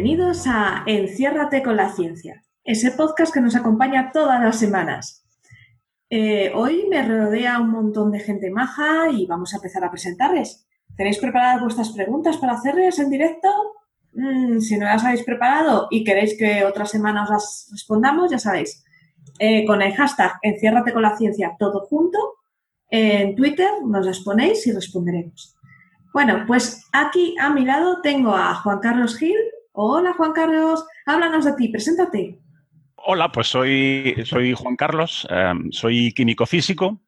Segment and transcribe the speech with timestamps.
[0.00, 5.26] Bienvenidos a Enciérrate con la ciencia, ese podcast que nos acompaña todas las semanas.
[6.08, 10.68] Eh, hoy me rodea un montón de gente maja y vamos a empezar a presentarles.
[10.96, 13.48] ¿Tenéis preparadas vuestras preguntas para hacerles en directo?
[14.12, 18.38] Mm, si no las habéis preparado y queréis que otra semana os las respondamos, ya
[18.38, 18.84] sabéis,
[19.40, 22.36] eh, con el hashtag Enciérrate con la ciencia todo junto,
[22.88, 25.56] en Twitter nos las ponéis y responderemos.
[26.14, 29.34] Bueno, pues aquí a mi lado tengo a Juan Carlos Gil.
[29.80, 32.36] Hola Juan Carlos, háblanos de ti, preséntate.
[32.96, 37.00] Hola, pues soy, soy Juan Carlos, em, soy químico físico.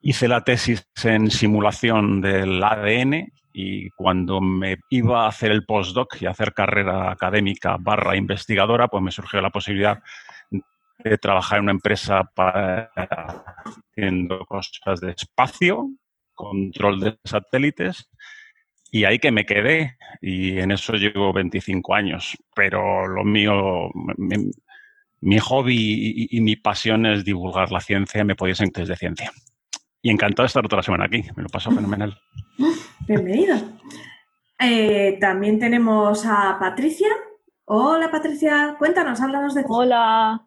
[0.00, 6.16] Hice la tesis en simulación del ADN y cuando me iba a hacer el postdoc
[6.22, 10.02] y hacer carrera académica barra investigadora, pues me surgió la posibilidad
[10.50, 12.90] de trabajar en una empresa para,
[13.90, 15.90] haciendo cosas de espacio
[16.32, 18.08] control de satélites
[18.94, 23.88] y ahí que me quedé y en eso llevo 25 años, pero lo mío,
[25.20, 29.32] mi, hobby y, mi pasión es divulgar la ciencia, me podéis en de ciencia.
[30.02, 32.20] Y encantado de estar otra semana aquí, me lo paso fenomenal.
[33.08, 33.56] Bienvenido.
[34.60, 37.08] Eh, también tenemos a Patricia.
[37.64, 39.68] Hola Patricia, cuéntanos, háblanos de ti.
[39.70, 40.46] Hola.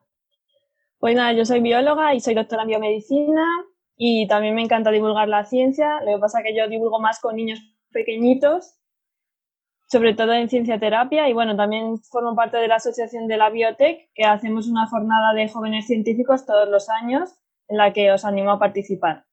[0.99, 3.43] Pues nada, yo soy bióloga y soy doctora en biomedicina
[3.97, 5.99] y también me encanta divulgar la ciencia.
[6.01, 8.75] Lo que pasa es que yo divulgo más con niños pequeñitos,
[9.87, 11.29] sobre todo en ciencia terapia.
[11.29, 15.33] Y bueno, también formo parte de la Asociación de la Biotech, que hacemos una jornada
[15.33, 17.33] de jóvenes científicos todos los años,
[17.69, 19.25] en la que os animo a participar.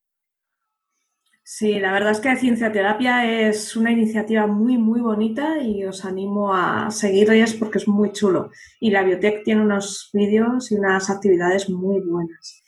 [1.45, 6.05] Sí, la verdad es que Ciencia Terapia es una iniciativa muy, muy bonita y os
[6.05, 8.51] animo a seguirles porque es muy chulo.
[8.79, 12.63] Y la Biotech tiene unos vídeos y unas actividades muy buenas.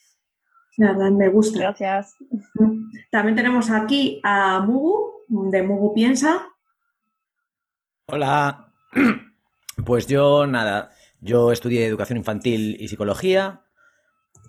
[0.77, 1.61] La verdad me gusta.
[1.61, 2.17] Gracias.
[3.13, 6.49] También tenemos aquí a Mugu, de Mugu Piensa.
[8.07, 8.73] Hola.
[9.85, 13.63] Pues yo, nada, yo estudié educación infantil y psicología,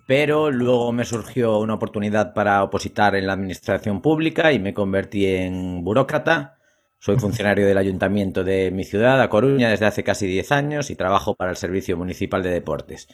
[0.06, 5.26] pero luego me surgió una oportunidad para opositar en la administración pública y me convertí
[5.26, 6.58] en burócrata.
[7.00, 10.96] Soy funcionario del ayuntamiento de mi ciudad, A Coruña, desde hace casi 10 años y
[10.96, 13.08] trabajo para el Servicio Municipal de Deportes.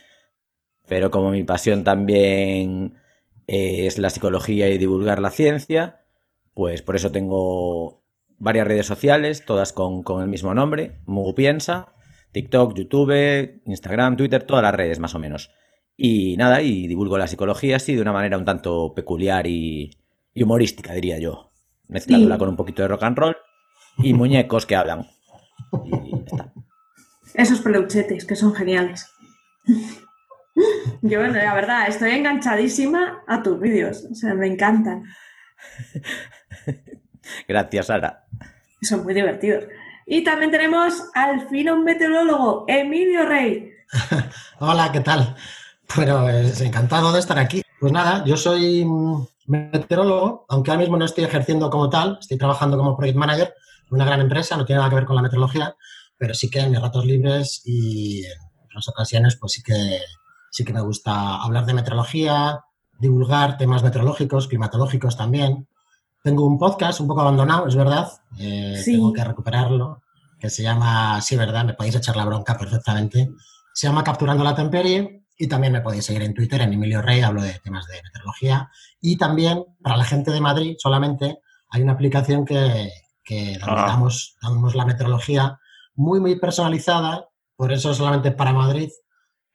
[0.86, 3.00] Pero como mi pasión también
[3.46, 6.01] eh, es la psicología y divulgar la ciencia,
[6.54, 8.02] pues por eso tengo
[8.38, 11.94] varias redes sociales, todas con, el mismo nombre, Mugu Piensa,
[12.32, 15.50] TikTok, YouTube, Instagram, Twitter, todas las redes más o menos.
[15.96, 19.90] Y nada, y divulgo la psicología así de una manera un tanto peculiar y,
[20.34, 21.52] humorística, diría yo.
[21.88, 23.36] Mezclándola con un poquito de rock and roll
[23.98, 25.06] y muñecos que hablan.
[27.34, 29.08] Esos peluchetes que son geniales.
[31.02, 34.06] Yo, la verdad, estoy enganchadísima a tus vídeos.
[34.10, 35.04] O sea, me encantan.
[37.48, 38.24] Gracias, Sara.
[38.82, 39.64] Son muy divertidos.
[40.06, 43.72] Y también tenemos al fino meteorólogo, Emilio Rey.
[44.58, 45.36] Hola, ¿qué tal?
[45.94, 47.62] Bueno, es encantado de estar aquí.
[47.78, 48.86] Pues nada, yo soy
[49.46, 53.54] meteorólogo, aunque ahora mismo no estoy ejerciendo como tal, estoy trabajando como project manager
[53.88, 55.76] en una gran empresa, no tiene nada que ver con la meteorología,
[56.16, 60.00] pero sí que en mis ratos libres y en otras ocasiones, pues sí que
[60.50, 62.60] sí que me gusta hablar de meteorología,
[63.02, 65.66] divulgar temas meteorológicos, climatológicos también.
[66.22, 68.08] Tengo un podcast un poco abandonado, es verdad,
[68.38, 70.02] eh, tengo que recuperarlo,
[70.38, 73.30] que se llama, sí, verdad, me podéis echar la bronca perfectamente,
[73.74, 77.22] se llama Capturando la Temperie y también me podéis seguir en Twitter, en Emilio Rey,
[77.22, 78.70] hablo de temas de meteorología.
[79.00, 82.88] Y también, para la gente de Madrid solamente, hay una aplicación que,
[83.24, 83.86] que ah.
[83.88, 85.58] damos, damos la meteorología
[85.96, 87.26] muy, muy personalizada,
[87.56, 88.90] por eso solamente para Madrid,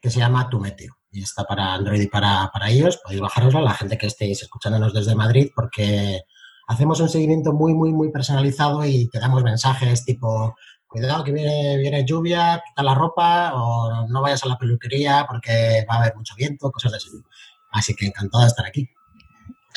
[0.02, 0.98] que se llama Tu Meteo.
[1.12, 3.00] Y está para Android y para, para ellos.
[3.04, 6.22] Podéis bajaroslo, la gente que estéis escuchándonos desde Madrid, porque
[6.68, 11.78] hacemos un seguimiento muy, muy, muy personalizado y te damos mensajes tipo, cuidado que viene,
[11.78, 16.16] viene lluvia, quita la ropa o no vayas a la peluquería porque va a haber
[16.16, 17.30] mucho viento, cosas de ese tipo.
[17.72, 18.90] Así que encantado de estar aquí.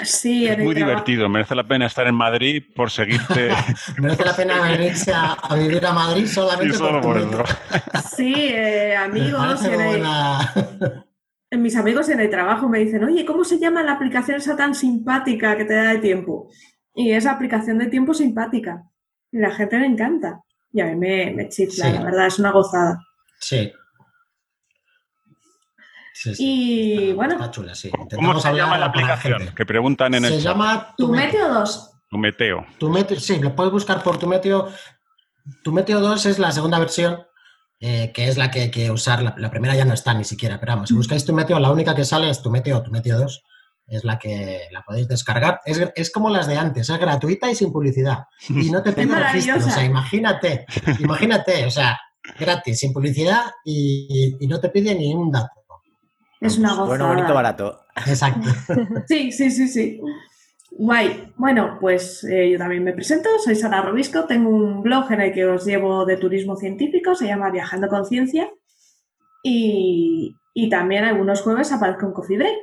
[0.02, 3.50] Sí, es muy divertido, merece la pena estar en Madrid por seguirte.
[3.98, 7.44] merece la pena venirse a, vivir a Madrid solamente por, eso.
[8.16, 9.60] Sí, eh, amigos.
[11.50, 14.56] En, mis amigos en el trabajo me dicen, oye, ¿cómo se llama la aplicación esa
[14.56, 16.50] tan simpática que te da de tiempo?
[16.94, 18.84] Y es aplicación de tiempo simpática.
[19.32, 20.40] Y la gente le encanta.
[20.72, 22.98] Y a mí me, me chifla, la verdad, es una gozada.
[23.40, 23.72] Sí,
[26.38, 27.36] y bueno.
[28.14, 29.54] ¿Cómo se llama la aplicación?
[29.54, 30.34] Que preguntan en el.
[30.34, 31.90] Se llama Tu Meteo 2.
[32.10, 32.66] Tu Meteo.
[32.78, 34.68] Tu Meteo, sí, lo puedes buscar por Tu Meteo.
[35.62, 37.22] Tu Meteo 2 es la segunda versión,
[37.80, 39.22] eh, que es la que hay que usar.
[39.22, 41.94] La, primera ya no está ni siquiera, pero vamos, si buscáis Tu Meteo, la única
[41.94, 43.42] que sale es Tu Meteo, Tu Meteo 2.
[43.88, 45.60] es la que la podéis descargar.
[45.64, 48.24] Es, es como las de antes, es gratuita y sin publicidad.
[48.48, 49.56] Y no te pide registro.
[49.56, 50.66] O sea, imagínate,
[50.98, 51.98] imagínate, o sea,
[52.38, 55.60] gratis, sin publicidad y, y no te pide ni un dato.
[56.40, 56.86] Es una gozada.
[56.86, 57.80] Bueno, bonito, barato.
[58.06, 58.48] Exacto.
[59.06, 60.00] Sí, sí, sí, sí.
[60.70, 61.32] Guay.
[61.36, 65.32] Bueno, pues eh, yo también me presento, soy Sara Robisco, tengo un blog en el
[65.32, 68.50] que os llevo de turismo científico, se llama Viajando con Ciencia,
[69.42, 72.58] y, y también algunos jueves aparezco en Coffee Break.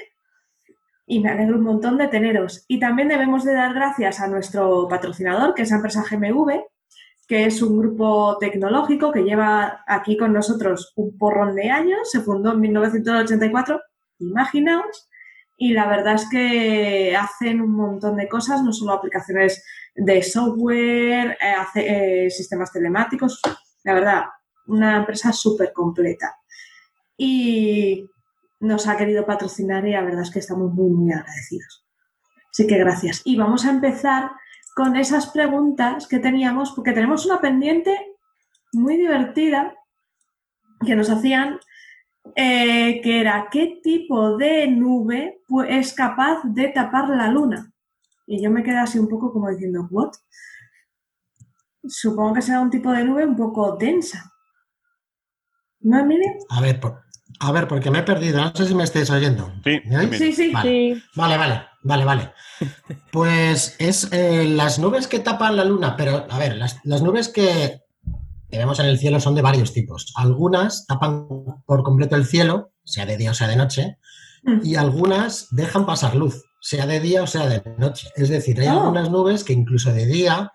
[1.06, 2.66] Y me alegro un montón de teneros.
[2.68, 6.64] Y también debemos de dar gracias a nuestro patrocinador, que es la empresa GMV,
[7.28, 12.22] que es un grupo tecnológico que lleva aquí con nosotros un porrón de años, se
[12.22, 13.82] fundó en 1984,
[14.20, 15.07] imaginaos,
[15.58, 19.64] y la verdad es que hacen un montón de cosas, no solo aplicaciones
[19.96, 23.42] de software, eh, eh, sistemas telemáticos,
[23.84, 24.24] la verdad,
[24.68, 26.36] una empresa súper completa.
[27.18, 28.08] Y
[28.60, 31.86] nos ha querido patrocinar y la verdad es que estamos muy, muy agradecidos.
[32.52, 33.22] Así que gracias.
[33.26, 34.32] Y vamos a empezar
[34.76, 37.98] con esas preguntas que teníamos, porque tenemos una pendiente
[38.74, 39.76] muy divertida
[40.86, 41.60] que nos hacían,
[42.36, 47.72] eh, que era qué tipo de nube es capaz de tapar la luna.
[48.26, 50.12] Y yo me quedé así un poco como diciendo, ¿what?
[51.88, 54.32] Supongo que será un tipo de nube un poco densa.
[55.80, 56.34] ¿No, Emilia?
[56.50, 57.02] A ver, por,
[57.40, 58.42] a ver, porque me he perdido.
[58.42, 59.52] No sé si me estáis oyendo.
[59.64, 59.82] Sí.
[60.18, 60.52] Sí, sí.
[60.52, 60.70] Vale.
[60.70, 61.04] Sí.
[61.16, 62.34] Vale, vale, vale, vale.
[63.12, 67.30] Pues es eh, las nubes que tapan la luna, pero a ver, las, las nubes
[67.30, 67.82] que,
[68.50, 70.12] que vemos en el cielo son de varios tipos.
[70.16, 71.28] Algunas tapan
[71.66, 73.98] por completo el cielo, sea de día o sea de noche,
[74.44, 74.60] Mm.
[74.64, 78.08] y algunas dejan pasar luz, sea de día o sea de noche.
[78.16, 78.80] Es decir, hay Oh.
[78.82, 80.52] algunas nubes que incluso de día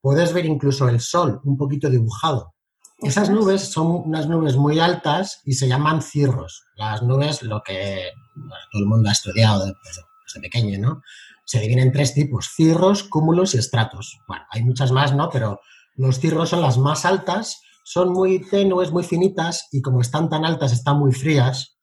[0.00, 2.54] puedes ver incluso el sol un poquito dibujado.
[3.02, 6.64] Esas nubes son unas nubes muy altas y se llaman cirros.
[6.76, 9.76] Las nubes, lo que bueno, todo el mundo ha estudiado desde,
[10.24, 11.02] desde pequeño, ¿no?
[11.44, 14.18] Se dividen en tres tipos, cirros, cúmulos y estratos.
[14.26, 15.28] Bueno, hay muchas más, ¿no?
[15.30, 15.60] Pero
[15.96, 20.44] los cirros son las más altas, son muy tenues, muy finitas y como están tan
[20.44, 21.78] altas, están muy frías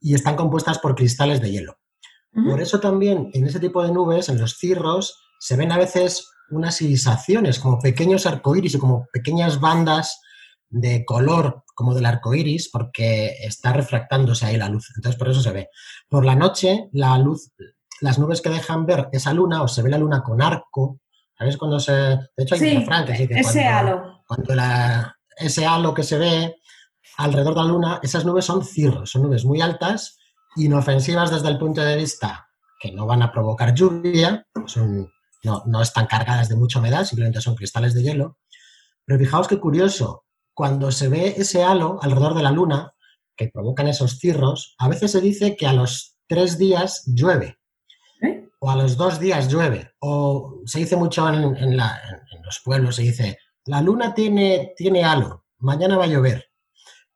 [0.00, 1.78] y están compuestas por cristales de hielo.
[2.44, 6.28] Por eso también en ese tipo de nubes, en los cirros, se ven a veces
[6.50, 10.20] unas irisaciones, como pequeños arcoíris y como pequeñas bandas
[10.68, 14.90] de color como del arco iris, porque está refractándose ahí la luz.
[14.96, 15.68] Entonces, por eso se ve.
[16.08, 17.52] Por la noche, la luz,
[18.00, 21.00] las nubes que dejan ver esa luna, o se ve la luna con arco,
[21.38, 21.56] ¿sabes?
[21.56, 21.92] Cuando se.
[21.92, 24.22] De hecho, hay Sí, un refrán que dice que ese cuando- halo.
[24.26, 26.56] cuando la- ese halo que se ve
[27.18, 30.18] alrededor de la luna, esas nubes son cirros, son nubes muy altas,
[30.56, 32.48] inofensivas desde el punto de vista
[32.80, 35.10] que no van a provocar lluvia, son,
[35.44, 38.38] no, no están cargadas de mucha humedad, simplemente son cristales de hielo.
[39.04, 40.24] Pero fijaos qué curioso,
[40.54, 42.92] cuando se ve ese halo alrededor de la luna,
[43.36, 47.55] que provocan esos cirros, a veces se dice que a los tres días llueve.
[48.58, 49.92] O a los dos días llueve.
[50.00, 55.96] O se dice mucho en, los pueblos, se dice, la luna tiene, tiene halo, mañana
[55.96, 56.46] va a llover.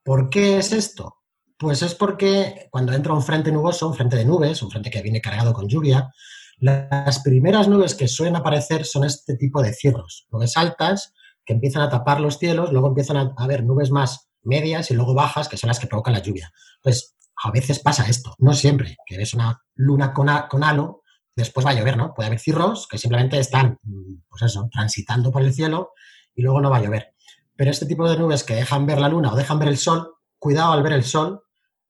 [0.03, 1.17] ¿Por qué es esto?
[1.57, 5.01] Pues es porque cuando entra un frente nuboso, un frente de nubes, un frente que
[5.01, 6.11] viene cargado con lluvia,
[6.57, 11.13] las primeras nubes que suelen aparecer son este tipo de cirros, nubes altas
[11.45, 15.13] que empiezan a tapar los cielos, luego empiezan a haber nubes más medias y luego
[15.13, 16.51] bajas, que son las que provocan la lluvia.
[16.81, 21.00] Pues a veces pasa esto, no siempre, que ves una luna con, con halo,
[21.35, 22.13] después va a llover, ¿no?
[22.13, 25.91] Puede haber cirros que simplemente están, mm, pues eso, transitando por el cielo
[26.35, 27.13] y luego no va a llover.
[27.55, 30.15] Pero este tipo de nubes que dejan ver la luna o dejan ver el sol,
[30.39, 31.41] cuidado al ver el sol,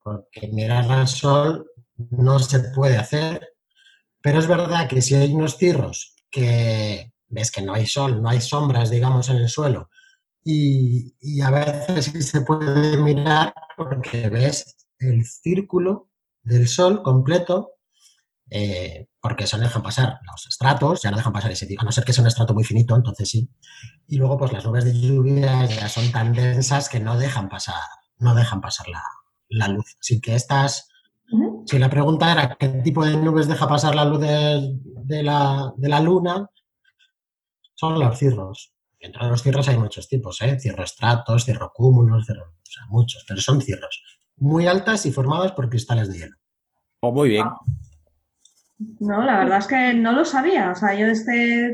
[0.04, 1.68] porque mirar al sol
[2.10, 3.56] no se puede hacer.
[4.22, 8.30] Pero es verdad que si hay unos cirros que ves que no hay sol, no
[8.30, 9.90] hay sombras, digamos, en el suelo,
[10.44, 16.10] y, y a veces sí se puede mirar porque ves el círculo
[16.44, 17.74] del sol completo,
[18.54, 21.86] eh, porque eso no dejan pasar los estratos, ya no dejan pasar ese tipo, a
[21.86, 23.50] no ser que sea un estrato muy finito, entonces sí.
[24.08, 27.82] Y luego, pues las nubes de lluvia ya son tan densas que no dejan pasar,
[28.18, 29.02] no dejan pasar la,
[29.48, 29.96] la luz.
[30.02, 30.90] Así que estas,
[31.66, 35.72] si la pregunta era qué tipo de nubes deja pasar la luz de, de la,
[35.78, 36.50] de la luna,
[37.76, 38.74] son los cirros.
[39.00, 40.60] Dentro de los cirros hay muchos tipos, ¿eh?
[40.60, 44.04] Cirroestratos, cirrocúmulos, cirro, o sea, muchos, pero son cirros.
[44.36, 46.36] Muy altas y formadas por cristales de hielo.
[47.00, 47.46] Oh, muy bien.
[49.00, 50.72] No, la verdad es que no lo sabía.
[50.72, 51.68] O sea, yo de este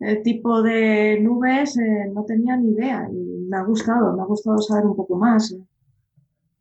[0.00, 4.26] eh, tipo de nubes eh, no tenía ni idea y me ha gustado, me ha
[4.26, 5.54] gustado saber un poco más.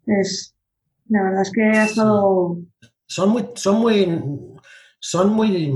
[0.05, 0.55] Es,
[1.10, 2.58] la verdad es que ha estado.
[3.08, 4.22] Son muy, son muy,
[5.00, 5.72] son muy,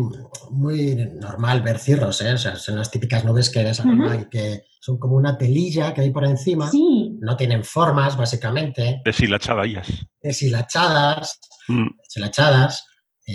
[0.51, 2.33] muy normal ver cirros, ¿eh?
[2.33, 6.01] O sea, son las típicas nubes que ves y que son como una telilla que
[6.01, 6.69] hay por encima.
[6.71, 9.87] Sí, No tienen formas, básicamente, Deshilachadillas.
[10.21, 11.87] deshilachadas, Mm.
[12.03, 12.85] deshilachadas.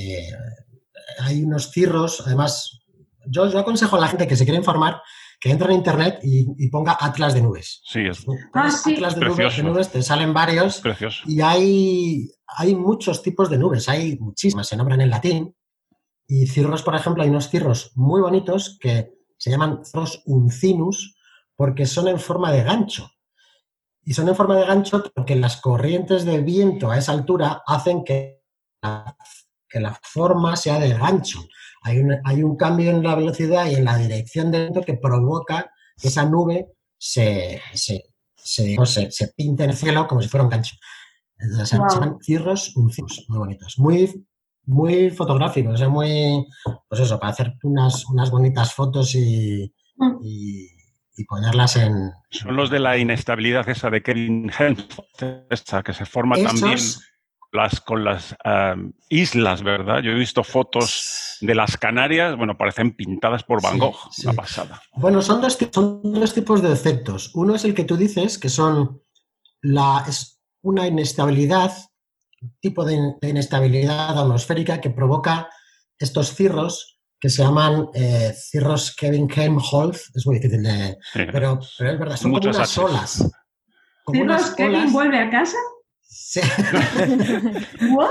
[0.01, 0.31] Eh,
[1.21, 2.81] hay unos cirros, además,
[3.27, 5.01] yo, yo aconsejo a la gente que se quiere informar
[5.41, 7.83] que entre en internet y, y ponga atlas de nubes.
[7.85, 8.25] Sí, es
[8.55, 8.95] Ah, sí.
[8.95, 11.23] Atlas de nubes, de nubes, te salen varios precioso.
[11.27, 15.55] y hay, hay muchos tipos de nubes, hay muchísimas, se nombran en latín.
[16.27, 21.15] Y cirros, por ejemplo, hay unos cirros muy bonitos que se llaman cirros uncinus
[21.55, 23.11] porque son en forma de gancho.
[24.03, 28.05] Y son en forma de gancho porque las corrientes de viento a esa altura hacen
[28.05, 28.43] que
[28.83, 29.15] la,
[29.75, 31.41] que la forma sea de gancho.
[31.83, 34.95] Hay un, hay un cambio en la velocidad y en la dirección del viento que
[34.95, 38.05] provoca que esa nube se, se,
[38.37, 40.77] se, se pinte en el cielo como si fuera un gancho.
[41.37, 43.75] Entonces, se llaman cirros uncinus, muy bonitos.
[43.79, 44.27] Muy,
[44.67, 46.47] muy fotográficos, o sea, muy,
[46.89, 50.17] pues eso, para hacer unas, unas bonitas fotos y, Mm.
[50.23, 50.69] y,
[51.17, 52.13] y ponerlas en...
[52.31, 56.79] Son los de la inestabilidad esa de Kevin Helmholtz, esa que se forma también
[57.55, 60.03] las, con las um, islas, ¿verdad?
[60.03, 64.27] Yo he visto fotos de las Canarias, bueno, parecen pintadas por Van Gogh, sí.
[64.27, 64.83] una pasada.
[64.97, 67.31] Bueno, son dos, son dos tipos de efectos.
[67.35, 69.01] Uno es el que tú dices, que son
[69.63, 71.73] la, es una inestabilidad,
[72.61, 75.49] tipo de, in- de inestabilidad atmosférica que provoca
[75.99, 80.11] estos cirros que se llaman eh, cirros Kevin Helmholtz.
[80.15, 80.99] Es muy difícil de...
[81.13, 81.21] Sí.
[81.33, 82.79] Pero, pero es verdad, son como Muchas unas Hs.
[82.79, 83.31] olas.
[84.05, 84.93] Como ¿Cirros unas Kevin olas.
[84.93, 85.57] vuelve a casa?
[86.17, 86.41] Sí.
[87.91, 88.09] ¿What?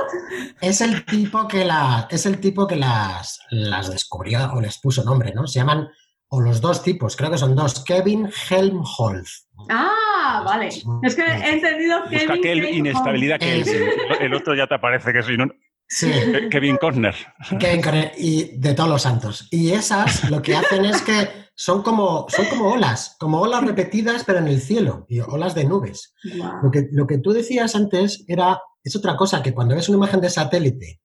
[0.62, 5.03] Es el tipo que la, es el tipo que las, las descubrió o les puso
[5.03, 5.48] nombre, ¿no?
[5.48, 5.88] Se llaman,
[6.27, 9.48] o los dos tipos, creo que son dos, Kevin Helmholtz.
[9.69, 10.67] Ah, vale.
[11.03, 13.72] Es que he entendido Busca Kevin que Kane inestabilidad que Es-
[14.19, 15.53] el otro ya te aparece que soy un-
[15.88, 16.12] Sí,
[16.50, 17.15] Kevin Costner.
[17.60, 19.48] Kevin Conner y de todos los santos.
[19.51, 24.24] Y esas lo que hacen es que son como, son como olas, como olas repetidas,
[24.24, 26.13] pero en el cielo, y olas de nubes.
[26.62, 29.98] Lo que, lo que tú decías antes era, es otra cosa, que cuando ves una
[30.00, 31.00] imagen de satélite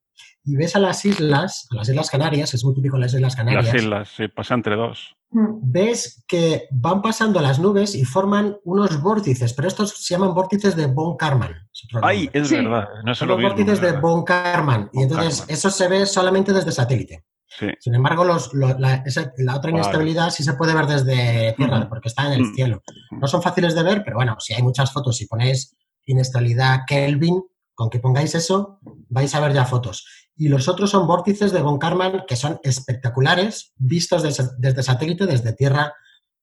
[0.44, 3.66] y ves a las islas, a las Islas Canarias, es muy típico las Islas Canarias,
[3.66, 5.14] Las islas, sí, pasa entre dos.
[5.30, 5.58] Mm.
[5.60, 10.74] ves que van pasando las nubes y forman unos vórtices, pero estos se llaman vórtices
[10.74, 11.54] de Von Karman.
[12.00, 12.54] Ay, es Sí.
[12.56, 13.92] verdad, no es Son los vórtices de.
[14.00, 14.88] Von Karman.
[14.94, 15.54] Y entonces Karman.
[15.54, 17.24] eso se ve solamente desde satélite.
[17.48, 17.66] Sí.
[17.80, 19.82] Sin embargo, los- la, esa- la otra Vale.
[19.82, 22.82] inestabilidad sí se puede ver desde tierra, porque está en el cielo.
[23.10, 25.74] No son fáciles de ver, pero bueno, si hay muchas fotos, si ponéis
[26.04, 27.42] inestabilidad Kelvin,
[27.74, 30.04] con que pongáis eso, vais a ver ya fotos.
[30.36, 35.26] Y los otros son vórtices de Von Karman que son espectaculares, vistos desde, desde satélite,
[35.26, 35.92] desde tierra.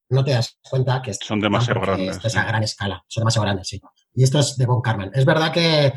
[0.09, 3.43] No te das cuenta que Son demasiado grandes, Esto es a gran escala, son demasiado
[3.45, 3.81] grandes, sí.
[4.13, 5.11] Y esto es de Von Karman.
[5.13, 5.93] Es verdad que,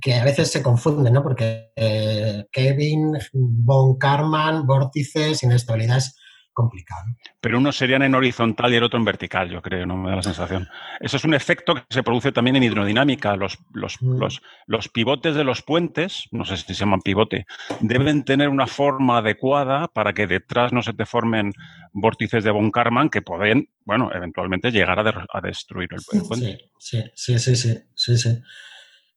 [0.00, 1.22] que a veces se confunden, ¿no?
[1.22, 6.18] Porque eh, Kevin, Von Karman, vórtices, inestabilidad es
[6.54, 7.04] complicado.
[7.40, 10.16] Pero unos serían en horizontal y el otro en vertical, yo creo, no me da
[10.16, 10.68] la sensación.
[11.00, 13.36] Eso es un efecto que se produce también en hidrodinámica.
[13.36, 14.18] Los, los, Mm.
[14.18, 17.46] los, los pivotes de los puentes, no sé si se llaman pivote,
[17.80, 21.52] deben tener una forma adecuada para que detrás no se te formen
[21.94, 26.22] vórtices de Von Karman que pueden, bueno, eventualmente llegar a, de- a destruir el, el
[26.26, 26.58] puente.
[26.78, 28.42] Sí, sí, sí, sí, sí, sí, sí.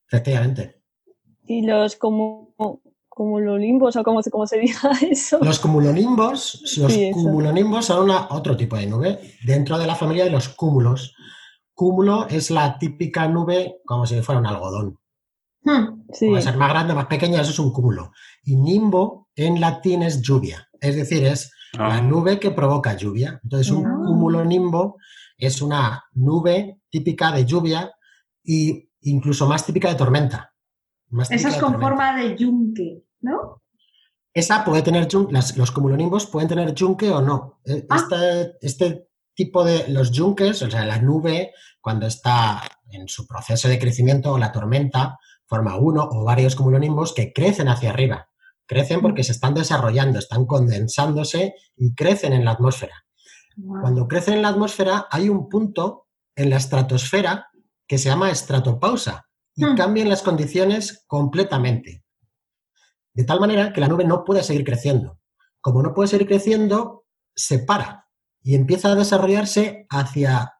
[0.10, 0.82] Efectivamente.
[1.48, 2.54] Y los como,
[3.10, 5.40] cumulonimbos o como, se- como se diga eso.
[5.42, 10.26] Los cumulonimbos, los Sí, cumulonimbos son una, otro tipo de nube dentro de la familia
[10.26, 11.14] de los cúmulos.
[11.74, 15.00] Cúmulo es la típica nube como si fuera un algodón.
[15.64, 16.04] Hmm.
[16.14, 16.28] Sí.
[16.30, 18.12] Puede ser más grande, más pequeña, eso es un cúmulo.
[18.44, 23.40] Y nimbo en latín es lluvia, es decir, es la Ah, nube que provoca lluvia.
[23.44, 23.98] Entonces, un Ah.
[24.06, 24.98] cumulonimbo
[25.38, 27.92] es una nube típica de lluvia
[28.46, 30.54] e incluso más típica de tormenta.
[31.10, 31.88] Más Esa es con tormenta.
[31.88, 33.62] forma de yunque, ¿no?
[34.34, 37.62] Esa puede tener yun- las- los cumulonimbos pueden tener yunque o no.
[37.66, 37.96] Eh, Ah.
[37.98, 43.68] Este, este tipo de los yunques, o sea, la nube, cuando está en su proceso
[43.68, 48.30] de crecimiento o la tormenta, forma uno o varios cumulonimbos que crecen hacia arriba.
[48.66, 53.06] Crecen porque se están desarrollando, están condensándose y crecen en la atmósfera.
[53.82, 57.48] Cuando crecen en la atmósfera hay un punto en la estratosfera
[57.88, 59.25] que se llama estratopausa
[59.56, 59.75] y Hmm.
[59.75, 62.04] cambian las condiciones completamente.
[63.13, 65.20] De tal manera que la nube no puede seguir creciendo.
[65.62, 68.08] Como no puede seguir creciendo, se para
[68.44, 70.54] y empieza a desarrollarse hacia,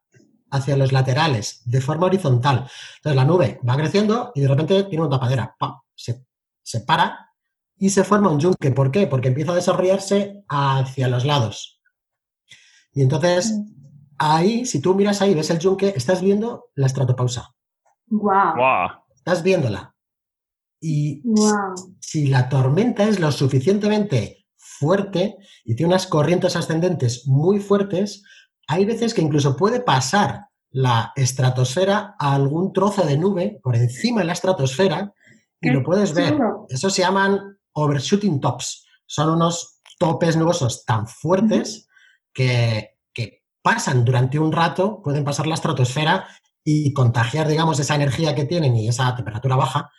[0.50, 2.68] hacia los laterales, de forma horizontal.
[2.98, 5.56] Entonces la nube va creciendo y de repente tiene una tapadera.
[5.60, 5.76] ¡pam!
[5.94, 6.26] Se,
[6.64, 7.30] se para
[7.78, 8.72] y se forma un yunque.
[8.72, 9.06] ¿Por qué?
[9.08, 11.82] Porque empieza a desarrollarse hacia los lados.
[12.94, 13.54] Y entonces
[14.18, 17.54] ahí, si tú miras ahí, ves el yunque, estás viendo la estratopausa.
[18.08, 18.56] Guau.
[18.56, 18.90] guau.
[19.16, 19.96] Estás viéndola.
[20.80, 21.24] Y
[22.00, 28.24] si la tormenta es lo suficientemente fuerte y tiene unas corrientes ascendentes muy fuertes,
[28.68, 34.22] hay veces que incluso puede pasar la estratosfera a algún trozo de nube por encima
[34.22, 35.14] de la estratosfera
[35.62, 36.38] y lo puedes ver.
[36.70, 38.86] Eso se llaman overshooting tops.
[39.06, 41.88] Son unos topes nubosos tan fuertes
[42.34, 42.95] que
[43.66, 46.28] pasan durante un rato, pueden pasar la estratosfera
[46.64, 49.90] y contagiar, digamos, esa energía que tienen y esa temperatura baja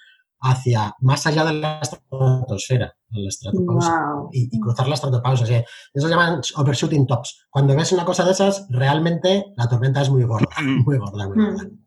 [0.41, 4.31] hacia más allá de la estratosfera, de la estratopausa, Wow.
[4.33, 5.43] y, y cruzar la estratopausa.
[5.43, 7.49] O sea, eso se llaman overshooting tops.
[7.51, 10.47] Cuando ves una cosa de esas, realmente la tormenta es muy gorda,
[10.85, 11.65] muy gorda, muy gorda.
[11.65, 11.79] Mm.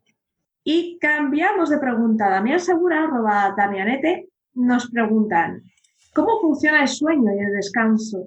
[0.64, 2.28] Y cambiamos de pregunta.
[2.28, 5.62] Damián Segura, arroba Damianete, nos preguntan,
[6.14, 8.26] ¿cómo funciona el sueño y el descanso?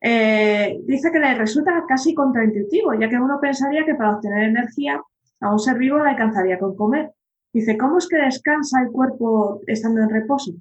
[0.00, 5.00] Eh, dice que le resulta casi contraintuitivo, ya que uno pensaría que para obtener energía
[5.40, 7.12] a un ser vivo le alcanzaría con comer.
[7.52, 10.52] Dice, ¿cómo es que descansa el cuerpo estando en reposo?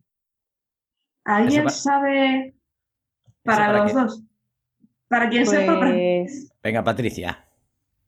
[1.25, 2.55] ¿Alguien sabe
[3.43, 3.97] para, para los qué?
[3.99, 4.23] dos?
[5.07, 7.45] Para quien sepa, para- Pues Venga, Patricia.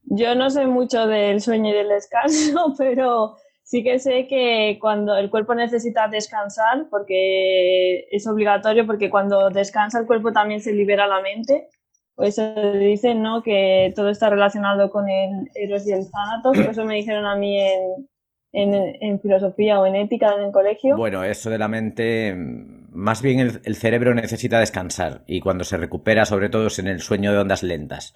[0.04, 3.36] yo no sé mucho del sueño y del descanso, pero
[3.68, 10.00] sí que sé que cuando el cuerpo necesita descansar, porque es obligatorio, porque cuando descansa
[10.00, 11.68] el cuerpo también se libera la mente.
[12.16, 13.44] Pues se dice, ¿no?
[13.44, 16.58] Que todo está relacionado con el Eros y el Thanatos.
[16.58, 18.08] Eso me dijeron a mí en,
[18.54, 20.96] en, en filosofía o en ética en el colegio.
[20.96, 25.76] Bueno, eso de la mente, más bien el, el cerebro necesita descansar y cuando se
[25.76, 28.16] recupera, sobre todo es en el sueño de ondas lentas,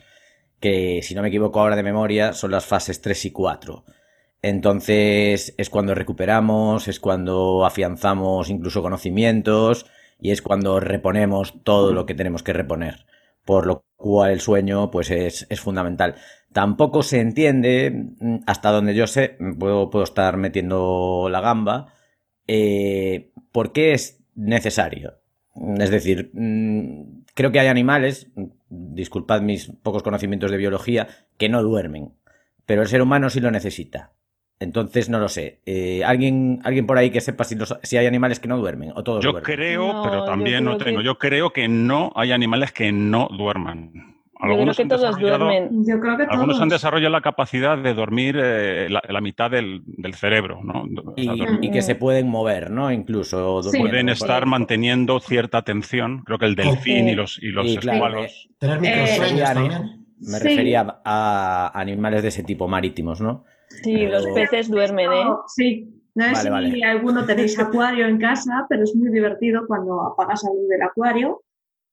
[0.61, 3.83] que si no me equivoco ahora de memoria son las fases 3 y 4.
[4.41, 9.85] Entonces es cuando recuperamos, es cuando afianzamos incluso conocimientos
[10.19, 13.05] y es cuando reponemos todo lo que tenemos que reponer.
[13.45, 16.15] Por lo cual el sueño pues es, es fundamental.
[16.53, 21.93] Tampoco se entiende, mm, hasta donde yo sé, puedo, puedo estar metiendo la gamba,
[22.47, 25.19] eh, ¿por qué es necesario?
[25.79, 31.07] Es decir, mm, creo que hay animales, mm, disculpad mis pocos conocimientos de biología,
[31.37, 32.13] que no duermen,
[32.65, 34.11] pero el ser humano sí lo necesita.
[34.61, 35.59] Entonces no lo sé.
[35.65, 38.91] Eh, ¿alguien, ¿Alguien por ahí que sepa si, los- si hay animales que no duermen
[38.95, 39.55] o todos Yo duermen?
[39.55, 40.99] creo, No, pero también no tengo.
[40.99, 43.91] que- Yo creo que no hay animales que no duerman.
[43.93, 45.85] Yo creo Algunos que han todos desarrollado- duermen.
[45.85, 46.61] yo creo que Algunos todos.
[46.61, 50.81] han desarrollado la capacidad de dormir eh, la, la mitad del, del cerebro, ¿no?
[50.81, 52.91] O sea, Y, que se pueden mover, ¿no?
[52.91, 53.77] Incluso Sí.
[53.79, 56.23] pueden estar manteniendo cierta atención.
[56.25, 57.11] Creo que el delfín Sí.
[57.11, 58.49] y los, y los Y claro, escualos.
[58.57, 59.81] Tener microsueños Eh, también.
[60.19, 60.43] Me Sí.
[60.49, 63.43] refería a animales de ese tipo marítimos, ¿no?
[63.83, 65.25] Sí, los peces duermen, ¿eh?
[65.47, 66.83] Sí, no sé Vale, si vale.
[66.83, 71.41] alguno tenéis acuario en casa, pero es muy divertido cuando apagas la luz del acuario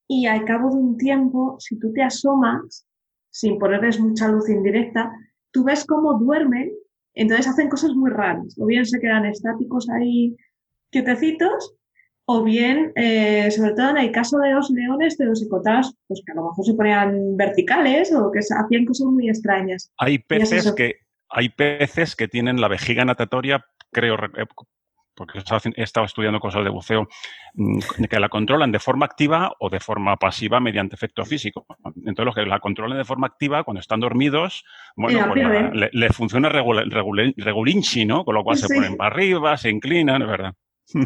[0.08, 2.86] y al cabo de un tiempo, si tú te asomas,
[3.30, 5.12] sin ponerles mucha luz indirecta,
[5.50, 6.72] tú ves cómo duermen,
[7.14, 8.56] entonces hacen cosas muy raras.
[8.58, 10.34] O bien se quedan estáticos ahí
[10.90, 11.74] quietecitos,
[12.24, 16.22] o bien, eh, sobre todo en el caso de los leones, te los encontrabas, pues
[16.24, 19.90] que a lo mejor se ponían verticales o que hacían cosas muy extrañas.
[19.98, 20.96] Hay es peces que
[21.30, 24.46] hay peces que tienen la vejiga natatoria, creo, re- eh,
[25.14, 25.40] porque
[25.74, 27.08] he estado estudiando cosas de buceo,
[27.54, 31.66] mm, que la controlan de forma activa o de forma pasiva mediante efecto físico.
[32.06, 34.64] Entonces, los que la controlan de forma activa, cuando están dormidos,
[34.94, 38.24] bueno, pues la- le, le funciona regulinchi, ¿no?
[38.24, 40.54] Con lo cual se ponen para arriba, se inclinan, es verdad.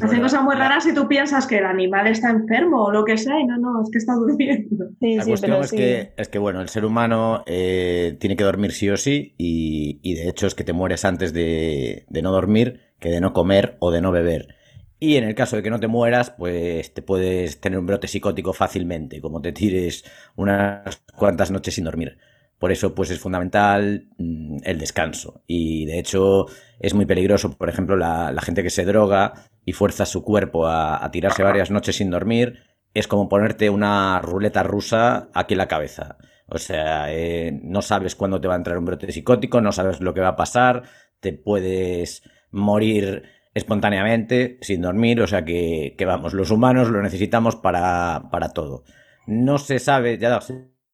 [0.01, 3.19] Hacen cosas muy raras y tú piensas que el animal está enfermo o lo que
[3.19, 4.91] sea y no, no, es que está durmiendo.
[5.01, 5.77] Sí, La sí, cuestión pero es, sí.
[5.77, 9.99] que, es que, bueno, el ser humano eh, tiene que dormir sí o sí y,
[10.03, 13.33] y de hecho es que te mueres antes de, de no dormir que de no
[13.33, 14.55] comer o de no beber.
[15.01, 18.07] Y en el caso de que no te mueras, pues te puedes tener un brote
[18.07, 20.05] psicótico fácilmente, como te tires
[20.37, 22.19] unas cuantas noches sin dormir.
[22.63, 25.43] Por eso, pues es fundamental mm, el descanso.
[25.49, 26.47] Y de hecho,
[26.79, 29.33] es muy peligroso, por ejemplo, la, la gente que se droga
[29.65, 32.61] y fuerza su cuerpo a, a tirarse varias noches sin dormir,
[32.95, 36.19] es como ponerte una ruleta rusa aquí en la cabeza.
[36.47, 40.01] O sea, eh, no sabes cuándo te va a entrar un brote psicótico, no sabes
[40.01, 40.85] lo que va a pasar,
[41.19, 42.23] te puedes
[42.53, 48.51] morir espontáneamente sin dormir, o sea que, que vamos, los humanos lo necesitamos para, para
[48.51, 48.85] todo.
[49.27, 50.31] No se sabe, ya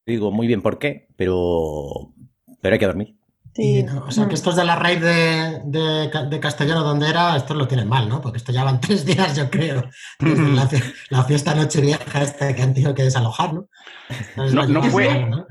[0.09, 2.13] digo muy bien por qué, pero,
[2.61, 3.15] pero hay que dormir.
[3.55, 3.79] Sí.
[3.81, 7.09] Y, no, o sea, que estos de la raíz de, de, Ca- de Castellano, donde
[7.11, 8.21] era, estos lo tienen mal, ¿no?
[8.21, 9.83] Porque esto ya van tres días, yo creo.
[10.21, 10.69] Desde la,
[11.11, 13.69] la fiesta nochevieja esta que han tenido que desalojar, ¿no?
[14.31, 15.47] Entonces, No- no fue- ¿no?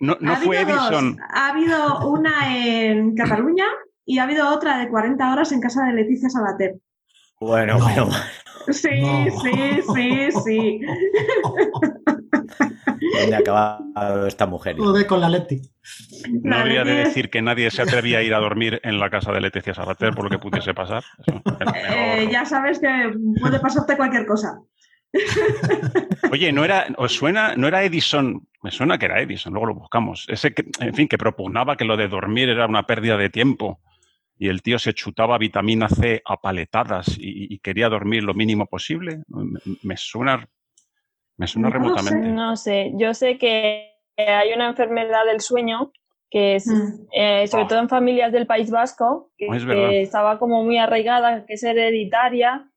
[0.00, 0.90] No, no ha fue habido dos.
[0.90, 1.18] Edison.
[1.34, 3.66] Ha habido una en Cataluña
[4.06, 6.76] y ha habido otra de 40 horas en casa de Leticia Sabater.
[7.40, 7.84] Bueno, No.
[7.84, 8.08] bueno,
[8.70, 9.24] Sí, No.
[9.42, 10.80] sí, sí, sí.
[13.18, 14.76] ¿dónde ha acabado esta mujer?
[14.76, 15.60] Joder con la Leti.
[16.42, 19.32] No habría de decir que nadie se atrevía a ir a dormir en la casa
[19.32, 21.02] de Leticia Sabater por lo que pudiese pasar.
[21.26, 21.42] Eso,
[21.86, 24.58] Eh, ya sabes que puede pasarte cualquier cosa.
[26.30, 29.74] Oye, no era, os suena, no era Edison, me suena que era Edison, luego lo
[29.74, 30.26] buscamos.
[30.28, 33.80] Ese que, en fin, que propugnaba que lo de dormir era una pérdida de tiempo
[34.38, 38.66] y el tío se chutaba vitamina C a paletadas y, y quería dormir lo mínimo
[38.66, 39.22] posible.
[39.28, 40.46] Me, me suena,
[41.40, 42.28] me suena No remotamente.
[42.28, 42.32] sé.
[42.32, 45.90] No sé, yo sé que hay una enfermedad del sueño
[46.30, 47.06] que es, Mm.
[47.12, 47.66] eh, sobre Oh.
[47.68, 51.54] todo en familias del País Vasco, que, Oh, es que estaba como muy arraigada, que
[51.54, 52.70] es hereditaria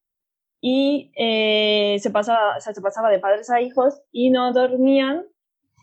[0.61, 5.25] y eh, se, pasaba, o sea, se pasaba de padres a hijos y no dormían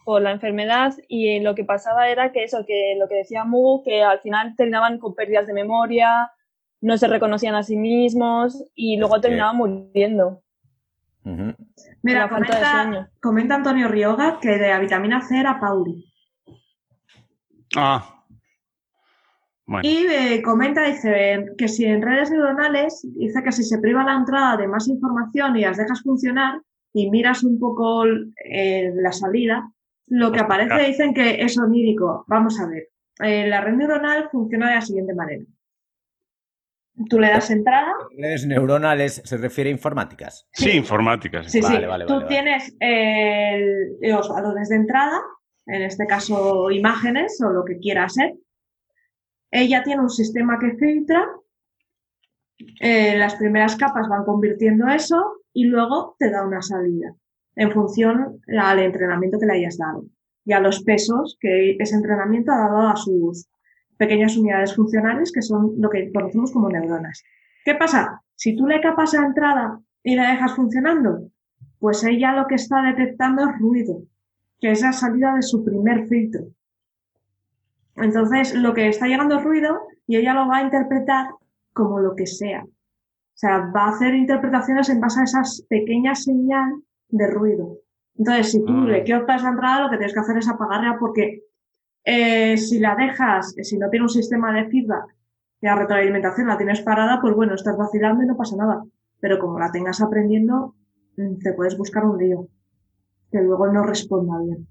[0.07, 3.83] por la enfermedad y lo que pasaba era que eso, que lo que decía Mugu,
[3.85, 6.33] que al final terminaban con pérdidas de memoria,
[6.81, 10.41] no se reconocían a sí mismos y luego terminaban muriendo.
[12.03, 13.09] Mira, comenta, sueño.
[13.21, 16.05] comenta Antonio Rioga que de la vitamina C era Pauli.
[17.77, 18.25] Ah.
[19.67, 24.03] Bueno, Y eh, comenta, dice, que si en redes neuronales, dice que si se priva
[24.03, 26.61] la entrada de más información y las dejas funcionar
[26.93, 29.71] y miras un poco eh, la salida,
[30.09, 30.89] lo que aparece Hostia.
[30.89, 32.25] dicen que es onírico.
[32.27, 32.89] Vamos a ver.
[33.23, 35.45] Eh, la red neuronal funciona de la siguiente manera.
[37.09, 37.93] Tú le das entrada.
[38.19, 40.47] Redes neuronales se refiere a informáticas.
[40.53, 41.43] sí, informática.
[41.45, 41.51] sí.
[41.51, 41.87] Sí, Vale, sí.
[41.87, 42.29] vale, Tú vale, vale.
[42.37, 45.21] tienes el- los valores de entrada,
[45.67, 48.35] en este caso imágenes o lo que quiera ser.
[49.51, 51.27] Ella tiene un sistema que filtra.
[52.81, 57.15] eh, las primeras capas van convirtiendo eso y luego te da una salida
[57.57, 60.05] en función al entrenamiento que le hayas dado
[60.45, 63.49] y a los pesos que ese entrenamiento ha dado a sus
[64.01, 67.23] pequeñas unidades funcionales que son lo que conocemos como neuronas.
[67.67, 68.23] ¿Qué pasa?
[68.35, 71.29] Si tú le capas la entrada y la dejas funcionando,
[71.79, 74.03] pues ella lo que está detectando es ruido,
[74.59, 76.47] que es la salida de su primer filtro.
[77.97, 81.27] Entonces, lo que está llegando es ruido y ella lo va a interpretar
[81.75, 82.63] como lo que sea.
[82.65, 87.77] O sea, va a hacer interpretaciones en base a esas pequeñas señales de ruido.
[88.17, 88.87] Entonces, si tú Mm.
[88.87, 91.43] le cortas la entrada, lo que tienes que hacer es apagarla porque
[92.05, 95.15] eh, si la dejas, si no tiene un sistema de feedback
[95.61, 98.83] y la retroalimentación la tienes parada, pues bueno, estás vacilando y no pasa nada.
[99.21, 100.75] Pero como la tengas aprendiendo,
[101.17, 102.49] mm, te puedes buscar un lío
[103.31, 104.67] que luego no responda bien.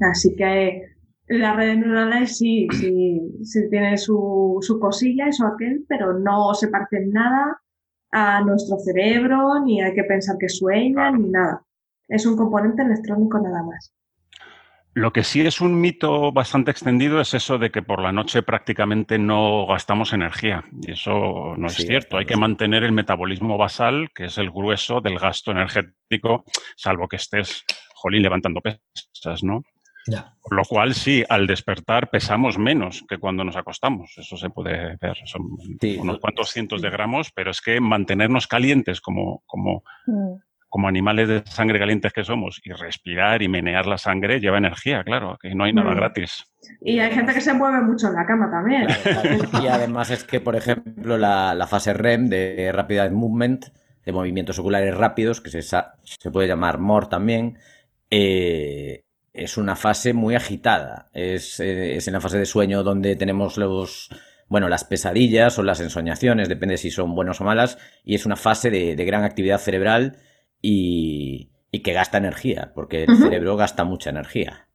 [0.00, 0.82] Así que
[1.28, 6.68] las redes neuronales sí, sí, sí tienen su, su cosilla, eso aquel, pero no se
[6.68, 7.62] parecen nada
[8.10, 11.64] a nuestro cerebro, ni hay que pensar que sueñan, ni nada.
[12.08, 13.94] Es un componente electrónico nada más.
[14.94, 18.42] Lo que sí es un mito bastante extendido es eso de que por la noche
[18.42, 20.64] prácticamente no gastamos energía.
[20.82, 22.18] Y eso no es Sí, cierto.
[22.18, 26.44] Hay que mantener el metabolismo basal, que es el grueso del gasto energético,
[26.76, 29.62] salvo que estés, jolín, levantando pesas, ¿no?
[30.08, 30.34] Ya.
[30.42, 34.12] Por lo cual, sí, al despertar pesamos menos que cuando nos acostamos.
[34.18, 35.16] Eso se puede ver.
[35.24, 35.42] Son
[35.80, 35.96] Sí.
[35.96, 40.34] unos cuantos cientos de gramos, pero es que mantenernos calientes como, como, Mm.
[40.72, 45.04] Como animales de sangre calientes que somos y respirar y menear la sangre lleva energía,
[45.04, 45.96] claro, que no hay nada Mm.
[45.96, 46.46] gratis.
[46.80, 48.86] Y hay gente que se mueve mucho en la cama también.
[49.62, 53.66] Y además es que, por ejemplo, la, la fase REM de Rapid Eye Movement,
[54.06, 57.58] de movimientos oculares rápidos, que se, se puede llamar MOR también,
[58.10, 59.04] eh,
[59.34, 61.10] es una fase muy agitada.
[61.12, 64.08] Es, eh, es en la fase de sueño donde tenemos los,
[64.48, 68.36] bueno, las pesadillas o las ensoñaciones, depende si son buenas o malas, y es una
[68.36, 70.16] fase de, de gran actividad cerebral
[70.62, 74.68] y, y que gasta energía, porque el cerebro gasta mucha energía.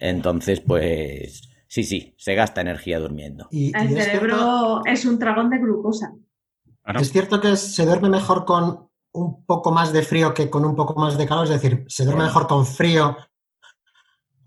[0.00, 3.48] Entonces, pues, sí, sí, se gasta energía durmiendo.
[3.50, 6.14] Y, El y cerebro es un dragón de glucosa.
[6.82, 7.00] Claro.
[7.00, 10.76] es cierto que se duerme mejor con un poco más de frío que con un
[10.76, 13.16] poco más de calor, es decir, se duerme mejor con frío,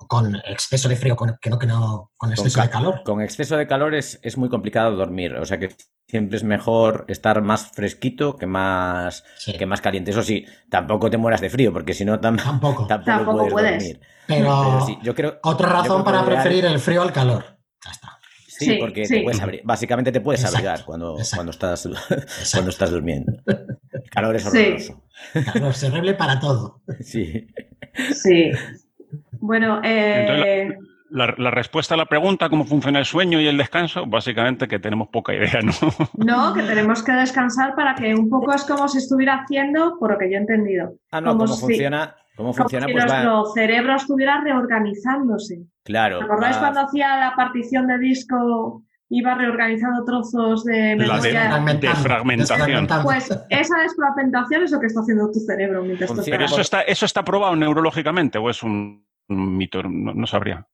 [0.10, 3.04] con exceso de frío, con, que no que no con Con, exceso ca- de calor.
[3.06, 5.36] con exceso de calor es, es muy complicado dormir.
[5.36, 5.69] O sea que
[6.08, 10.10] siempre es mejor estar más fresquito que más, Sí, que más caliente.
[10.10, 12.88] Eso sí, tampoco te mueras de frío, porque si no tam- Tampoco.
[12.88, 13.72] tampoco, Tampoco puedes, puedes.
[13.84, 14.00] dormir.
[14.26, 15.39] Pero Pero sí, yo creo.
[15.43, 17.45] otra yo razón creo para preferir el frío al calor.
[17.86, 18.17] Ya está.
[18.48, 19.13] Sí, Sí, porque sí.
[19.17, 19.62] te puedes abrir.
[19.63, 21.36] Básicamente te puedes Exacto, abrigar cuando, exacto.
[21.36, 22.50] cuando, estás, Exacto.
[22.54, 23.32] cuando estás durmiendo.
[23.45, 24.58] El calor es Sí.
[24.58, 25.04] horroroso.
[25.54, 26.82] Calor, es horrible para todo.
[27.02, 27.45] Sí.
[28.13, 28.52] Sí.
[29.39, 33.58] Bueno, eh, Entonces, La, la respuesta a la pregunta, ¿cómo funciona el sueño y el
[33.58, 34.06] descanso?
[34.06, 35.71] Básicamente que tenemos poca idea, ¿no?
[36.17, 40.12] no, que tenemos que descansar para que un poco es como si estuviera haciendo, por
[40.12, 42.91] lo que yo he entendido, Ah, no, Como cómo si- funciona, cómo como funciona, si
[42.93, 43.08] pues va.
[43.23, 45.62] nuestro cerebro estuviera reorganizándose.
[45.84, 46.21] Claro.
[46.21, 51.49] ¿Recordáis va- cuando hacía la partición de disco, iba reorganizando trozos de La de- memoria?
[51.49, 52.88] Fragmentando, fragmentación.
[53.04, 57.06] Pues esa desfragmentación es lo que está haciendo tu cerebro mientras Pero eso está, eso
[57.08, 60.68] está probado neurológicamente o es un mito, no, no sabría.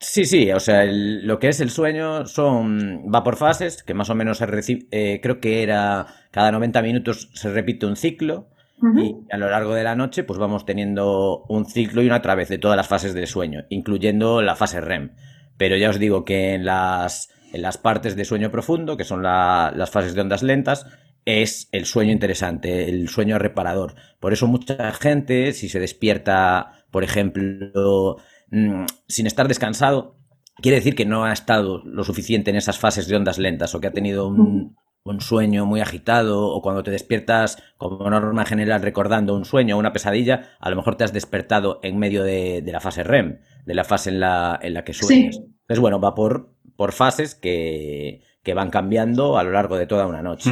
[0.00, 3.94] Sí, sí, o sea, el- lo que es el sueño son va por fases, que
[3.94, 4.46] más o menos se
[4.90, 8.48] eh, creo que era cada 90 minutos se repite un ciclo
[8.92, 12.34] y a lo largo de la noche pues vamos teniendo un ciclo y una otra
[12.34, 15.12] vez de todas las fases del sueño, incluyendo la fase REM.
[15.56, 19.22] Pero ya os digo que en las en las partes de sueño profundo, que son
[19.22, 20.86] la- las fases de ondas lentas,
[21.24, 23.94] es el sueño interesante, el sueño reparador.
[24.18, 28.18] Por eso mucha gente, si se despierta, por ejemplo,
[28.52, 30.16] mm, sin estar descansado,
[30.56, 33.80] quiere decir que no ha estado lo suficiente en esas fases de ondas lentas o
[33.80, 38.82] que ha tenido un, un sueño muy agitado o cuando te despiertas como norma general
[38.82, 42.62] recordando un sueño o una pesadilla, a lo mejor te has despertado en medio de,
[42.62, 45.36] de la fase REM, de la fase en la, en la que sueñas.
[45.36, 45.42] Sí.
[45.42, 50.06] Entonces, bueno, va por, por fases que, que van cambiando a lo largo de toda
[50.06, 50.50] una noche.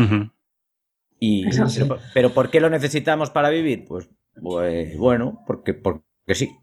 [1.19, 1.83] Y, sí.
[1.83, 3.85] pero, pero ¿por qué lo necesitamos para vivir?
[3.87, 4.09] Pues,
[4.41, 6.57] pues bueno, porque, porque sí.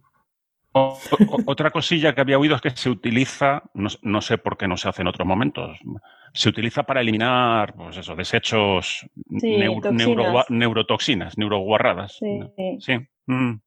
[0.74, 0.98] O-
[1.30, 4.68] o- otra cosilla que había oído es que se utiliza, no, no sé por qué
[4.68, 5.80] no se hace en otros momentos,
[6.34, 9.08] se utiliza para eliminar, pues eso, desechos,
[9.40, 12.18] Sí, neu- neurotoxinas, neuroguarradas.
[12.18, 12.40] Sí.
[12.80, 12.94] Sí.
[13.26, 13.60] Mm.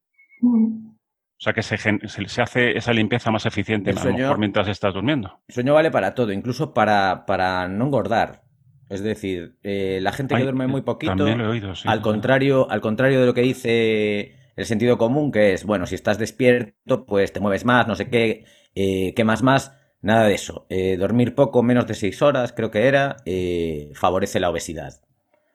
[0.42, 0.86] Mm.
[0.90, 4.68] O sea que se, se, se hace esa limpieza más eficiente a lo mejor mientras
[4.68, 5.40] estás durmiendo.
[5.48, 8.42] El sueño vale para todo, incluso para, para no engordar.
[8.90, 11.88] Es decir, eh, la gente que Ay, duerme muy poquito, También lo he oído, sí.
[11.88, 15.94] al contrario, al contrario de lo que dice el sentido común, que es, bueno, si
[15.94, 18.44] estás despierto, pues te mueves más, no sé qué,
[18.74, 20.66] eh, qué más más, nada de eso.
[20.68, 25.00] Eh, dormir poco, menos de seis horas, creo que era, eh, favorece la obesidad.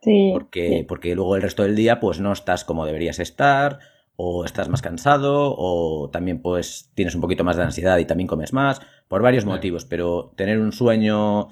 [0.02, 0.32] Sí.
[0.34, 0.84] Porque, sí.
[0.84, 3.80] porque luego el resto del día, pues no estás como deberías estar,
[4.18, 8.28] o estás más cansado, o también pues tienes un poquito más de ansiedad y también
[8.28, 11.50] comes más, por varios motivos, pero tener un sueño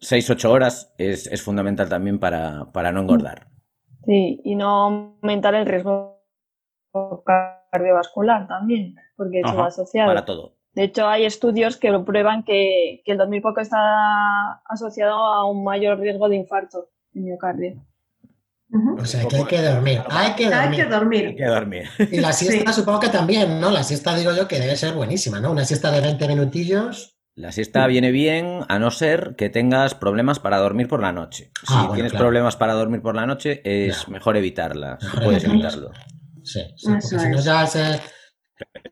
[0.00, 3.48] 6-8 horas es, es fundamental también para, para no engordar.
[4.04, 4.68] Sí, y no
[5.22, 6.15] aumentar el riesgo
[7.24, 10.08] cardiovascular también, porque eso Ajá, va asociado.
[10.10, 10.54] Para todo.
[10.74, 15.48] De hecho, hay estudios que lo prueban que, que el dormir poco está asociado a
[15.48, 17.76] un mayor riesgo de infarto de miocardio.
[18.98, 20.02] O sea, que hay que dormir.
[20.10, 21.26] Hay que Hay que dormir.
[21.28, 21.84] Hay que dormir.
[22.10, 22.80] Y la siesta Sí.
[22.80, 23.70] supongo que también, ¿no?
[23.70, 25.52] La siesta digo yo que debe ser buenísima, ¿no?
[25.52, 27.16] Una siesta de 20 minutillos.
[27.36, 31.50] La siesta viene bien a no ser que tengas problemas para dormir por la noche.
[31.66, 32.24] Si Ah, bueno, tienes claro.
[32.26, 34.12] problemas para dormir por la noche, es Claro.
[34.12, 34.98] mejor evitarla.
[35.00, 35.90] si Mejor puedes evitarlo.
[36.46, 38.00] Sí, sí, Eso porque si no ya ese-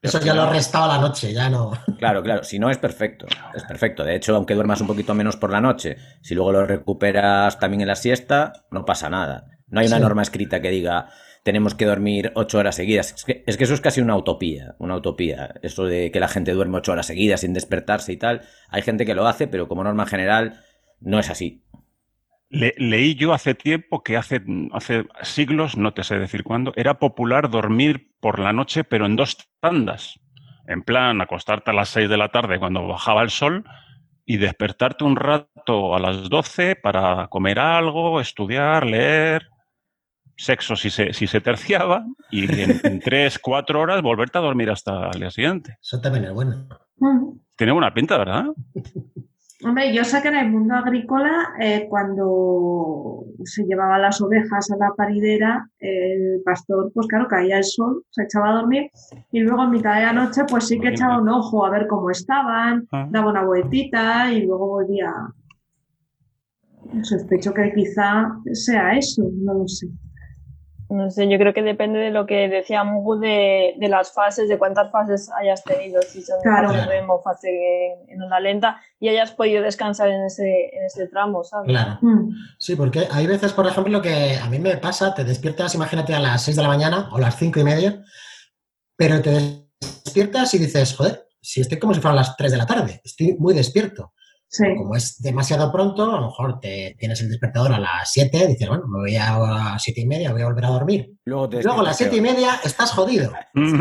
[0.03, 1.73] eso ya lo ha restado a la noche, ya no.
[1.99, 4.05] Claro, claro, si no es perfecto, es perfecto.
[4.05, 7.81] De hecho, aunque duermas un poquito menos por la noche, si luego lo recuperas también
[7.83, 9.47] en la siesta, no pasa nada.
[9.69, 10.03] No hay una Sí.
[10.03, 11.09] norma escrita que diga
[11.45, 13.13] tenemos que dormir ocho horas seguidas.
[13.13, 15.55] Es que, es que eso es casi una utopía, una utopía.
[15.63, 18.43] Eso de que la gente duerme ocho horas seguidas sin despertarse y tal.
[18.71, 20.63] Hay gente que lo hace, pero como norma general
[21.01, 21.64] no es así.
[22.51, 24.41] Le- leí yo hace tiempo que hace,
[24.73, 29.17] hace siglos, no te sé decir cuándo, era popular dormir por la noche, pero en
[29.17, 30.21] dos tandas.
[30.67, 33.65] En plan, acostarte a las 6 de la tarde cuando bajaba el sol
[34.25, 39.49] y despertarte un rato a las 12 para comer algo, estudiar, leer,
[40.37, 44.71] sexo si se, si se terciaba, y en, en 3, 4 horas volverte a dormir
[44.71, 45.77] hasta el día siguiente.
[45.83, 46.67] Eso también es bueno.
[46.99, 47.39] Mm.
[47.57, 48.47] Tiene buena pinta, ¿verdad?
[49.65, 54.77] Hombre, yo sé que en el mundo agrícola, eh, cuando se llevaba las ovejas a
[54.77, 58.91] la paridera, el pastor, pues claro, caía el sol, se echaba a dormir
[59.33, 61.87] y luego en mitad de la noche, pues sí que echaba un ojo a ver
[61.87, 63.07] cómo estaban, Ah.
[63.11, 65.13] daba una vueltita y luego volvía.
[67.03, 69.89] Sospecho que quizá sea eso, no lo sé.
[70.91, 74.49] No sé, yo creo que depende de lo que decía Mugu de, de las fases,
[74.49, 76.69] de cuántas fases hayas tenido, si son Claro.
[76.69, 80.85] fase REM o fase en, en onda lenta, y hayas podido descansar en ese, en
[80.85, 81.69] ese tramo, ¿sabes?
[81.69, 81.99] Claro.
[82.03, 82.31] Mm.
[82.59, 86.21] Sí, porque hay veces, por ejemplo, que a mí me pasa, te despiertas, imagínate, a
[86.21, 88.05] las 6 de la mañana o las 5 y media,
[88.97, 92.67] pero te despiertas y dices, joder, si estoy como si fueran las 3 de la
[92.67, 94.13] tarde, estoy muy despierto.
[94.49, 98.47] Sí, Como es demasiado pronto, a lo mejor te tienes el despertador a las 7,
[98.47, 101.13] dices, bueno, me voy a las 7 y media, voy a volver a dormir.
[101.25, 103.33] Luego, te Luego a las 7 y media estás jodido.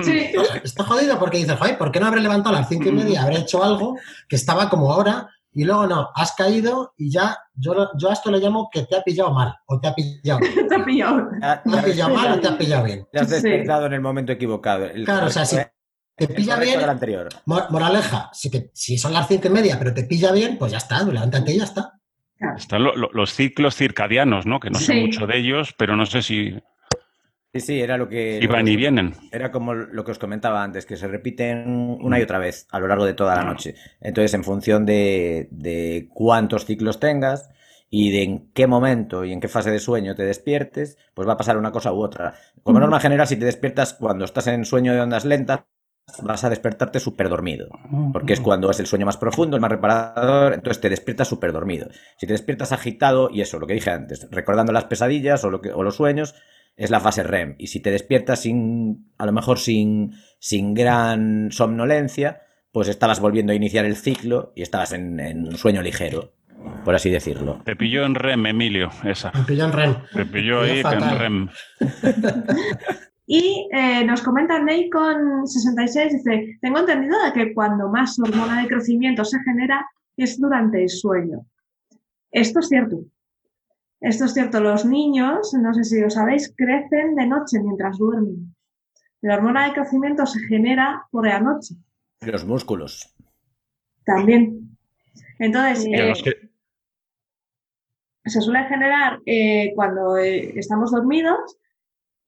[0.04, 0.32] sí.
[0.39, 2.89] O sea, estás jodido porque dices, joder, ¿por qué no habré levantado a las 5
[2.89, 3.21] y media?
[3.21, 3.97] Habré hecho algo
[4.28, 8.32] que estaba como ahora y luego no, has caído y ya, yo, yo a esto
[8.32, 10.67] le llamo que te ha pillado mal o te ha pillado bien.
[10.67, 11.28] Te ha pillado.
[11.39, 11.45] ¿Te
[11.78, 13.08] ha pillado mal o te ha pillado bien?
[13.12, 13.34] Te has Sí.
[13.36, 14.86] despertado en el momento equivocado.
[14.86, 15.58] El Claro, o sea, si
[16.15, 17.30] te pilla bien, del anterior.
[17.45, 20.71] mo- moraleja, si, te- si son las 5 y media pero te pilla bien, pues
[20.71, 21.93] ya está, levántate y ya está.
[22.58, 24.60] Están lo- lo- los ciclos circadianos, ¿no?
[24.60, 24.99] Que no sé Sí.
[25.02, 26.56] mucho de ellos, pero no sé si,
[27.56, 28.39] Sí, sí, era lo que...
[28.41, 29.13] si van y vienen.
[29.32, 31.69] Era como lo que os comentaba antes, que se repiten
[32.02, 33.76] una y otra vez a lo largo de toda la noche.
[34.02, 37.52] Entonces, en función de, de cuántos ciclos tengas
[37.91, 41.34] y de en qué momento y en qué fase de sueño te despiertes, pues va
[41.34, 42.34] a pasar una cosa u otra.
[42.63, 45.60] Como norma general, si te despiertas cuando estás en sueño de ondas lentas,
[46.21, 47.69] vas a despertarte súper dormido.
[48.11, 51.53] Porque es cuando es el sueño más profundo, el más reparador, entonces te despiertas súper
[51.53, 51.87] dormido.
[52.17, 55.61] Si te despiertas agitado, y eso, lo que dije antes, recordando las pesadillas o, lo
[55.61, 56.35] que, o los sueños,
[56.75, 57.55] es la fase REM.
[57.57, 63.53] Y si te despiertas sin, a lo mejor sin, sin gran somnolencia, pues estabas volviendo
[63.53, 66.33] a iniciar el ciclo y estabas en, en un sueño ligero,
[66.83, 67.61] por así decirlo.
[67.63, 69.31] Te pilló en REM, Emilio, esa.
[69.31, 69.95] Me pilló en REM.
[70.13, 71.19] Te pilló ahí en.
[71.19, 71.49] REM.
[73.25, 78.62] Y eh, nos comenta Ney con 66, dice, tengo entendido de que cuando más hormona
[78.62, 79.86] de crecimiento se genera
[80.17, 81.45] es durante el sueño.
[82.31, 83.05] Esto es cierto.
[84.01, 84.59] Esto es cierto.
[84.59, 88.53] Los niños, no sé si lo sabéis, crecen de noche mientras duermen.
[89.21, 91.75] La hormona de crecimiento se genera por la noche
[92.21, 93.15] Los músculos.
[94.05, 94.77] también.
[95.39, 95.86] Entonces.
[95.86, 96.49] Y eh, que-
[98.25, 101.57] se suele generar eh, cuando eh, estamos dormidos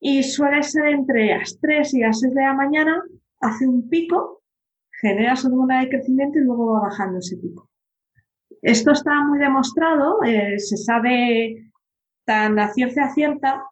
[0.00, 3.02] y suele ser entre las 3 y las 6 de la mañana,
[3.40, 4.42] hace un pico,
[5.00, 7.68] genera su hormona de crecimiento y luego va bajando ese pico.
[8.62, 11.70] Esto está muy demostrado, eh, se sabe
[12.24, 13.64] tan a ciencia cierta,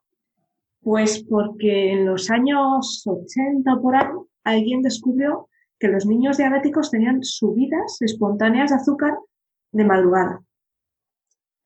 [0.81, 4.07] pues porque en los años 80 o por ahí
[4.45, 9.15] alguien descubrió que los niños diabéticos tenían subidas espontáneas de azúcar
[9.73, 10.41] de madrugada.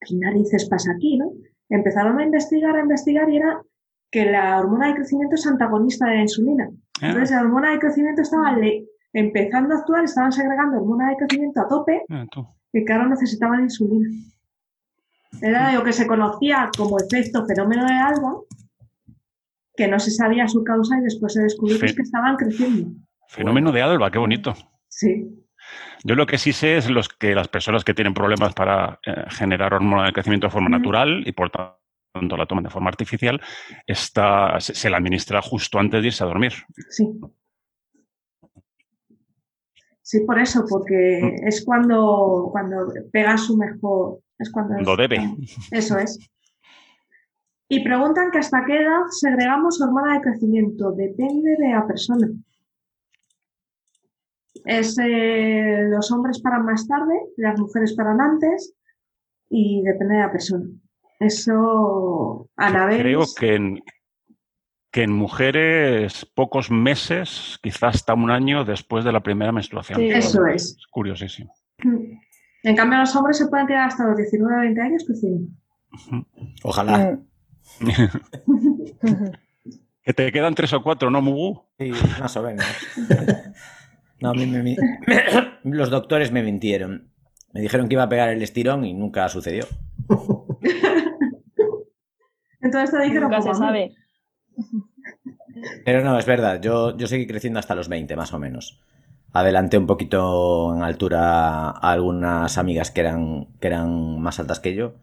[0.00, 1.32] ¿qué narices pasa aquí, no?
[1.68, 3.62] Empezaron a investigar, a investigar y era
[4.10, 6.68] que la hormona de crecimiento es antagonista de la insulina.
[7.00, 8.56] Ah, Entonces la hormona de crecimiento estaba
[9.12, 12.24] empezando a actuar, estaban segregando hormona de crecimiento a tope ah,
[12.72, 14.08] y claro necesitaban insulina.
[15.42, 18.34] Era lo que se conocía como efecto fenómeno de alba,
[19.76, 22.36] que no se sabía su causa y después se descubrió que, es Fe- que estaban
[22.36, 22.90] creciendo.
[23.28, 24.54] Fenómeno de Alba, qué bonito.
[24.88, 25.44] Sí.
[26.02, 29.24] Yo lo que sí sé es los que las personas que tienen problemas para eh,
[29.28, 31.78] generar hormona de crecimiento de forma natural y por tanto
[32.14, 33.40] la toman de forma artificial,
[33.86, 36.52] está, se, se la administra justo antes de irse a dormir.
[36.90, 37.08] Sí.
[40.02, 41.46] Sí, por eso, porque Mm.
[41.48, 44.20] es cuando, cuando pega su mejor.
[44.38, 45.36] Es cuando Cuando es- debe.
[45.70, 46.18] Eso es.
[47.68, 50.92] Y preguntan que hasta qué edad segregamos hormona de crecimiento.
[50.92, 52.28] Depende de la persona.
[54.64, 58.74] Es, eh, los hombres paran más tarde, las mujeres paran antes
[59.50, 60.64] y depende de la persona.
[61.20, 63.00] Eso, Anabel.
[63.00, 63.82] Creo que en,
[64.90, 69.98] que en mujeres pocos meses, quizás hasta un año después de la primera menstruación.
[69.98, 70.10] Sí.
[70.10, 70.62] Eso es.
[70.76, 71.52] Es curiosísimo.
[72.62, 75.48] En cambio, los hombres se pueden tirar hasta los 19 o 20 años creciendo.
[76.62, 77.18] Ojalá.
[77.80, 77.88] Mm.
[80.02, 81.66] Que te quedan tres o cuatro, ¿no, Mugu?
[81.78, 82.64] Sí, más o menos.
[84.20, 84.76] No, a mí me mi-
[85.64, 87.12] los doctores me mintieron.
[87.52, 89.66] Me dijeron que iba a pegar el estirón y nunca sucedió.
[92.60, 93.94] Entonces te dijeron Nunca se sabe.
[95.84, 98.80] Pero no, es verdad, yo, yo seguí creciendo hasta los 20, más o menos.
[99.32, 104.74] Adelanté un poquito en altura a algunas amigas que eran, que eran más altas que
[104.74, 104.94] yo.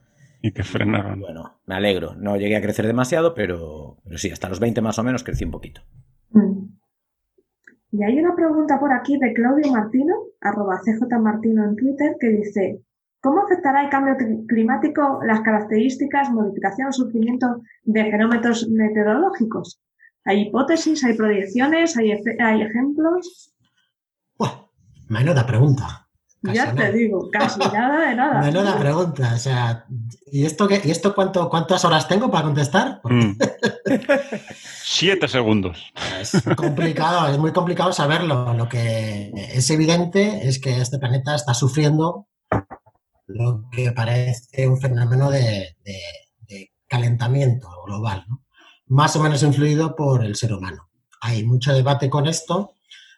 [0.42, 1.20] Y que frenaron.
[1.20, 2.16] Bueno, me alegro.
[2.16, 5.44] No llegué a crecer demasiado, pero, pero sí, hasta los 20 más o menos crecí
[5.44, 5.82] un poquito.
[6.32, 6.66] Mm.
[7.92, 12.82] Y hay una pregunta por aquí de Claudio Martino, arroba cjmartino en Twitter, que dice,
[13.26, 17.48] ¿cómo afectará el cambio cli- climático las características, modificación o surgimiento
[17.84, 19.82] de fenómenos meteorológicos?
[20.26, 23.52] ¿Hay hipótesis, hay proyecciones, hay, hay ejemplos?
[24.38, 24.68] Buah,
[25.08, 26.08] menuda pregunta.
[26.44, 28.42] Casi ya te digo, casi nada de nada.
[28.42, 29.32] Menuda pregunta.
[29.34, 29.86] O sea,
[30.32, 33.02] ¿y esto, qué, y esto cuánto, cuántas horas tengo para contestar?
[33.10, 33.38] Mm.
[34.84, 35.94] Siete segundos.
[36.20, 38.54] es complicado, es muy complicado saberlo.
[38.56, 42.28] Lo que es evidente es que este planeta está sufriendo
[43.28, 45.76] lo que parece un fenómeno de,
[46.88, 48.26] calentamiento global,
[48.88, 50.90] más o menos influido por el ser humano.
[51.22, 52.76] Hay mucho debate con esto,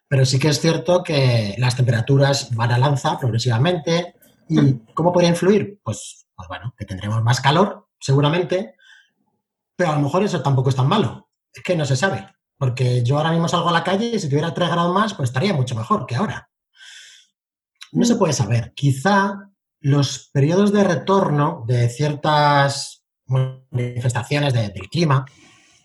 [0.07, 4.15] pero sí que es cierto que las temperaturas van a lanza progresivamente.
[4.47, 5.81] ¿Y cómo podría influir?
[5.83, 8.75] Pues, pues bueno, que tendremos más calor, seguramente,
[9.75, 11.29] pero a lo mejor eso tampoco es tan malo.
[11.53, 12.27] Es que no se sabe.
[12.57, 15.29] Porque yo ahora mismo salgo a la calle y si tuviera 3 grados más, pues
[15.29, 16.49] estaría mucho mejor que ahora.
[17.91, 18.73] No se puede saber.
[18.73, 19.46] Quizá
[19.87, 25.25] los periodos de retorno de ciertas manifestaciones de- del clima,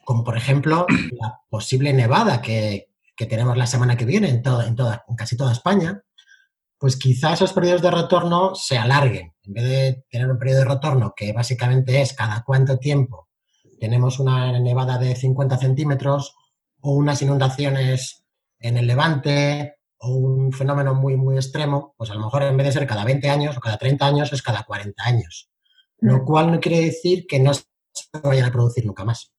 [0.04, 0.86] como por ejemplo
[1.20, 5.14] la posible nevada que, que tenemos la semana que viene en, todo- en, toda, en
[5.14, 6.02] casi toda España,
[6.78, 9.34] pues quizá esos periodos de retorno se alarguen.
[9.44, 13.28] En vez de tener un periodo de retorno que básicamente es cada cuánto tiempo
[13.78, 16.34] tenemos una nevada de 50 centímetros
[16.80, 18.24] o unas inundaciones
[18.58, 22.66] en el levante o un fenómeno muy, muy extremo, pues a lo mejor en vez
[22.66, 25.48] de ser cada 20 años o cada 30 años es cada 40 años.
[25.98, 26.24] Lo Mm.
[26.24, 27.64] cual no quiere decir que no se
[28.22, 29.32] vayan a producir nunca más.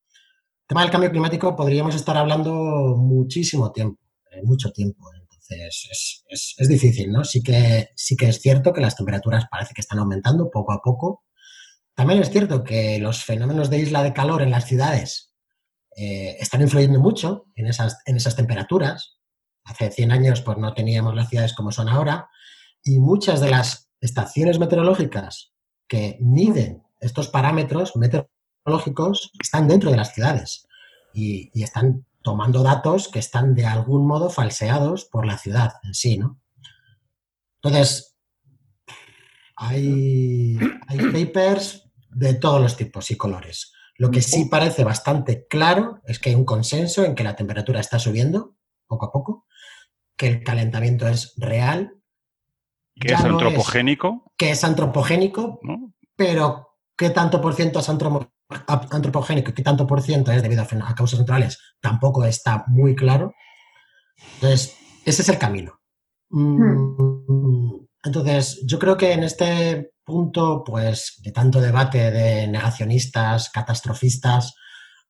[0.64, 2.54] El tema del cambio climático podríamos estar hablando
[2.98, 4.00] muchísimo tiempo,
[4.32, 5.10] eh, mucho tiempo.
[5.14, 7.24] Entonces es, es- es difícil, ¿no?
[7.26, 10.82] Sí que, sí que es cierto que las temperaturas parece que están aumentando poco a
[10.82, 11.24] poco.
[11.96, 15.34] También es cierto que los fenómenos de isla de calor en las ciudades
[15.98, 19.20] eh, están influyendo mucho en esas, en esas temperaturas.
[19.66, 22.30] Hace 100 años pues no teníamos las ciudades como son ahora
[22.84, 25.54] y muchas de las estaciones meteorológicas
[25.88, 30.68] que miden estos parámetros meteorológicos están dentro de las ciudades
[31.14, 36.18] y, están tomando datos que están de algún modo falseados por la ciudad en sí,
[36.18, 36.40] ¿no?
[37.62, 38.16] Entonces,
[39.56, 40.58] hay,
[40.88, 43.74] hay papers de todos los tipos y colores.
[43.98, 47.80] Lo que sí parece bastante claro es que hay un consenso en que la temperatura
[47.80, 48.56] está subiendo
[48.88, 49.46] poco a poco,
[50.24, 51.98] que el calentamiento es real.
[52.96, 54.32] Que es no antropogénico.
[54.38, 55.94] que es antropogénico, ¿no?
[56.16, 60.96] pero ¿qué tanto por ciento es antropogénico y qué tanto por ciento es debido a
[60.96, 61.60] causas naturales?
[61.82, 63.34] Tampoco está muy claro.
[64.36, 65.78] Entonces, ese es el camino.
[66.30, 74.56] Mm, Entonces, yo creo que en este punto, pues, de tanto debate de negacionistas, catastrofistas,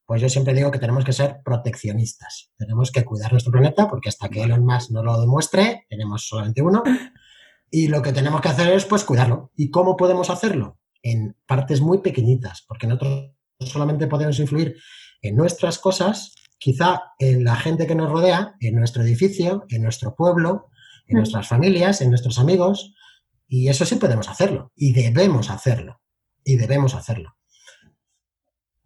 [0.05, 2.51] pues yo siempre digo que tenemos que ser proteccionistas.
[2.57, 6.61] Tenemos que cuidar nuestro planeta porque hasta que Elon Musk no lo demuestre, tenemos solamente
[6.61, 6.83] uno.
[7.71, 9.51] Y lo que tenemos que hacer es, pues, cuidarlo.
[9.55, 10.77] ¿Y cómo podemos hacerlo?
[11.01, 13.31] En partes muy pequeñitas, porque nosotros
[13.61, 14.75] solamente podemos influir
[15.23, 20.15] en nuestras cosas, quizá en la gente que nos rodea, en nuestro edificio, en nuestro
[20.15, 20.69] pueblo,
[21.07, 22.93] en nuestras familias, en nuestros amigos,
[23.47, 26.01] y eso sí podemos hacerlo, y debemos hacerlo,
[26.43, 27.35] y debemos hacerlo.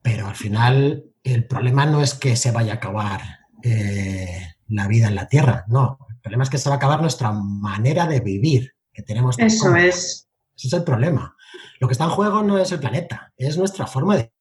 [0.07, 3.19] Pero al final el problema no es que se vaya a acabar
[3.61, 7.01] eh, la vida en la Tierra, no, el problema es que se va a acabar
[7.01, 9.83] nuestra manera de vivir, que tenemos Eso cómoda.
[9.85, 10.29] es.
[10.55, 11.35] Ese es el problema.
[11.81, 14.31] Lo que está en juego no es el planeta, es nuestra forma de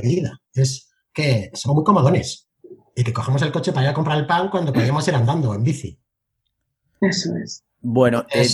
[0.00, 0.40] vida.
[0.54, 2.48] Es que somos muy comodones
[2.94, 5.52] y que cogemos el coche para ir a comprar el pan cuando podíamos ir andando
[5.54, 5.98] en bici.
[7.00, 7.64] Eso es.
[7.80, 8.46] Bueno, eh,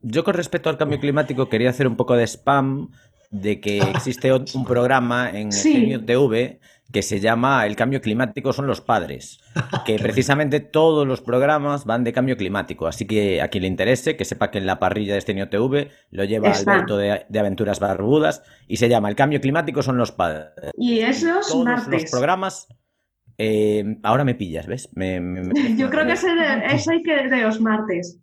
[0.00, 2.90] yo con respecto al cambio climático quería hacer un poco de spam
[3.30, 5.72] de que existe un programa en Sí.
[5.72, 6.60] Genio TV
[6.92, 9.40] que se llama El cambio climático son los padres,
[9.84, 14.16] que precisamente todos los programas van de cambio climático, así que a quien le interese,
[14.16, 16.74] que sepa que en la parrilla de Genio TV lo lleva Está.
[16.74, 20.50] Alberto de, de Aventuras Barbudas y se llama El cambio climático son los padres.
[20.78, 22.10] Y esos Todos los martes.
[22.10, 22.68] programas...
[23.36, 24.88] eh, ahora me pillas, ¿ves?
[24.94, 26.28] Me- me- me- Yo creo que ese,
[26.70, 28.20] ese hay que de los martes.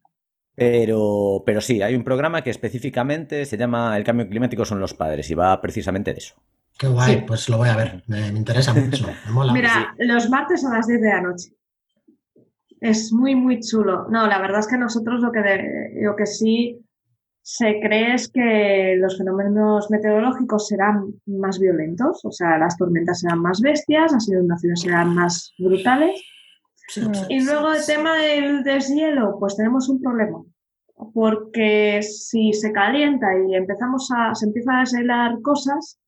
[0.56, 4.93] Pero, pero sí, hay un programa que específicamente se llama El cambio climático son los
[4.93, 6.36] padres y va precisamente de eso.
[6.78, 7.24] Qué guay, Sí.
[7.28, 8.04] pues lo voy a ver.
[8.08, 9.08] Me, me interesa mucho.
[9.26, 9.54] Me mola.
[9.54, 11.54] Mira, los martes a las 10 de la noche.
[12.82, 14.08] Es muy, muy chulo.
[14.10, 16.80] No, la verdad es que nosotros lo que, de- lo que sí
[17.41, 23.39] se cree es que los fenómenos meteorológicos serán más violentos, o sea, las tormentas serán
[23.41, 26.22] más bestias, las inundaciones serán más brutales.
[26.88, 27.11] Sí, Mm.
[27.29, 30.43] Y sí, luego el tema del deshielo, pues tenemos un problema.
[31.13, 35.99] Porque si se calienta y empezamos a, se empiezan a deshelar cosas,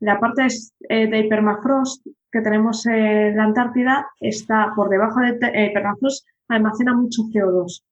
[0.00, 0.46] la parte
[0.88, 6.94] eh, de permafrost que tenemos en la Antártida está por debajo del eh, permafrost, almacena
[6.94, 7.82] mucho CO2.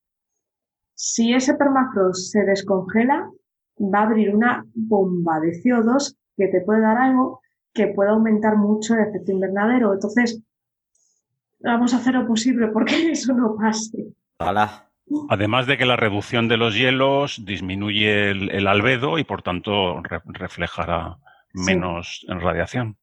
[0.95, 3.31] Si ese permafrost se descongela,
[3.79, 7.41] va a abrir una bomba de CO2 que te puede dar algo
[7.73, 9.93] que puede aumentar mucho el efecto invernadero.
[9.93, 10.43] Entonces,
[11.67, 14.07] vamos a hacer lo posible porque eso no pase.
[14.39, 14.89] Ojalá.
[15.29, 20.01] Además de que la reducción de los hielos disminuye el, el albedo y por tanto
[20.03, 21.19] re- reflejará
[21.55, 21.63] Sí.
[21.75, 22.97] menos en radiación.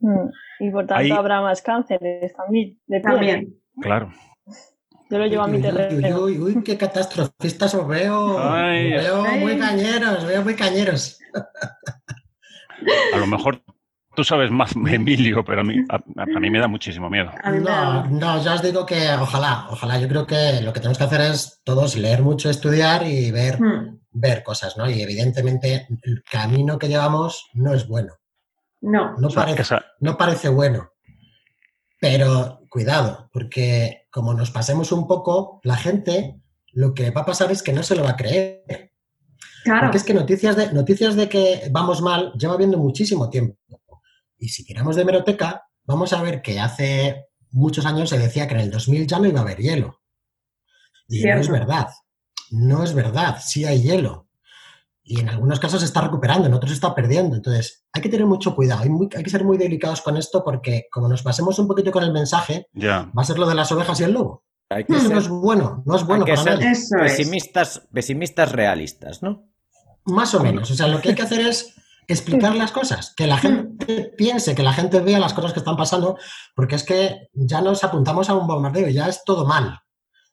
[0.00, 0.28] Mm.
[0.60, 2.78] Y por tanto Ahí- habrá más cánceres también.
[2.86, 3.00] De.
[3.00, 3.54] También.
[3.80, 4.12] Claro.
[5.10, 6.18] Yo lo llevo a mi terreno.
[6.20, 8.38] uy, uy, uy, qué catastrofistas os veo.
[8.38, 8.90] Ay.
[8.90, 11.18] Veo muy cañeros, veo muy cañeros.
[13.14, 13.62] A lo mejor
[14.18, 17.30] tú sabes más, Emilio, pero a mí, a, a mí me da muchísimo miedo.
[17.62, 19.96] No, no, ya os digo que ojalá, ojalá.
[20.00, 23.60] Yo creo que lo que tenemos que hacer es todos leer mucho, estudiar y ver,
[23.62, 24.90] Hmm, ver cosas, ¿no?
[24.90, 28.14] Y evidentemente el camino que llevamos no es bueno.
[28.80, 29.16] No.
[29.18, 30.90] No O sea, parece, esa- no parece bueno.
[32.00, 36.40] Pero cuidado, porque como nos pasemos un poco, la gente
[36.72, 38.92] lo que va a pasar es que no se lo va a creer.
[39.62, 39.82] Claro.
[39.82, 43.56] Porque es que noticias de, noticias de que vamos mal lleva viendo muchísimo tiempo.
[44.38, 48.54] Y si tiramos de hemeroteca, vamos a ver que hace muchos años se decía que
[48.54, 50.00] en el 2000 ya no iba a haber hielo.
[51.08, 51.88] Y no es verdad.
[52.50, 53.38] No es verdad.
[53.44, 54.26] Sí hay hielo.
[55.02, 57.34] Y en algunos casos se está recuperando, en otros se está perdiendo.
[57.34, 58.82] Entonces, hay que tener mucho cuidado.
[58.82, 61.90] Hay, muy- hay que ser muy delicados con esto porque como nos pasemos un poquito
[61.90, 62.66] con el mensaje,
[63.16, 64.44] va a ser lo de las ovejas y el lobo.
[64.70, 65.82] Hay que Eso no ser, es bueno.
[65.86, 66.76] No es bueno hay que para ser nadie.
[67.04, 69.48] Pesimistas, pesimistas realistas, ¿no?
[70.04, 70.70] Más o menos.
[70.70, 71.74] O sea, lo que hay que hacer es
[72.08, 75.76] explicar las cosas, que la gente piense, que la gente vea las cosas que están
[75.76, 76.18] pasando,
[76.54, 79.78] porque es que ya nos apuntamos a un bombardeo y ya es todo mal.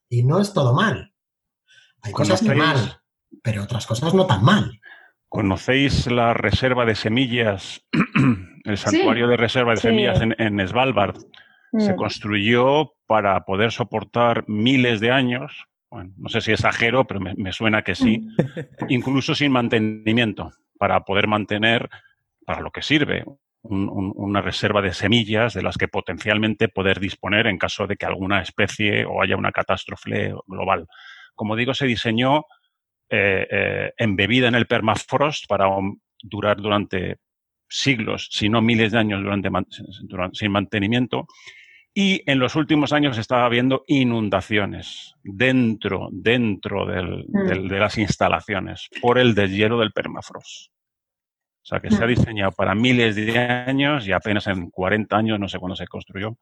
[0.09, 1.13] Y no es todo mal.
[2.01, 3.01] Hay cosas que ¿Conocéis- mal,
[3.43, 4.79] pero otras cosas no tan mal.
[5.27, 7.81] ¿Conocéis la reserva de semillas,
[8.63, 9.87] el santuario de reserva de Sí.
[9.89, 11.17] semillas en, en Svalbard?
[11.77, 11.97] se Mm.
[11.97, 15.65] construyó para poder soportar miles de años.
[15.91, 18.25] Bueno, no sé si exagero, pero me, me suena que sí.
[18.87, 21.89] Incluso sin mantenimiento, para poder mantener,
[22.45, 23.23] para lo que sirve,
[23.63, 27.95] un- un- una reserva de semillas de las que potencialmente poder disponer en caso de
[27.97, 30.85] que alguna especie o haya una catástrofe global.
[31.33, 32.45] Como digo, se diseñó
[33.09, 35.67] eh, eh, embebida en el permafrost para
[36.23, 37.17] durar durante
[37.67, 39.49] siglos, si no miles de años durante,
[40.01, 41.27] durante- sin mantenimiento.
[41.97, 47.47] Y en los últimos años estaba habiendo inundaciones dentro, dentro del- Mm.
[47.47, 50.71] del- de las instalaciones por el deshielo del permafrost.
[51.63, 52.09] O sea que se ha Mm.
[52.09, 56.37] diseñado para miles de años y apenas en 40 años, no sé cuándo se construyó,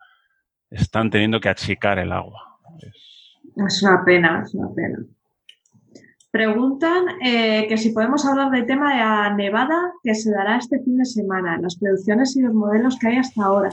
[0.72, 2.58] están teniendo que achicar el agua.
[2.80, 4.97] Es- Es una pena, es una pena.
[6.32, 10.80] Preguntan eh, que si podemos hablar del tema de la nevada que se dará este
[10.82, 13.70] fin de semana, las producciones y los modelos que hay hasta ahora.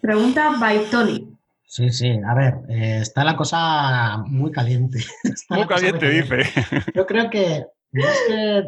[0.00, 1.28] Pregunta by Tony.
[1.64, 4.98] Sí, sí, a ver, eh, está la cosa muy caliente.
[5.24, 6.42] Está Muy caliente, dice.
[6.94, 8.64] Yo creo que más que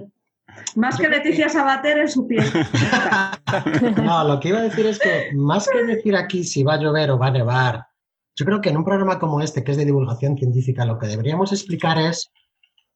[0.76, 2.40] Más que Leticia Sabater en su pie.
[4.02, 6.80] No, lo que iba a decir es que más que decir aquí si va a
[6.80, 7.86] llover o va a nevar,
[8.34, 11.06] yo creo que en un programa como este, que es de divulgación científica, lo que
[11.06, 12.30] deberíamos explicar es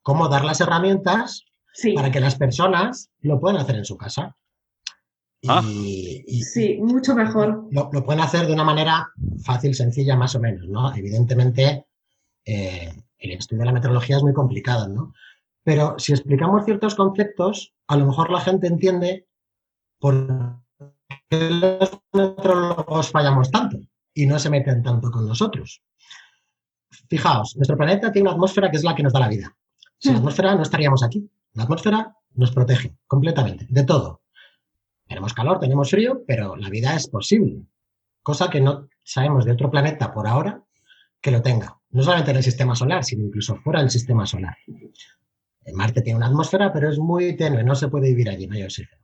[0.01, 4.35] cómo dar las herramientas Sí, para que las personas lo puedan hacer en su casa.
[5.41, 5.61] Y, Ah.
[5.65, 7.67] y- sí, mucho mejor.
[7.71, 9.07] lo, lo pueden hacer de una manera
[9.43, 10.93] fácil, sencilla, más o menos, ¿no?
[10.95, 11.85] Evidentemente,
[12.45, 15.13] eh, el estudio de la meteorología es muy complicado, ¿no?
[15.63, 19.27] Pero si explicamos ciertos conceptos, a lo mejor la gente entiende
[19.99, 20.59] por
[21.29, 23.77] qué los meteorólogos fallamos tanto
[24.13, 25.81] y no se meten tanto con nosotros.
[27.09, 29.55] Fijaos, nuestro planeta tiene una atmósfera que es la que nos da la vida.
[29.99, 30.21] Sin la Mm.
[30.21, 31.29] atmósfera no estaríamos aquí.
[31.53, 34.21] La atmósfera nos protege completamente, de todo.
[35.07, 37.63] Tenemos calor, tenemos frío, pero la vida es posible.
[38.21, 40.61] Cosa que no sabemos de otro planeta por ahora
[41.21, 41.79] que lo tenga.
[41.91, 44.55] No solamente en el sistema solar, sino incluso fuera del sistema solar.
[45.73, 48.63] Marte tiene una atmósfera, pero es muy tenue, no se puede vivir allí, no hay
[48.63, 49.01] oxígeno.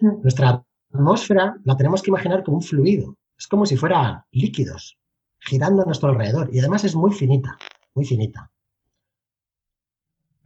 [0.00, 0.22] Mm.
[0.22, 3.16] Nuestra atmósfera la tenemos que imaginar como un fluido.
[3.36, 4.98] Es como si fuera líquidos
[5.40, 6.50] girando a nuestro alrededor.
[6.52, 7.56] Y además es muy finita,
[7.94, 8.50] muy finita.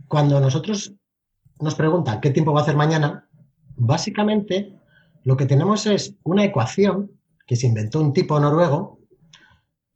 [0.09, 0.93] Cuando nosotros
[1.61, 3.29] nos preguntan qué tiempo va a hacer mañana,
[3.77, 4.79] básicamente
[5.25, 7.13] lo que tenemos es una ecuación
[7.47, 8.99] que se inventó un tipo noruego,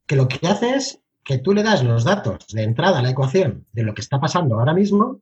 [0.07, 3.11] que lo que hace es que tú le das los datos de entrada a la
[3.11, 5.21] ecuación de lo que está pasando ahora mismo,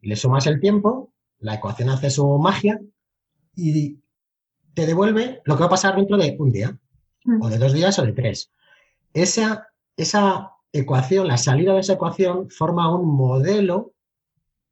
[0.00, 2.80] le sumas el tiempo, la ecuación hace su magia
[3.54, 3.98] y
[4.74, 6.78] te devuelve lo que va a pasar dentro de un día,
[7.40, 8.52] o de dos días o de tres.
[9.12, 13.94] Esa, esa ecuación, la salida de esa ecuación, forma un modelo,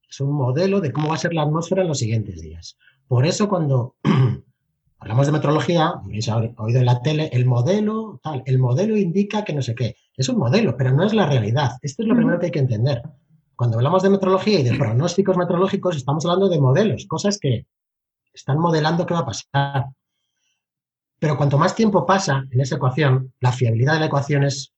[0.09, 2.77] es un modelo de cómo va a ser la atmósfera en los siguientes días.
[3.09, 3.97] Por eso cuando
[4.99, 9.53] hablamos de meteorología, habéis oído en la tele, el modelo, tal, el modelo indica que
[9.53, 9.97] no sé qué.
[10.17, 11.73] Es un modelo, pero no es la realidad.
[11.83, 13.03] Esto es lo primero que hay que entender.
[13.57, 17.67] Cuando hablamos de meteorología y de pronósticos meteorológicos, estamos hablando de modelos, cosas que
[18.33, 19.87] están modelando qué va a pasar.
[21.19, 24.75] Pero cuanto más tiempo pasa en esa ecuación, la fiabilidad de la ecuación es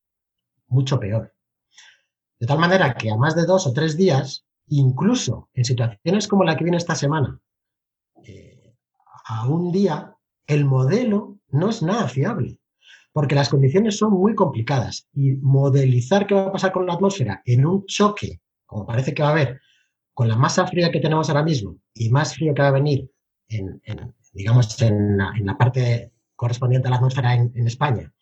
[0.68, 1.33] mucho peor.
[2.39, 6.45] De tal manera que a más de dos o tres días, incluso en situaciones como
[6.45, 7.41] la que viene esta semana,
[9.27, 10.14] a un día,
[10.47, 12.59] el modelo no es nada fiable,
[13.12, 17.43] porque las condiciones son muy complicadas y modelizar qué va a pasar con la atmósfera
[17.45, 19.61] en un choque, como parece que va a haber,
[20.14, 23.11] con la masa fría que tenemos ahora mismo y más frío que va a venir
[23.49, 28.12] en, en, digamos, en la, en la, parte correspondiente a la atmósfera en, en, España.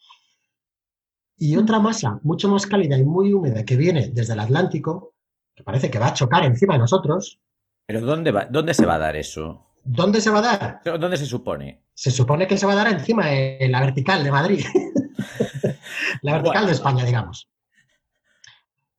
[1.37, 5.15] Y otra masa mucho más cálida y muy húmeda que viene desde el Atlántico,
[5.55, 7.41] que parece que va a chocar encima de nosotros.
[7.87, 9.74] ¿Pero dónde, va, dónde se va a dar eso?
[9.85, 10.81] ¿Dónde se va a dar?
[10.99, 11.83] ¿Dónde se supone?
[11.95, 14.65] Se supone que se va a dar encima, en la vertical de Madrid.
[16.23, 16.67] la vertical bueno.
[16.67, 17.49] de España, digamos.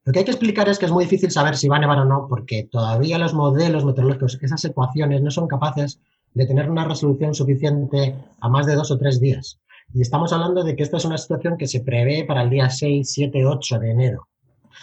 [0.03, 1.97] Lo que hay que explicar es que es muy difícil saber si va a nevar
[1.97, 5.99] o no, porque todavía los modelos meteorológicos, esas ecuaciones, no son capaces
[6.35, 9.59] de tener una resolución suficiente a más de dos o tres días.
[9.93, 12.69] Y estamos hablando de que esta es una situación que se prevé para el día
[12.69, 14.27] 6, 7, 8 de enero.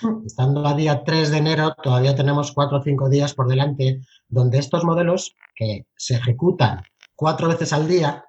[0.27, 4.59] Estando a día 3 de enero, todavía tenemos cuatro o cinco días por delante donde
[4.59, 6.83] estos modelos que se ejecutan
[7.15, 8.25] cuatro veces al día,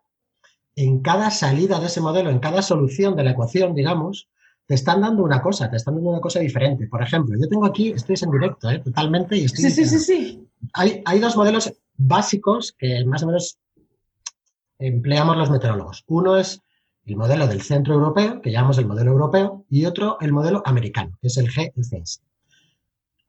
[0.75, 4.27] en cada salida de ese modelo, en cada solución de la ecuación, digamos,
[4.65, 6.87] te están dando una cosa, te están dando una cosa diferente.
[6.87, 8.79] Por ejemplo, yo tengo aquí, estoy en directo, ¿eh?
[8.79, 9.65] totalmente, y estoy...
[9.65, 10.47] Sí, sí, sí, sí.
[10.73, 13.57] Hay, hay dos modelos básicos que más o menos
[14.79, 16.03] empleamos los meteorólogos.
[16.07, 16.61] Uno es
[17.05, 21.17] el modelo del centro europeo, que llamamos el modelo europeo, y otro el modelo americano,
[21.21, 22.21] que es el GCS.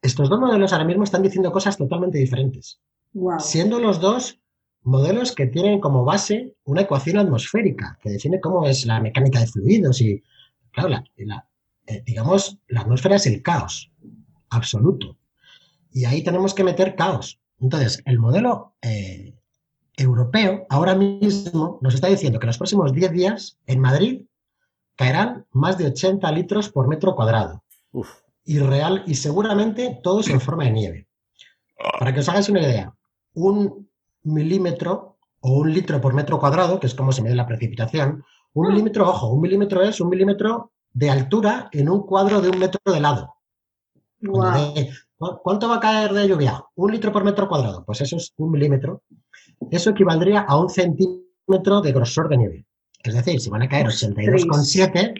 [0.03, 2.81] Estos dos modelos ahora mismo están diciendo cosas totalmente diferentes,
[3.15, 3.41] wow.
[3.41, 4.39] siendo los dos
[4.83, 9.47] modelos que tienen como base una ecuación atmosférica que define cómo es la mecánica de
[9.47, 10.23] fluidos y,
[10.71, 11.49] claro, la, la,
[11.87, 13.91] eh, digamos, la atmósfera es el caos
[14.51, 15.17] absoluto.
[15.91, 17.41] Y ahí tenemos que meter caos.
[17.61, 19.34] Entonces, el modelo eh,
[19.97, 24.23] europeo ahora mismo nos está diciendo que en los próximos 10 días en Madrid
[24.97, 27.63] caerán más de 80 litros por metro cuadrado.
[28.45, 31.09] Y real, y seguramente todos en forma de nieve.
[31.99, 32.95] Para que os hagáis una idea,
[33.35, 33.89] un
[34.23, 38.69] milímetro o un litro por metro cuadrado, que es como se mide la precipitación, un
[38.69, 42.81] milímetro, ojo, un milímetro es un milímetro de altura en un cuadro de un metro
[42.85, 43.35] de lado.
[45.43, 46.65] ¿Cuánto va a caer de lluvia?
[46.77, 47.85] Un litro por metro cuadrado.
[47.85, 49.03] Pues eso es un milímetro.
[49.71, 52.67] Eso equivaldría a un centímetro de grosor de nieve.
[53.03, 55.15] Es decir, si van a caer 82,7,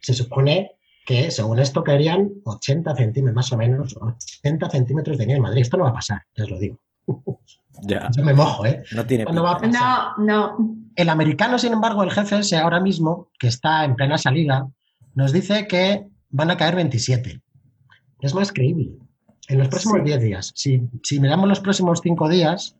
[0.00, 0.72] se supone
[1.06, 3.96] que según esto caerían 80 centímetros, más o menos,
[4.42, 5.62] 80 centímetros de nieve en Madrid.
[5.62, 6.78] Esto no va a pasar, ya os lo digo.
[7.82, 8.08] Ya.
[8.16, 8.84] Yo me mojo, ¿eh?
[8.94, 10.12] No tiene ¿Cuándo va a pasar?
[10.16, 10.76] No, no.
[10.94, 14.68] El americano, sin embargo, el jefe ese ahora mismo, que está en plena salida,
[15.14, 17.42] nos dice que van a caer 27.
[18.20, 18.92] Es más creíble.
[19.48, 20.04] En los próximos Sí.
[20.04, 20.52] 10 días.
[20.54, 22.76] Si, si miramos los próximos 5 días,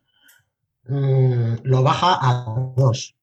[0.87, 3.15] mm, lo baja a 2.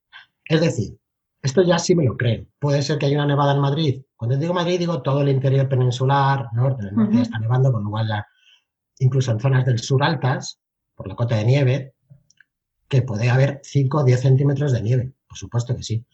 [0.44, 0.98] Es decir,
[1.42, 2.46] esto ya sí me lo creo.
[2.58, 4.02] Puede ser que haya una nevada en Madrid.
[4.16, 7.22] Cuando digo Madrid, digo todo el interior peninsular, norte, el norte ya Ujú.
[7.22, 8.26] está nevando, con lo cual ya,
[8.98, 10.60] incluso en zonas del sur altas,
[10.94, 11.94] por la cota de nieve,
[12.88, 15.12] que puede haber 5 o 10 centímetros de nieve.
[15.26, 16.04] Por supuesto que sí.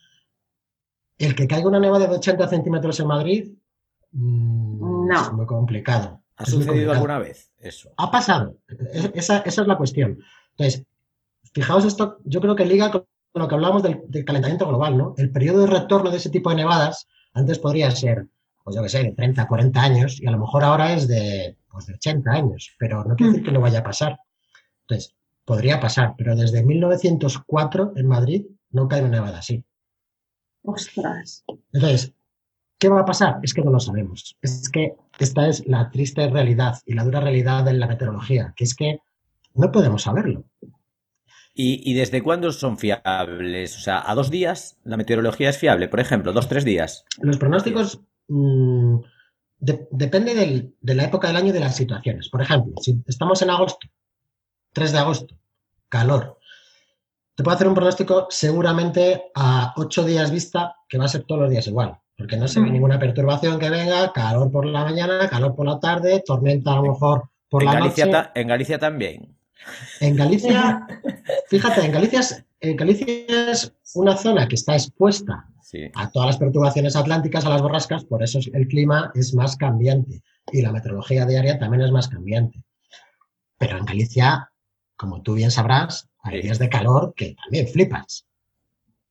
[1.19, 3.53] El que caiga una nevada de 80 centímetros en Madrid,
[4.13, 5.21] mm, No.
[5.23, 6.23] es muy complicado.
[6.37, 6.93] ¿Ha sucedido complicado.
[6.95, 7.91] alguna vez eso?
[7.97, 8.57] Ha pasado.
[8.93, 10.19] Es- Esa, esa es la cuestión.
[10.57, 10.87] Entonces,
[11.59, 13.05] fijaos esto, yo creo que liga con
[13.35, 15.15] lo que hablamos del, del calentamiento global, ¿no?
[15.17, 18.27] El periodo de retorno de ese tipo de nevadas antes podría ser,
[18.65, 21.57] pues yo qué sé, de 30, 40 años y a lo mejor ahora es de,
[21.71, 24.19] pues de 80 años, pero no quiere decir que no vaya a pasar.
[24.83, 29.65] Entonces, podría pasar, pero desde 1904 en Madrid no cae una nevada así.
[30.63, 31.45] Ostras.
[31.73, 32.13] Entonces,
[32.79, 33.39] ¿qué va a pasar?
[33.43, 34.37] Es que no lo sabemos.
[34.43, 38.65] Es que esta es la triste realidad y la dura realidad de la meteorología, que
[38.65, 39.01] es que
[39.55, 40.45] no podemos saberlo.
[41.61, 43.77] ¿Y, y desde cuándo son fiables?
[43.77, 47.05] O sea, a dos días la meteorología es fiable, por ejemplo, dos, tres días.
[47.21, 48.99] Los pronósticos mm,
[49.59, 52.29] de- depende del- de la época del año y de las situaciones.
[52.29, 53.89] Por ejemplo, si estamos en agosto,
[54.73, 55.35] 3 de agosto,
[55.89, 56.39] calor,
[57.35, 61.41] te puedo hacer un pronóstico seguramente a 8 días vista que va a ser todos
[61.41, 62.73] los días igual, porque no se ve Mm.
[62.73, 66.83] ninguna perturbación que venga, calor por la mañana, calor por la tarde, tormenta a lo
[66.93, 68.29] mejor por En la Galicia, noche.
[68.37, 69.38] en Galicia también.
[70.01, 70.87] En Galicia,
[71.49, 73.07] fíjate, en Galicia, es, en Galicia
[73.53, 75.91] es una zona que está expuesta Sí.
[75.95, 80.23] a todas las perturbaciones atlánticas, a las borrascas, por eso el clima es más cambiante
[80.51, 82.65] y la meteorología diaria también es más cambiante.
[83.59, 84.51] Pero en Galicia,
[84.97, 86.43] como tú bien sabrás, hay Sí.
[86.47, 88.25] días de calor que también flipas.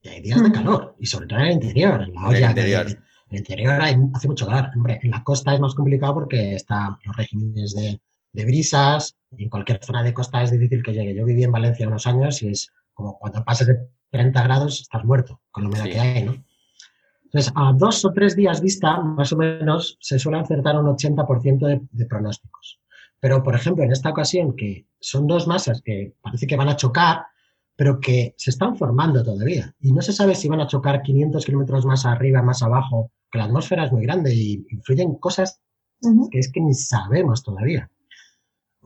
[0.01, 0.53] Y hay días de Mm.
[0.53, 2.49] calor, y sobre todo en el interior, en la En el olla.
[2.49, 2.87] interior.
[2.87, 2.97] en
[3.29, 4.69] el interior hay- hace mucho calor.
[4.75, 7.99] Hombre, en la costa es más complicado porque están los regímenes de,
[8.33, 11.15] de brisas, y en cualquier zona de costa es difícil que llegue.
[11.15, 13.77] Yo viví en Valencia unos años y es como cuando pases de
[14.09, 15.91] 30 grados estás muerto con la humedad Sí.
[15.91, 16.43] que hay, ¿no?
[17.25, 21.67] Entonces, a dos o tres días vista, más o menos, se suele acertar un 80%
[21.67, 22.79] de, de pronósticos.
[23.19, 26.77] Pero, por ejemplo, en esta ocasión, que son dos masas que parece que van a
[26.77, 27.25] chocar,
[27.75, 29.75] pero que se están formando todavía.
[29.81, 33.39] Y no se sabe si van a chocar 500 kilómetros más arriba, más abajo, que
[33.39, 35.61] la atmósfera es muy grande y influyen cosas
[36.31, 37.89] que es que ni sabemos todavía.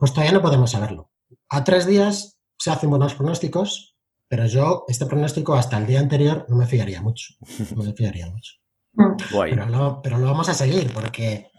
[0.02, 1.12] Pues todavía no podemos saberlo.
[1.48, 3.94] A tres días se hacen buenos pronósticos,
[4.26, 7.34] pero yo este pronóstico hasta el día anterior no me fiaría mucho.
[7.76, 8.54] No me fiaría mucho.
[9.32, 9.52] Guay.
[9.52, 11.52] Pero lo, pero lo vamos a seguir porque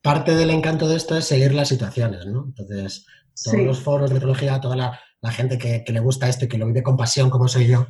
[0.00, 2.46] parte del encanto de esto es seguir las situaciones, ¿no?
[2.46, 3.04] Entonces,
[3.44, 3.62] todos Sí.
[3.66, 6.56] los foros de meteorología, toda la, la gente que, que le gusta esto y que
[6.56, 7.86] lo vive con pasión como soy yo,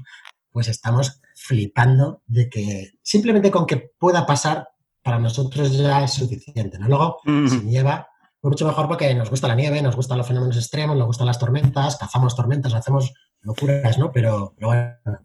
[0.51, 4.70] pues estamos flipando de que simplemente con que pueda pasar
[5.05, 6.89] para nosotros ya es suficiente, ¿no?
[6.89, 7.47] Luego, Mm.
[7.47, 8.09] si nieva,
[8.43, 11.39] mucho mejor porque nos gusta la nieve, nos gustan los fenómenos extremos, nos gustan las
[11.39, 14.12] tormentas, cazamos tormentas, hacemos locuras, ¿no?
[14.12, 15.18] Pero, pero bueno,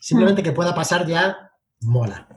[0.00, 2.28] simplemente que pueda pasar ya mola.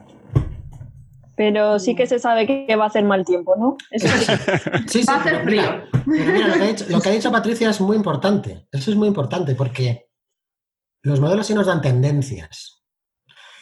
[1.36, 3.76] Pero sí que se sabe que va a hacer mal tiempo, ¿no?
[3.90, 4.24] Eso sí.
[4.88, 7.08] Sí, sí, Va a hacer pero mira, pero mira, lo, que ha dicho, lo que
[7.08, 8.68] ha dicho Patricia es muy importante.
[8.70, 10.10] Eso es muy importante porque
[11.02, 12.84] los modelos sí nos dan tendencias.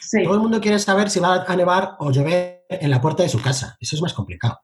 [0.01, 0.23] Sí.
[0.23, 3.29] Todo el mundo quiere saber si va a nevar o llover en la puerta de
[3.29, 3.75] su casa.
[3.79, 4.59] Eso es más complicado.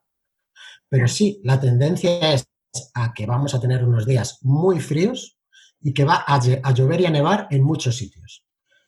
[0.90, 2.46] Pero sí, la tendencia es
[2.94, 5.38] a que vamos a tener unos días muy fríos
[5.80, 6.38] y que va a,
[6.74, 8.44] llover y a nevar en muchos sitios.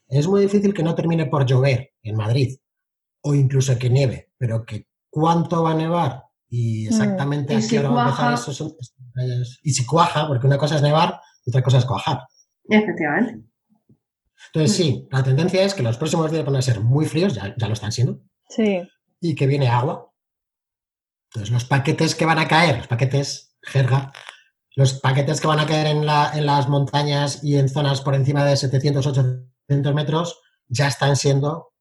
[0.09, 2.59] Es muy difícil que no termine por llover en Madrid
[3.23, 7.57] o incluso que nieve, pero que cuánto va a nevar y exactamente Mm.
[7.57, 10.47] ¿Y a si qué hora va a empezar eso son- es- y si cuaja, porque
[10.47, 12.21] una cosa es nevar y otra cosa es cuajar.
[12.69, 13.45] Efectivamente.
[14.53, 17.55] Entonces, sí, la tendencia es que los próximos días van a ser muy fríos, ya,
[17.57, 18.83] ya lo están siendo, Sí.
[19.21, 20.12] y que viene agua.
[21.35, 24.13] Entonces, los paquetes que van a caer, los paquetes, jerga,
[24.77, 28.15] los paquetes que van a caer en, la- en las montañas y en zonas por
[28.15, 31.73] encima de 700, 800 metros, ya están siendo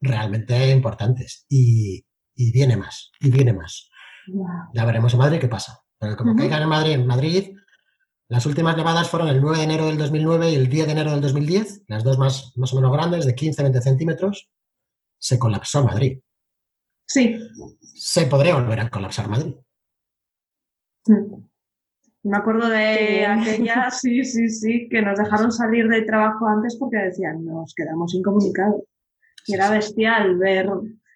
[0.00, 1.44] realmente importantes.
[1.48, 3.88] Y, y viene más, y viene más.
[4.74, 5.80] Ya veremos en Madrid qué pasa.
[5.98, 6.40] Pero como Ujú.
[6.40, 7.52] caigan en Madrid, en Madrid,
[8.28, 11.10] las últimas nevadas fueron el 9 de enero del 2009 y el 10 de enero
[11.12, 14.50] del 2010, las dos más, más o menos grandes, de 15-20 centímetros,
[15.18, 16.18] se colapsó Madrid.
[17.06, 17.38] Sí.
[17.94, 19.54] Se podría volver a colapsar Madrid.
[21.06, 21.42] Mm.
[22.24, 26.96] Me acuerdo de aquella, sí, sí, sí, que nos dejaron salir del trabajo antes porque
[26.98, 28.82] decían, nos quedamos incomunicados.
[29.46, 30.68] Y era bestial ver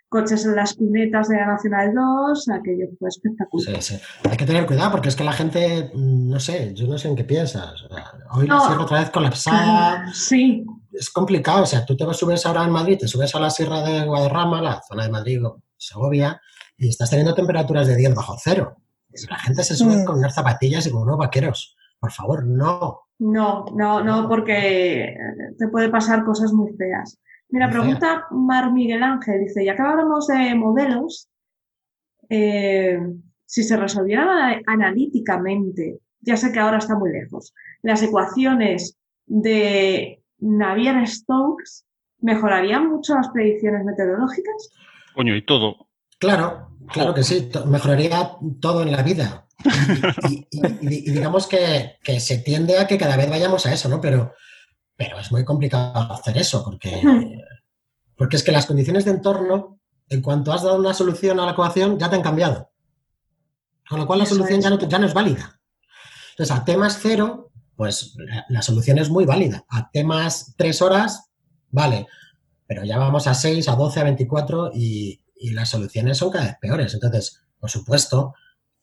[0.09, 3.83] coches en las cunetas de la Nacional 2, aquello fue espectacular.
[3.83, 4.03] Sí, sí.
[4.29, 7.09] Hay que tener cuidado porque es que la gente, mm, no sé, yo no sé
[7.09, 7.75] en qué piensas.
[8.33, 8.67] Hoy la No.
[8.67, 10.07] sierra otra vez colapsada.
[10.15, 11.63] Sí, Es complicado.
[11.63, 14.05] O sea, tú te vas- subes ahora en Madrid, te subes a la sierra de
[14.05, 15.41] Guadarrama, la zona de Madrid,
[15.81, 16.41] Segovia,
[16.77, 18.77] y estás teniendo temperaturas de 10 bajo cero.
[19.29, 20.05] La gente se sube Mm.
[20.05, 21.77] con unas zapatillas y con unos vaqueros.
[21.99, 23.01] Por favor, no.
[23.19, 25.15] no, no, no, porque
[25.59, 27.19] te puede pasar cosas muy feas.
[27.49, 31.29] Mira, Muy pregunta Mar Miguel Ángel, dice, ya que hablamos de modelos,
[32.29, 32.99] eh,
[33.45, 37.53] si se resolvieran ana- analíticamente, ya sé que ahora está muy lejos,
[37.83, 41.85] las ecuaciones de Navier-Stokes,
[42.21, 44.71] ¿mejorarían mucho las predicciones meteorológicas?
[45.15, 45.89] Coño, y todo.
[46.19, 49.47] Claro, claro que sí, mejoraría todo en la vida.
[50.29, 53.73] Y, y- y- y digamos que, que se tiende a que cada vez vayamos a
[53.75, 54.01] eso, ¿no?
[54.01, 54.33] Pero,
[54.97, 57.03] pero es muy complicado hacer eso, porque,
[58.17, 61.53] porque es que las condiciones de entorno, en cuanto has dado una solución a la
[61.53, 62.71] ecuación, ya te han cambiado.
[63.89, 65.61] Con lo cual la solución ya no, ya no es válida.
[66.31, 69.65] Entonces, a T más cero, pues la, la solución es muy válida.
[69.69, 71.31] A T más tres horas,
[71.71, 72.07] vale.
[72.71, 76.45] Pero ya vamos a 6, a 12, a 24 y, y las soluciones son cada
[76.45, 76.95] vez peores.
[76.95, 78.35] Entonces, por supuesto,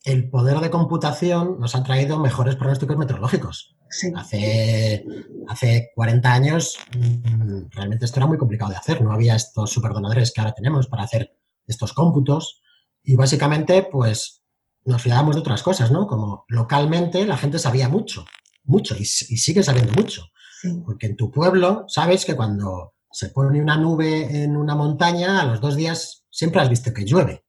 [0.03, 3.77] el poder de computación nos ha traído mejores pronósticos meteorológicos.
[3.89, 4.11] Sí.
[4.13, 5.05] Hace,
[5.47, 9.01] hace 40 años mm, realmente esto era muy complicado de hacer.
[9.01, 12.61] No había estos superordenadores que ahora tenemos para hacer estos cómputos.
[13.05, 14.43] Y básicamente, pues
[14.83, 16.07] nos fiábamos de otras cosas, ¿no?
[16.07, 18.25] Como localmente la gente sabía mucho,
[18.65, 20.25] mucho, y, sigue sabiendo mucho.
[20.61, 20.81] Sí.
[20.85, 25.45] Porque en tu pueblo sabes que cuando se pone una nube en una montaña, a
[25.45, 27.45] los dos días siempre has visto que llueve.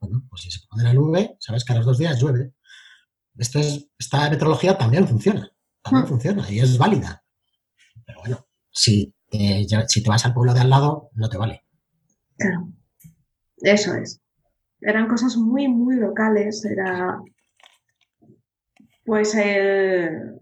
[0.00, 2.54] Bueno, pues si se pone la nube, sabes que a los dos días llueve.
[3.36, 5.50] Esto es, esta meteorología también funciona,
[5.82, 6.08] también Hmm.
[6.08, 7.24] funciona y es válida.
[8.04, 11.38] Pero bueno, si te, ya- si te vas al pueblo de al lado, no te
[11.38, 11.64] vale.
[12.36, 12.68] Claro.
[13.58, 14.20] Eso es.
[14.80, 16.64] Eran cosas muy, muy locales.
[16.64, 17.20] Era.
[19.04, 20.38] Pues el.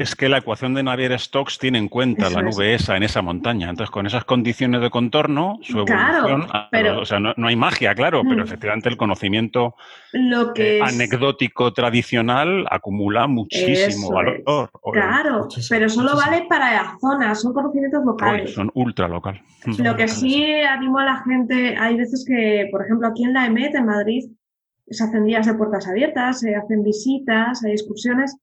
[0.00, 2.56] Es que la ecuación de Navier-Stokes tiene en cuenta Eso la es.
[2.56, 3.68] nube esa en esa montaña.
[3.68, 6.48] Entonces, con esas condiciones de contorno, su Claro, evolución...
[6.54, 8.46] a- pero- O sea, no, no hay magia, claro, pero Mm.
[8.46, 9.74] efectivamente el conocimiento
[10.12, 10.94] Lo que eh, es.
[10.94, 14.36] anecdótico tradicional acumula muchísimo valor.
[14.38, 14.44] es.
[14.92, 16.30] Claro, Muchísimo, pero solo muchísimo.
[16.32, 18.54] vale para la zona, son conocimientos locales.
[18.54, 19.42] son ultra local.
[19.78, 23.44] Lo que sí animo a la gente, hay veces que, por ejemplo, aquí en la
[23.46, 24.24] EMET, en Madrid,
[24.88, 28.34] se hacen días de puertas abiertas, se hacen visitas, hay excursiones.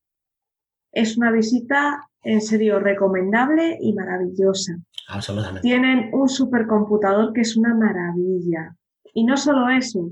[0.97, 4.77] Es una visita en serio recomendable y maravillosa.
[5.09, 5.61] Absolutamente.
[5.61, 8.75] Tienen un supercomputador que es una maravilla.
[9.13, 10.09] Y no solo eso,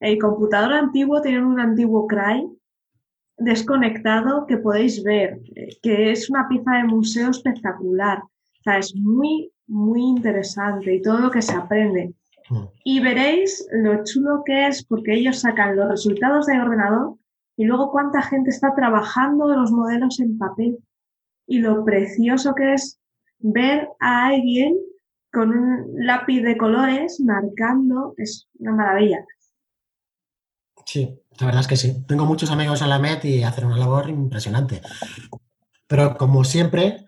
[0.00, 2.46] el computador antiguo tiene un antiguo CRY
[3.38, 8.18] desconectado que podéis ver, eh, que es una pieza de museo espectacular.
[8.18, 12.12] O sea, es muy, muy interesante y todo lo que se aprende.
[12.50, 12.64] Mm.
[12.84, 17.16] Y veréis lo chulo que es porque ellos sacan los resultados del ordenador
[17.58, 20.78] y luego cuánta gente está trabajando los modelos en papel.
[21.46, 23.00] Y lo precioso que es
[23.40, 24.76] ver a alguien
[25.32, 29.26] con un lápiz de colores marcando, es una maravilla.
[30.86, 32.06] Sí, la verdad es que sí.
[32.06, 34.80] Tengo muchos amigos en la MET y hacen una labor impresionante.
[35.88, 37.06] Pero como siempre,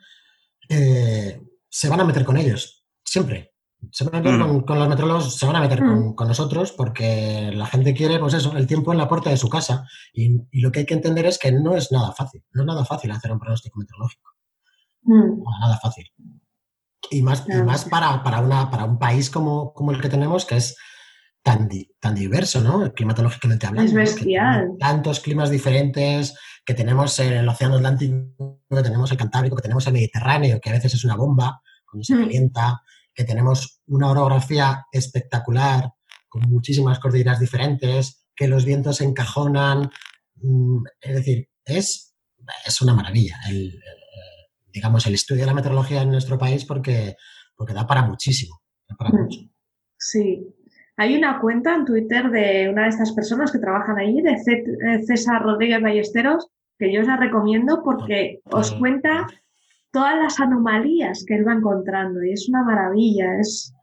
[0.68, 2.84] eh, se van a meter con ellos.
[3.04, 3.54] Siempre.
[3.92, 4.42] Se van a meter Mm.
[4.48, 5.86] con, con los metrólogos, se van a meter Mm.
[5.88, 9.36] con, con nosotros porque la gente quiere, pues eso, el tiempo en la puerta de
[9.36, 9.86] su casa.
[10.12, 12.44] Y, y lo que hay que entender es que no es nada fácil.
[12.52, 14.30] No es nada fácil hacer un pronóstico meteorológico.
[15.02, 16.06] Mm, Para nada fácil.
[17.10, 17.64] Y más, y Claro.
[17.64, 20.76] más para, para, una, para un país como, como el que tenemos, que es
[21.42, 22.92] tan, di- tan diverso, ¿no?
[22.92, 23.88] Climatológicamente hablando.
[23.90, 23.98] Es ¿no?
[23.98, 24.68] Que bestial.
[24.78, 26.34] tantos climas diferentes,
[26.66, 30.74] que tenemos el Océano Atlántico, que tenemos el Cantábrico, que tenemos el Mediterráneo, que a
[30.74, 32.20] veces es una bomba cuando se Mm.
[32.20, 32.82] calienta,
[33.20, 35.92] que tenemos una orografía espectacular,
[36.26, 39.90] con muchísimas cordilleras diferentes, que los vientos encajonan.
[40.36, 42.14] mm, es decir, es,
[42.66, 43.78] es una maravilla el,
[44.72, 47.14] digamos, el estudio de la meteorología en nuestro país porque,
[47.54, 48.62] porque da para muchísimo.
[48.88, 49.20] Da para Mm.
[49.22, 49.40] mucho.
[49.98, 50.46] Sí.
[50.96, 55.02] Hay una cuenta en Twitter de una de estas personas que trabajan ahí, de eh,
[55.06, 56.48] César Rodríguez Ballesteros,
[56.78, 59.26] que yo os la recomiendo porque os cuenta
[59.92, 63.74] todas las anomalías que él va encontrando y es una maravilla, es,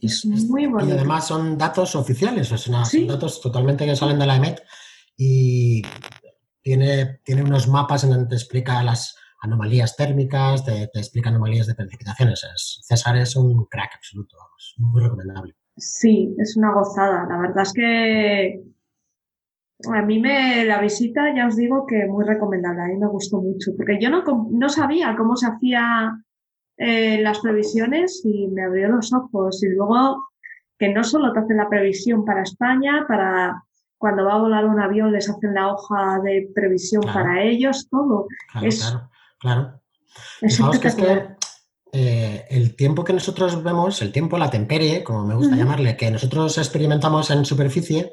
[0.00, 0.94] es muy Y bonito.
[0.94, 2.98] además son datos oficiales, o sea, Sí.
[3.00, 4.62] son datos totalmente que salen de la EMET
[5.16, 5.82] y
[6.62, 11.66] tiene, tiene unos mapas en donde te explica las anomalías térmicas, te, te explica anomalías
[11.66, 12.44] de precipitaciones.
[12.44, 15.54] Es- César es un crack absoluto, vamos, muy recomendable.
[15.76, 17.24] Sí, es una gozada.
[17.28, 18.62] La verdad es que
[19.94, 22.82] a mí me la visita, ya os digo que muy recomendable.
[22.82, 26.16] A mí me gustó mucho, porque yo no, no sabía cómo se hacía
[26.76, 29.62] eh, las previsiones y me abrió los ojos.
[29.62, 30.24] Y luego
[30.78, 33.62] que no solo te hacen la previsión para España, para
[33.96, 37.18] cuando va a volar un avión les hacen la hoja de previsión Claro.
[37.20, 38.26] para ellos, todo.
[38.52, 39.10] Claro, Es- claro,
[39.40, 39.80] claro.
[40.40, 41.36] Es que es espectacular.
[41.36, 41.38] que
[42.00, 46.10] eh, el tiempo que nosotros vemos, el tiempo, la temperie, como me gusta llamarle, que
[46.10, 48.12] nosotros experimentamos en superficie,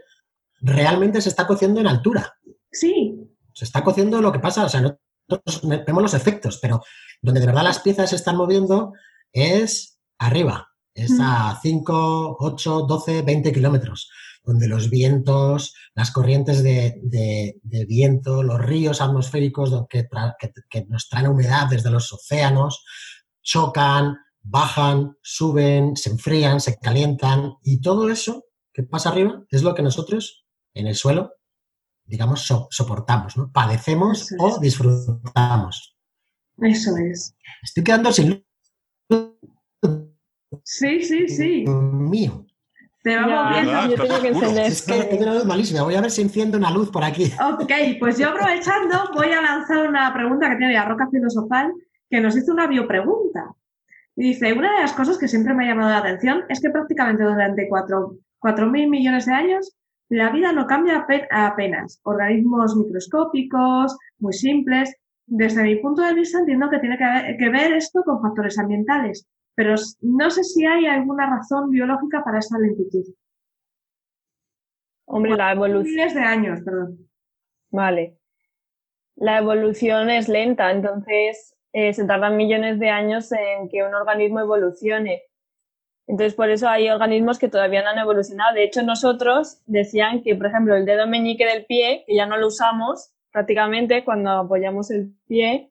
[0.61, 2.33] realmente se está cociendo en altura.
[2.71, 3.15] Sí,
[3.53, 6.81] Se está cociendo lo que pasa, o sea, nosotros vemos los efectos, pero
[7.21, 8.91] donde de verdad las piezas se están moviendo
[9.31, 14.09] es arriba, es a 5, 8, 12, 20 kilómetros,
[14.43, 20.07] donde los vientos, las corrientes de, de- de viento, los ríos atmosféricos que,
[20.39, 22.83] que- que nos traen humedad desde los océanos,
[23.41, 29.73] chocan, bajan, suben, se enfrían, se calientan, y todo eso que pasa arriba es lo
[29.73, 30.44] que nosotros
[30.75, 31.31] en el suelo
[32.07, 33.51] digamos, so- soportamos, ¿no?
[33.51, 34.59] Padecemos Eso o es.
[34.59, 35.97] disfrutamos.
[36.61, 37.35] eso es.
[37.63, 38.29] Estoy quedando sin
[39.09, 39.31] luz
[40.63, 41.65] Sí, sí, sí.
[41.67, 42.45] mío.
[43.03, 43.71] Te vamos viendo.
[43.71, 43.89] ¿verdad?
[43.89, 44.65] yo tengo que encender.
[44.67, 45.81] Es que tengo una luz malísima.
[45.83, 47.31] Voy a ver si enciendo una luz por aquí.
[47.53, 51.73] Ok, pues yo aprovechando voy a lanzar una pregunta que tiene la Roca Filosofal
[52.09, 53.51] que nos hizo una biopregunta.
[54.15, 56.69] Y dice, una de las cosas que siempre me ha llamado la atención es que
[56.69, 59.75] prácticamente durante cuatro- 4.000 millones de años
[60.09, 61.99] la vida no cambia ape- apenas.
[62.03, 64.95] Organismos microscópicos, muy simples.
[65.25, 68.59] Desde mi punto de vista entiendo que tiene que ver, que ver esto con factores
[68.59, 73.03] ambientales, pero no sé si hay alguna razón biológica para esta lentitud.
[75.05, 75.95] Hombre, la evolución.
[75.95, 77.09] Miles de años, perdón.
[77.71, 78.17] Vale.
[79.15, 84.41] La evolución es lenta, entonces eh, se tardan millones de años en que un organismo
[84.41, 85.23] evolucione.
[86.07, 88.53] Entonces, por eso hay organismos que todavía no han evolucionado.
[88.53, 92.37] De hecho, nosotros decían que, por ejemplo, el dedo meñique del pie, que ya no
[92.37, 95.69] lo usamos prácticamente cuando apoyamos el pie,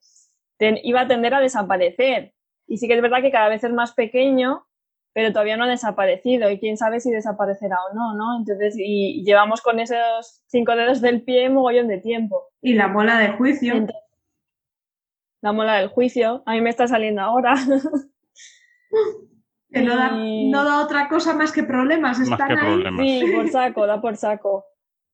[0.59, 2.35] ten- iba a tender a desaparecer.
[2.67, 4.67] Y sí que es verdad que cada vez es más pequeño,
[5.13, 6.51] pero todavía no ha desaparecido.
[6.51, 8.39] Y quién sabe si desaparecerá o no, ¿no?
[8.39, 12.49] Entonces, y, llevamos con esos cinco dedos del pie mogollón de tiempo.
[12.61, 13.73] Y la muela de juicio.
[13.75, 14.05] Entonces,
[15.45, 17.55] la mola del juicio, a mí me está saliendo ahora.
[19.75, 22.19] Que no da, no da otra cosa más que problemas.
[22.21, 22.59] Más Están que ahí.
[22.61, 23.01] problemas.
[23.07, 24.65] Sí, por saco, da por saco.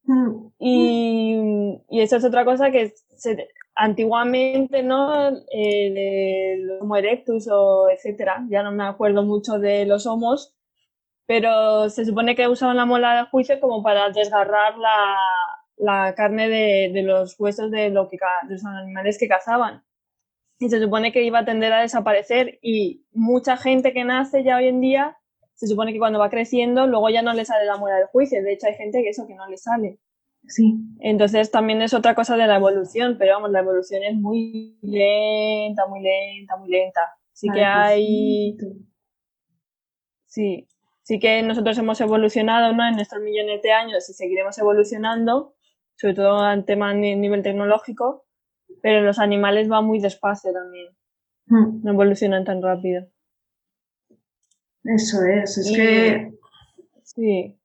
[0.04, 5.28] Mm, Y, y eso es otra cosa que se- antiguamente, ¿no?
[5.52, 10.54] Eh, el Homo erectus o etcétera, ya no me acuerdo mucho de los homos,
[11.26, 15.16] pero se supone que usaban la mola de juicio como para desgarrar la,
[15.76, 19.82] la carne de, de los huesos de, lo que, de los animales que cazaban.
[20.60, 24.58] Y se supone que iba a tender a desaparecer y mucha gente que nace ya
[24.58, 25.16] hoy en día
[25.54, 28.42] se supone que cuando va creciendo luego ya no le sale la muela del juicio.
[28.42, 29.98] De hecho, hay gente que eso que no le sale.
[30.46, 30.74] Sí.
[31.00, 35.86] Entonces también es otra cosa de la evolución, pero vamos, la evolución es muy lenta,
[35.86, 37.00] muy lenta, muy lenta.
[37.32, 38.84] Sí que hay, Despacito.
[40.26, 40.68] sí,
[41.02, 42.86] sí que nosotros hemos evolucionado, ¿no?
[42.86, 45.54] En estos millones de años y seguiremos evolucionando,
[45.96, 48.24] sobre todo en tema ni- nivel tecnológico,
[48.82, 50.88] pero los animales van muy despacio también,
[51.46, 53.06] Mm, no evolucionan tan rápido.
[54.84, 55.58] Eso es.
[55.58, 56.32] Es Y- que
[57.02, 57.56] Sí.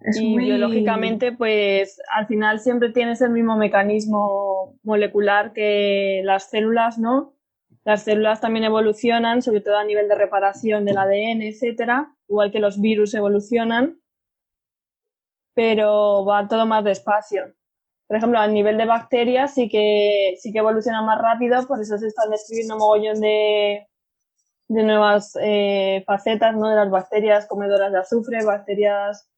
[0.00, 0.44] es y muy.
[0.46, 7.32] biológicamente, pues al final siempre tienes el mismo mecanismo molecular que las células, ¿no?
[7.84, 12.58] Las células también evolucionan, sobre todo a nivel de reparación del ADN, etcétera, igual que
[12.60, 14.00] los virus evolucionan,
[15.54, 17.54] pero va todo más despacio.
[18.14, 21.98] Por ejemplo, a nivel de bacterias sí que, sí que evoluciona más rápido, por eso
[21.98, 23.88] se están describiendo un mogollón de,
[24.68, 26.68] de nuevas eh, facetas ¿no?
[26.68, 29.28] de las bacterias comedoras de azufre, bacterias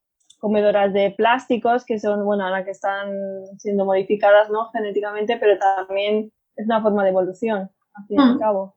[0.41, 3.15] comedoras de plásticos, que son, bueno, ahora que están
[3.57, 4.69] siendo modificadas ¿no?
[4.73, 8.39] genéticamente, pero también es una forma de evolución, al fin y al Mm.
[8.39, 8.77] cabo.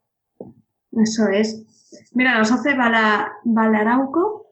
[0.94, 2.10] Eso es.
[2.14, 4.46] Mira, nos hace Bala, Balarauco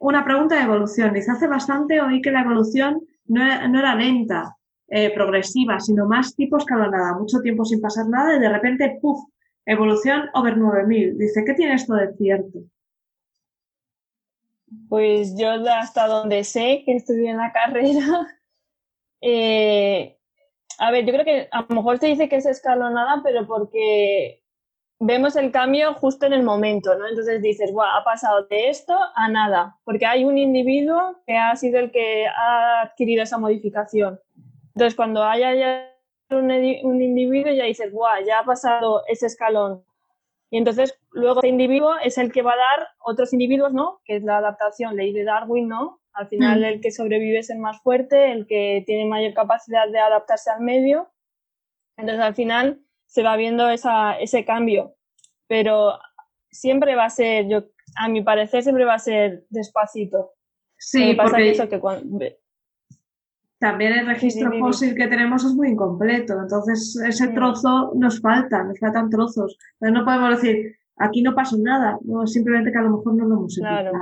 [0.00, 1.12] una pregunta de evolución.
[1.14, 4.56] Dice, hace bastante oí que la evolución no era, no era lenta,
[4.88, 9.18] eh, progresiva, sino más tipo escalonada, mucho tiempo sin pasar nada y de repente, ¡puf!
[9.66, 11.18] Evolución over 9000.
[11.18, 12.60] Dice, ¿qué tiene esto de cierto?
[14.88, 18.26] Pues yo hasta donde sé que estudié en la carrera,
[19.20, 20.16] eh,
[20.78, 24.42] a ver, yo creo que a lo mejor se dice que es escalonada, pero porque
[25.00, 27.06] vemos el cambio justo en el momento, ¿no?
[27.06, 31.54] Entonces dices, bueno, ha pasado de esto a nada, porque hay un individuo que ha
[31.56, 34.18] sido el que ha adquirido esa modificación.
[34.78, 35.92] Entonces, cuando haya ya
[36.30, 39.82] un, individuo, ya dices, guau, ya ha pasado ese escalón.
[40.50, 44.00] Y entonces, luego ese individuo es el que va a dar otros individuos, ¿no?
[44.04, 46.00] Que es la adaptación, ley de Darwin, ¿no?
[46.12, 46.64] Al final, mm.
[46.64, 50.60] el que sobrevive es el más fuerte, el que tiene mayor capacidad de adaptarse al
[50.60, 51.10] medio.
[51.96, 54.94] Entonces, al final, se va viendo esa, ese cambio.
[55.48, 55.98] Pero
[56.52, 57.64] siempre va a ser, yo,
[57.96, 60.34] a mi parecer, siempre va a ser despacito.
[60.76, 61.80] Sí, porque eso que
[63.58, 66.40] también el registro fósil que tenemos es muy incompleto.
[66.40, 69.58] Entonces, ese trozo nos falta, nos faltan trozos.
[69.74, 71.98] Entonces, no podemos decir, aquí no pasó nada.
[72.02, 73.92] No, simplemente que a lo mejor no lo hemos claro.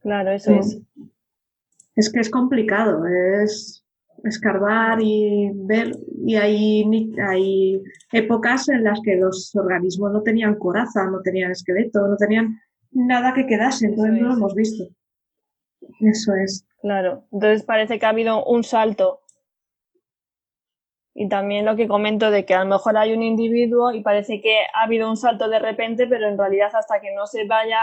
[0.00, 0.80] Claro, eso es.
[1.96, 3.84] Es que es complicado, es
[4.24, 5.92] escarbar y ver,
[6.24, 6.84] y hay,
[7.26, 12.58] hay épocas en las que los organismos no tenían coraza, no tenían esqueleto, no tenían
[12.92, 14.84] nada que quedase, entonces no lo hemos visto.
[16.00, 16.66] Eso es.
[16.80, 19.20] Claro, entonces parece que ha habido un salto.
[21.12, 24.40] Y también lo que comento de que a lo mejor hay un individuo y parece
[24.40, 27.80] que ha habido un salto de repente, pero en realidad hasta que no se vaya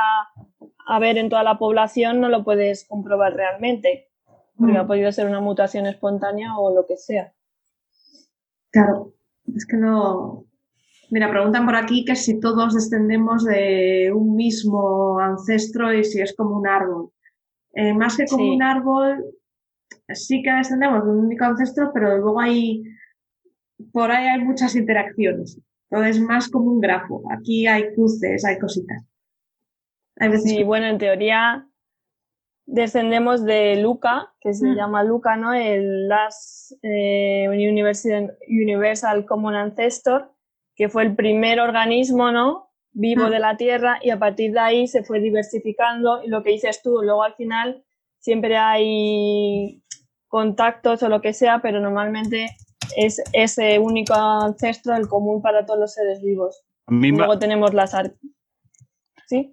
[0.87, 4.07] a ver en toda la población no lo puedes comprobar realmente
[4.57, 4.87] porque ha mm.
[4.87, 7.33] podido ser una mutación espontánea o lo que sea.
[8.71, 9.13] Claro,
[9.55, 10.45] es que no.
[11.09, 16.35] Mira, preguntan por aquí que si todos descendemos de un mismo ancestro y si es
[16.35, 17.11] como un árbol.
[17.73, 19.23] Eh, más que como un árbol,
[20.09, 22.83] sí que descendemos de un único ancestro, pero luego hay.
[23.91, 25.59] Por ahí hay muchas interacciones.
[25.89, 27.23] Entonces, más como un grafo.
[27.31, 29.03] Aquí hay cruces, hay cositas.
[30.43, 31.67] sí, bueno, en teoría
[32.67, 34.75] descendemos de Luca, que se mm.
[34.75, 35.53] llama Luca, ¿no?
[35.53, 40.31] El Last eh, Universal, Common Ancestor,
[40.75, 42.66] que fue el primer organismo, ¿no?
[42.99, 43.29] Vivo mm.
[43.29, 46.81] de la Tierra y a partir de ahí se fue diversificando y lo que dices
[46.81, 47.83] tú, luego al final
[48.17, 49.83] siempre hay
[50.27, 52.47] contactos o lo que sea, pero normalmente
[52.95, 56.63] es ese único ancestro el común para todos los seres vivos.
[56.87, 57.93] Luego tenemos las,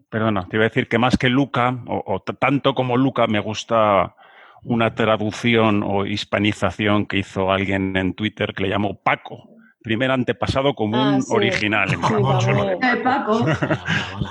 [0.09, 4.15] Perdona, te iba a decir que más que Luca, o, tanto como Luca, me gusta
[4.63, 9.54] una traducción o hispanización que hizo alguien en Twitter que le llamó Paco.
[9.85, 11.91] Primer antepasado común ah, original.
[11.91, 11.95] Sí,
[12.83, 13.45] eh, Paco.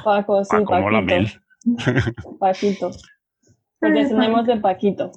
[0.04, 0.82] Paco, sí, Paco.
[0.82, 1.32] Mola mil.
[2.40, 2.90] Paquito.
[3.80, 5.12] Porque tenemos de Paquito.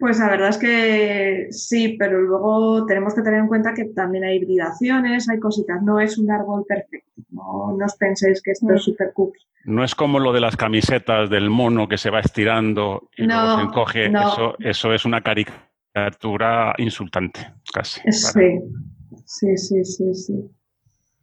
[0.00, 4.24] Pues la verdad es que sí, pero luego tenemos que tener en cuenta que también
[4.24, 7.22] hay hibridaciones, hay cositas, no es un árbol perfecto.
[7.30, 9.38] No, os penséis que esto es super cookie.
[9.64, 13.56] No es como lo de las camisetas del mono que se va estirando y luego
[13.56, 14.06] se encoge.
[14.06, 15.67] Eso, eso es una caricatura
[16.78, 18.00] insultante, casi.
[18.12, 18.60] Sí,
[19.24, 20.50] sí, sí, sí, sí.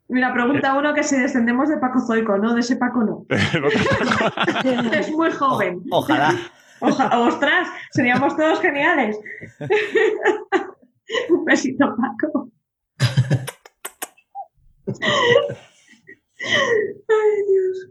[0.08, 0.78] Mira, pregunta eh.
[0.78, 2.54] uno que si descendemos de Paco Zoico, ¿no?
[2.54, 3.26] De ese Paco no.
[4.94, 5.82] es muy joven.
[5.90, 6.34] ojalá.
[6.80, 9.18] ostras, seríamos todos geniales.
[11.30, 12.50] Un besito, Paco.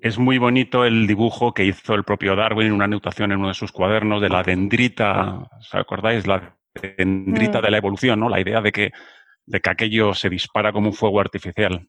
[0.01, 3.49] Es muy bonito el dibujo que hizo el propio Darwin en una anotación en uno
[3.49, 6.27] de sus cuadernos de la dendrita, ¿os acordáis?
[6.27, 7.63] La dendrita mm.
[7.63, 8.29] de la evolución, ¿no?
[8.29, 8.93] La idea de que,
[9.47, 11.89] de que aquello se dispara como un fuego artificial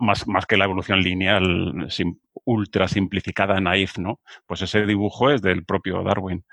[0.00, 1.88] más, más, que la evolución lineal
[2.44, 4.20] ultra simplificada, naif, ¿no?
[4.46, 6.44] Pues ese dibujo es del propio Darwin,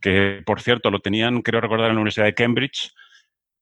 [0.00, 2.92] que por cierto lo tenían, creo recordar, en la Universidad de Cambridge,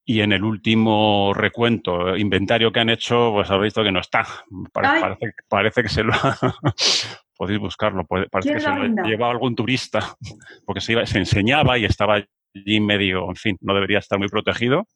[0.09, 4.25] y en el último recuento, inventario que han hecho, pues habéis visto que no está.
[4.73, 6.37] Parece, parece, que se lo ha...
[7.37, 10.17] Podéis buscarlo, parece que se lo ha llevado algún turista,
[10.65, 12.25] porque se, se enseñaba y estaba
[12.65, 14.87] allí medio, en fin, no debería estar muy protegido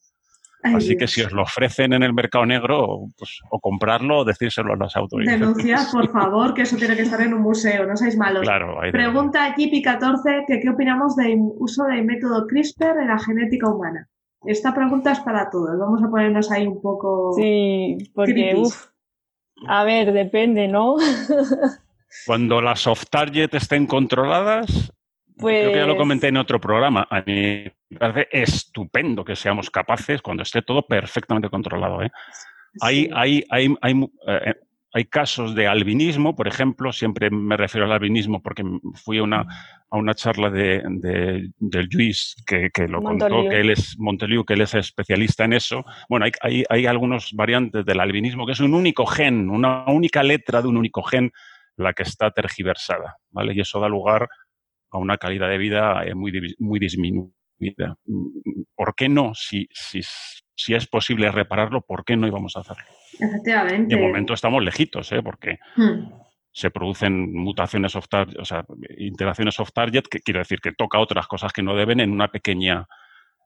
[0.63, 4.73] Así que si os lo ofrecen en el mercado negro, pues, o comprarlo o decírselo
[4.73, 5.39] a las autoridades.
[5.39, 8.43] Denunciad, por favor, que eso tiene que estar en un museo, no seáis malos.
[8.43, 14.07] Claro, Pregunta Jippy14 que qué opinamos del uso del método CRISPR en la genética humana.
[14.45, 15.79] Esta pregunta es para todos.
[15.79, 17.33] Vamos a ponernos ahí un poco.
[17.35, 18.61] Sí, porque,
[19.67, 20.95] a ver, depende, ¿no?
[22.25, 24.91] Cuando las off-target estén controladas,
[25.41, 27.07] Creo que ya lo comenté en otro programa.
[27.09, 32.01] A mí me parece estupendo que seamos capaces, cuando esté todo perfectamente controlado.
[32.03, 32.11] ¿eh?
[32.81, 34.53] Hay, hay, hay, hay, eh,
[34.93, 38.63] hay casos de albinismo, por ejemplo, siempre me refiero al albinismo porque
[38.95, 39.45] fui a una,
[39.89, 40.81] a una charla de,
[41.57, 45.85] del Luis que, lo contó, que él es Monteliu, que él es especialista en eso.
[46.09, 50.23] Bueno, hay, hay, hay algunos variantes del albinismo que es un único gen, una única
[50.23, 51.31] letra de un único gen
[51.77, 53.53] la que está tergiversada, ¿vale?
[53.53, 54.27] Y eso da lugar
[54.91, 57.97] a una calidad de vida eh, muy, muy disminuida.
[58.75, 59.33] ¿Por qué no?
[59.33, 60.01] Si, si,
[60.55, 62.83] si es posible repararlo, ¿por qué no íbamos a hacerlo?
[63.19, 63.95] Efectivamente.
[63.95, 65.21] De momento estamos lejitos, ¿eh?
[65.23, 66.11] porque hmm.
[66.51, 68.65] se producen mutaciones off target, o sea,
[68.97, 72.29] interacciones off target, que quiero decir que toca otras cosas que no deben en una
[72.29, 72.87] pequeña,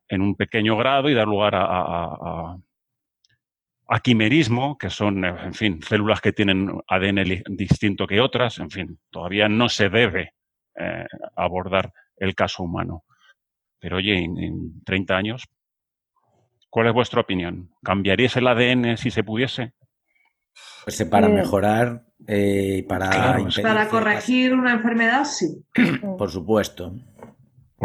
[0.07, 2.57] en un pequeño grado y dar lugar a,
[3.87, 8.99] a, quimerismo, que son, en fin, células que tienen ADN distinto que otras, en fin,
[9.09, 10.34] todavía no se debe
[10.79, 11.05] eh,
[11.35, 13.03] abordar el caso humano.
[13.79, 15.49] Pero oye, en, en 30 años
[16.75, 17.69] ¿Cuál es vuestra opinión?
[17.85, 19.71] ¿Cambiarías el ADN si se pudiese?
[20.83, 23.39] Pues eh, para mejorar, eh, para...
[23.61, 25.63] para corregir una enfermedad, sí.
[26.17, 26.93] Por supuesto.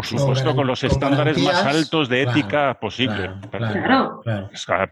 [0.00, 3.30] Por supuesto, con los estándares más altos de ética posible.
[3.50, 4.22] Claro,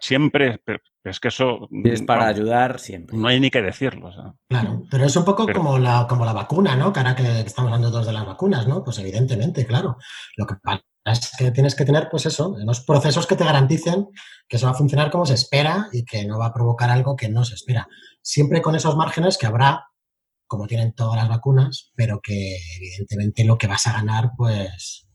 [0.00, 0.60] siempre,
[1.02, 1.68] es que eso...
[1.84, 3.16] Es para ayudar siempre.
[3.16, 4.10] No hay ni que decirlo.
[4.48, 6.92] Claro, pero es un poco como, la, como la vacuna, ¿no?
[6.92, 8.84] Que ahora que estamos hablando todos de las vacunas, ¿no?
[8.84, 9.96] Pues evidentemente, claro.
[10.36, 10.56] Lo que
[11.04, 14.08] es que tienes que tener, pues eso, unos procesos que te garanticen
[14.46, 17.16] que eso va a funcionar como se espera y que no va a provocar algo
[17.16, 17.88] que no se espera.
[18.20, 19.87] Siempre con esos márgenes que habrá,
[20.48, 25.08] como tienen todas las vacunas, pero que evidentemente lo que vas a ganar, pues...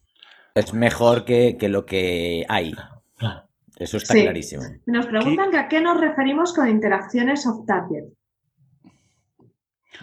[0.56, 2.74] Es mejor que, lo que hay.
[3.18, 3.50] Claro.
[3.78, 4.64] Eso está clarísimo.
[4.86, 8.06] Nos preguntan a qué nos referimos con interacciones off-target.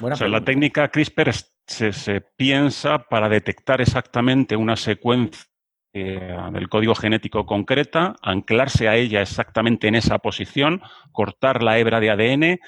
[0.01, 1.33] o sea, la técnica CRISPR
[1.67, 5.45] se, piensa para detectar exactamente una secuencia
[5.93, 12.01] eh, del código genético concreta, anclarse a ella exactamente en esa posición, cortar la hebra
[12.01, 12.61] de ADN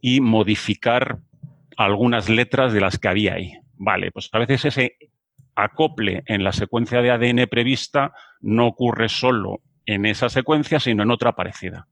[0.00, 1.20] y modificar
[1.76, 3.52] algunas letras de las que había ahí.
[3.76, 4.96] Vale, pues a veces ese
[5.54, 11.10] acople en la secuencia de ADN prevista no ocurre solo en esa secuencia, sino en
[11.10, 11.86] otra parecida.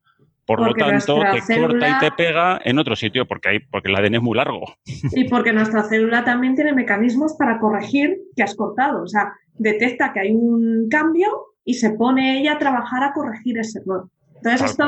[0.45, 3.97] Por lo tanto, te corta y te pega en otro sitio porque, hay, porque el
[3.97, 4.74] ADN es muy largo.
[5.12, 9.05] Y porque nuestra célula también tiene mecanismos para corregir que has cortado.
[9.05, 11.28] O sea, detecta que hay un cambio
[11.64, 14.09] y se pone ella a trabajar a corregir ese error.
[14.37, 14.85] Entonces, esto,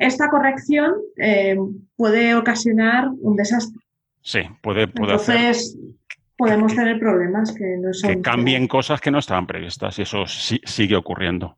[0.00, 1.56] esta corrección eh,
[1.96, 3.80] puede ocasionar un desastre.
[4.20, 5.78] Sí, puede, puede Entonces,
[6.36, 8.10] podemos tener problemas que no son...
[8.10, 11.56] Que cambien cosas que no estaban previstas y eso sigue ocurriendo.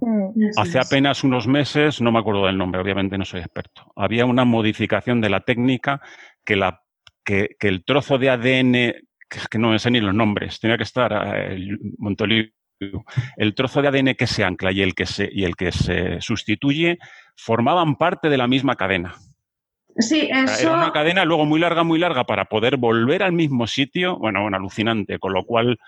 [0.00, 0.50] Mm.
[0.56, 4.44] Hace apenas unos meses, no me acuerdo del nombre, obviamente no soy experto, había una
[4.44, 6.00] modificación de la técnica
[6.44, 6.82] que, la,
[7.24, 8.72] que, el trozo de ADN,
[9.50, 12.50] que, no me sé ni los nombres, tenía que estar eh, el Montoliu,
[13.36, 16.20] el trozo de ADN que se ancla y el que se, y el que se
[16.20, 16.98] sustituye
[17.36, 19.14] formaban parte de la misma cadena.
[19.96, 20.68] Sí, eso...
[20.68, 24.18] Era una cadena luego muy larga, muy larga para poder volver al mismo sitio.
[24.18, 25.78] Bueno, bueno, alucinante, con lo cual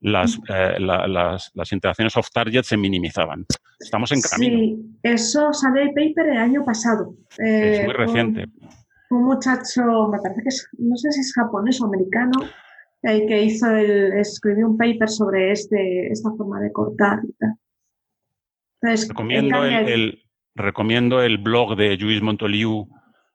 [0.00, 3.46] las, eh, las, las, interacciones off-target se minimizaban.
[3.80, 4.58] Estamos en camino.
[4.58, 7.14] Sí, eso salió el paper el año pasado.
[7.38, 8.46] es muy eh, reciente.
[9.10, 12.32] Un, muchacho, me parece que es, no sé si es japonés o americano,
[13.02, 17.20] eh, que hizo el, escribió un paper sobre este, esta forma de cortar
[18.84, 20.22] recomiendo, el,
[20.54, 22.88] recomiendo el blog de Luis Montoliu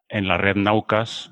[0.10, 1.32] en la red Naucas,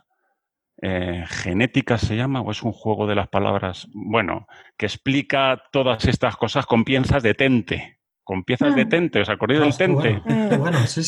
[0.81, 4.47] eh, genética se llama o es un juego de las palabras, bueno,
[4.77, 8.89] que explica todas estas cosas con piezas de tente, con piezas de mm.
[8.89, 10.21] tente, ¿os acordáis del tente?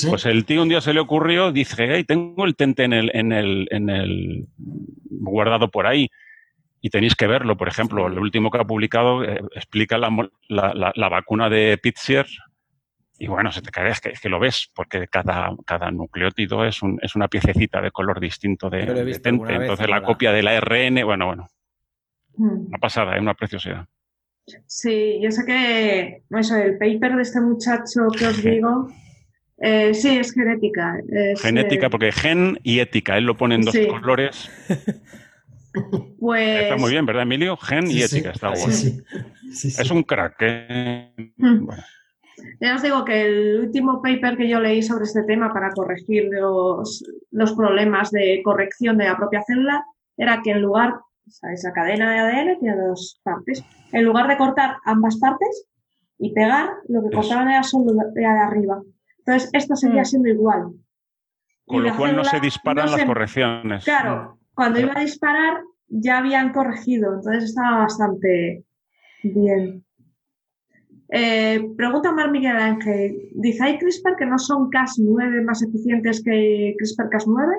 [0.10, 3.12] Pues el tío un día se le ocurrió, dice, hey, tengo el tente en el,
[3.14, 4.48] en el, en el
[5.10, 6.10] guardado por ahí.
[6.82, 10.10] Y tenéis que verlo, por ejemplo, el último que ha publicado eh, explica la,
[10.48, 12.26] la, la, vacuna de Pitzer,
[13.20, 16.82] y bueno, se te cae, es que, que, lo ves, porque cada, cada nucleótido es,
[16.82, 19.54] un, es una piececita de color distinto de, tente.
[19.54, 21.48] Entonces la copia del ARN, bueno, bueno.
[22.38, 22.68] Mm.
[22.68, 23.86] Una pasada, es una preciosidad.
[24.66, 28.90] Sí, yo sé que eso, el paper de este muchacho que os digo,
[29.58, 30.98] eh, sí, es genética.
[31.42, 34.50] genética, eh, porque gen y ética, él lo pone en dos colores.
[36.20, 36.64] Pues...
[36.64, 37.56] Está muy bien, ¿verdad, Emilio?
[37.56, 38.74] Gen y ética, está bueno.
[39.52, 40.36] Es un crack.
[40.40, 41.14] ¿eh?
[41.38, 41.66] Mm.
[41.66, 41.84] Bueno.
[42.60, 46.30] Ya os digo que el último paper que yo leí sobre este tema para corregir
[46.32, 49.86] los, los problemas de corrección de la propia célula
[50.18, 54.28] era que en lugar, o sea, esa cadena de ADN tiene dos partes, en lugar
[54.28, 55.68] de cortar ambas partes
[56.18, 58.82] y pegar, lo que cortaban era solo de arriba.
[59.20, 60.06] Entonces, esto seguía mm.
[60.06, 60.74] siendo igual.
[61.66, 63.86] Con lo cual no se disparan las correcciones.
[63.86, 68.66] Claro, cuando iba a disparar ya habían corregido, entonces estaba bastante
[69.24, 69.86] bien.
[71.12, 76.76] Eh, pregunta Mar Miguel Ángel, dice, ¿hay CRISPR que no son Cas9 más eficientes que
[76.80, 77.56] CRISPR-Cas9?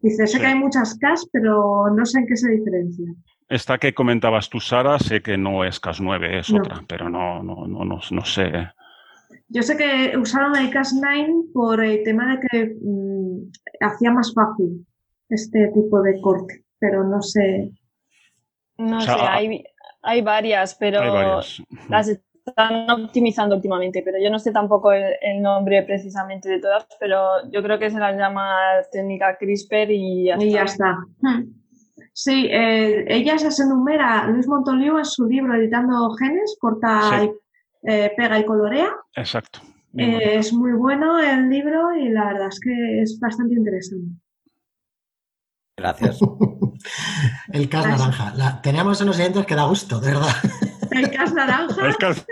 [0.00, 0.40] Dice, sé Sí.
[0.40, 3.06] que hay muchas CAS, pero no sé en qué se diferencia.
[3.48, 6.58] Esta que comentabas tú, Sara, sé que no es CAS 9, es No.
[6.58, 8.50] otra, pero no, no, no, no, no sé.
[9.48, 13.50] Yo sé que usaron el Cas9 por el tema de que mm,
[13.80, 14.86] hacía más fácil
[15.28, 17.70] este tipo de corte, pero no sé.
[18.78, 19.64] No O sea, sé, hay,
[20.02, 21.62] hay varias, pero Hay varias.
[21.88, 26.86] las están optimizando últimamente, pero yo no sé tampoco el, el nombre precisamente de todas,
[27.00, 28.54] pero yo creo que se las llama
[28.92, 30.98] técnica CRISPR y ya Y ya está.
[31.20, 31.44] Hmm.
[32.12, 37.30] Sí, eh, ella se enumera, Luis Montoliu en su libro Editando Genes, corta, Sí.
[37.82, 38.94] y, eh, pega y colorea.
[39.16, 39.60] Exacto.
[39.92, 44.16] Muy Eh, es muy bueno el libro y la verdad es que es bastante interesante.
[45.76, 46.18] Gracias.
[47.52, 48.32] El cas naranja.
[48.36, 50.34] La, teníamos unos oyentes que da gusto, de verdad.
[50.94, 51.88] El cas naranja.
[51.88, 52.26] Es CAS-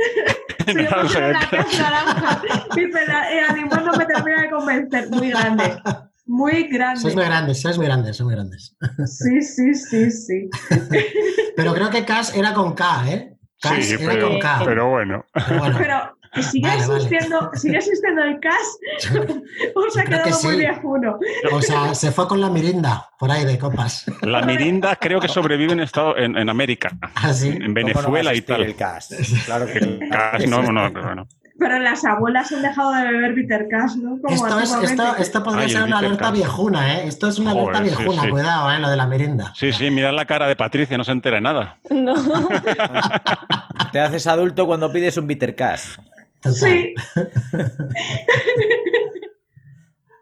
[0.67, 2.43] Sí, yo naranja, la CAS- naranja.
[2.77, 5.09] El animal no me termina de convencer.
[5.11, 5.77] Muy grande.
[6.25, 7.25] Muy Sois muy grande.
[7.25, 8.77] grandes, sois muy grandes, sois muy grandes.
[9.07, 10.51] Sí, sí, sí, sí.
[11.57, 13.37] Pero creo que cas era con K, ¿eh?
[13.61, 14.63] Cas Sí, era pero, con K.
[14.65, 15.25] pero bueno.
[15.35, 16.95] Pero bueno, Pero sigue Vale, vale.
[17.03, 18.79] existiendo, sigue existiendo el cas
[19.75, 20.59] o se ha que quedado muy sí.
[20.61, 21.19] viejuno.
[21.53, 24.07] o sea, se fue con la mirinda por ahí de copas.
[24.23, 27.49] La mirinda creo que sobrevive en, estado, en, en América, Así.
[27.49, 28.63] en ¿Cómo no Venezuela y tal.
[28.63, 29.11] El CAS.
[29.45, 31.29] Claro que El CAS, no, no, pero bueno.
[31.59, 34.19] Pero las abuelas han dejado de beber bitter cas, ¿no?
[34.21, 37.07] Como Esto, es, esto, esto podría Ay, ser una alerta viejuna, ¿eh?
[37.07, 38.29] Esto es una alerta Joder, viejuna, sí.
[38.31, 38.79] cuidado, ¿eh?
[38.81, 39.53] Lo de la merinda.
[39.55, 41.79] Sí, sí, mirad la cara de Patricia, no se entera de nada.
[41.91, 42.15] No.
[43.93, 45.97] Te haces adulto cuando pides un bitter cash.
[46.43, 46.55] Total.
[46.55, 46.95] Sí,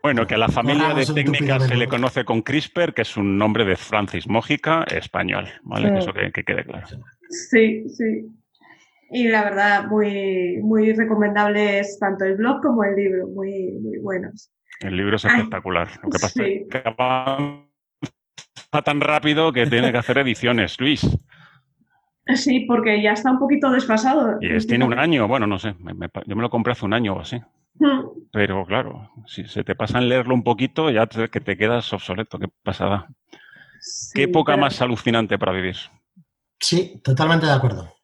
[0.03, 3.17] Bueno, que a la familia de Corramos técnicas se le conoce con CRISPR, que es
[3.19, 5.91] un nombre de Francis Mójica, español, ¿vale?
[5.91, 5.97] Mm.
[5.97, 6.87] Eso que, que quede claro.
[7.29, 8.27] sí, sí.
[9.13, 14.51] Y la verdad, muy, muy recomendables tanto el blog como el libro, muy, muy buenos.
[14.81, 15.89] El libro es Ay, espectacular.
[16.03, 16.43] Lo que pasa sí.
[16.43, 17.67] es que avanza
[18.85, 21.07] tan rápido que tiene que hacer ediciones, Luis.
[22.37, 24.39] Sí, porque ya está un poquito desfasado.
[24.41, 26.73] Y es, tiene un año, bueno, no sé, me- me pa- yo me lo compré
[26.73, 27.41] hace un año o así.
[27.79, 28.01] Mm,
[28.33, 31.93] Pero claro, si se te pasa en leerlo un poquito, ya te, que te quedas
[31.93, 32.39] obsoleto.
[32.39, 33.09] Qué pasada.
[33.81, 35.77] sí, Qué época pero- más alucinante para vivir.
[36.59, 37.95] Sí, totalmente de acuerdo.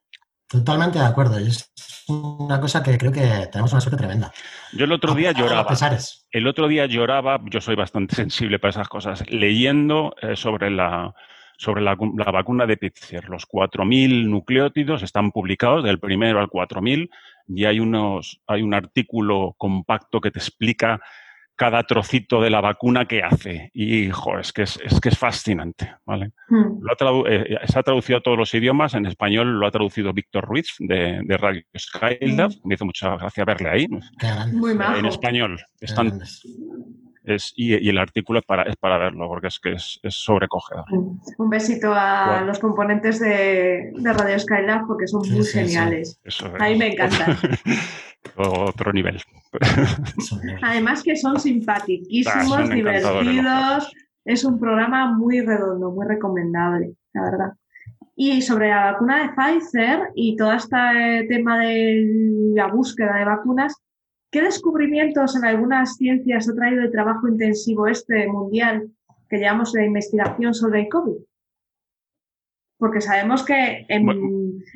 [0.48, 1.38] Totalmente de acuerdo.
[1.40, 1.72] Y es
[2.08, 4.32] una cosa que creo que tenemos una suerte tremenda.
[4.72, 5.66] Yo el otro día A- a lloraba.
[5.68, 6.26] pesares.
[6.30, 11.12] El otro día lloraba, yo soy bastante sensible para esas cosas, leyendo eh, sobre la
[11.58, 13.28] sobre la, la vacuna de Pfizer.
[13.28, 17.08] Los 4.000 nucleótidos están publicados del primero al 4.000
[17.48, 21.00] y hay, unos, hay un artículo compacto que te explica
[21.58, 23.70] cada trocito de la vacuna que hace.
[23.72, 26.32] Y, jo, es que es, es que es fascinante, ¿vale?
[26.50, 28.92] Mm, Lo ha tradu- eh, se ha traducido a todos los idiomas.
[28.92, 32.50] En español lo ha traducido Víctor Ruiz de, de Radio Skylab.
[32.62, 33.88] Me hizo mucha gracia verle ahí.
[33.88, 34.00] Muy.
[34.98, 35.58] En español.
[35.80, 36.20] Están.
[37.26, 40.14] Es, y, y el artículo es para, es para verlo, porque es que es, es
[40.14, 40.84] sobrecogedor.
[40.92, 45.58] Un besito a los componentes de, de Radio Skylab porque son Sí, muy sí, sí.
[45.58, 46.18] geniales.
[46.24, 47.36] Eso A mí me encanta.
[48.36, 49.20] Otro nivel.
[50.62, 53.92] Además que son Ah, simpaticísimos, son divertidos.
[54.24, 57.52] Es un programa muy redondo, muy recomendable, la verdad.
[58.16, 63.74] Y sobre la vacuna de Pfizer y todo este tema de la búsqueda de vacunas,
[64.36, 68.90] ¿qué descubrimientos en algunas ciencias ha traído el trabajo intensivo este mundial
[69.30, 71.16] que llevamos de investigación sobre el COVID?
[72.78, 74.28] Porque sabemos que en, Bueno.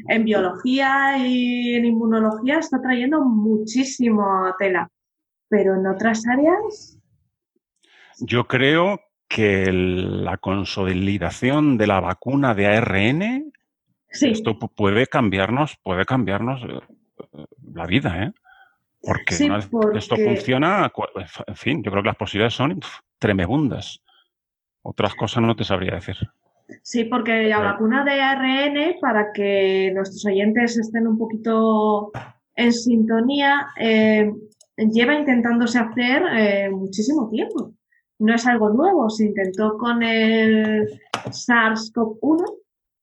[0.08, 4.24] en biología y en inmunología está trayendo muchísimo
[4.58, 4.88] tela,
[5.50, 6.96] pero en otras áreas,
[8.22, 13.52] Yo creo que el- la consolidación de la vacuna de ARN,
[14.10, 16.80] sí, esto pu- puede cambiarnos, puede cambiarnos eh,
[17.34, 18.32] eh, la vida, ¿eh?
[19.02, 20.92] Porque Sí, una vez porque- esto funciona,
[21.46, 22.80] en fin, yo creo que las posibilidades son
[23.18, 24.02] tremebundas.
[24.82, 26.16] Otras cosas no te sabría decir.
[26.82, 32.12] sí, porque la vacuna de ARN, para que nuestros oyentes estén un poquito
[32.54, 34.32] en sintonía, eh,
[34.76, 37.72] lleva intentándose hacer eh, muchísimo tiempo.
[38.20, 40.88] No es algo nuevo, se intentó con el
[41.30, 42.44] SARS-CoV-1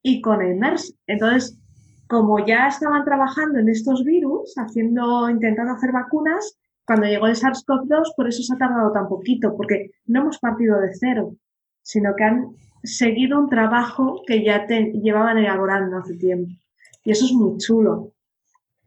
[0.04, 0.96] y con el MERS.
[1.08, 1.60] Entonces,
[2.08, 8.14] como ya estaban trabajando en estos virus, haciendo, intentando hacer vacunas, cuando llegó el SARS-CoV-2,
[8.16, 11.36] por eso se ha tardado tan poquito, porque no hemos partido de cero,
[11.82, 12.48] sino que han
[12.84, 16.52] seguido un trabajo que ya te- llevaban elaborando hace tiempo.
[17.04, 18.14] Y eso es muy chulo.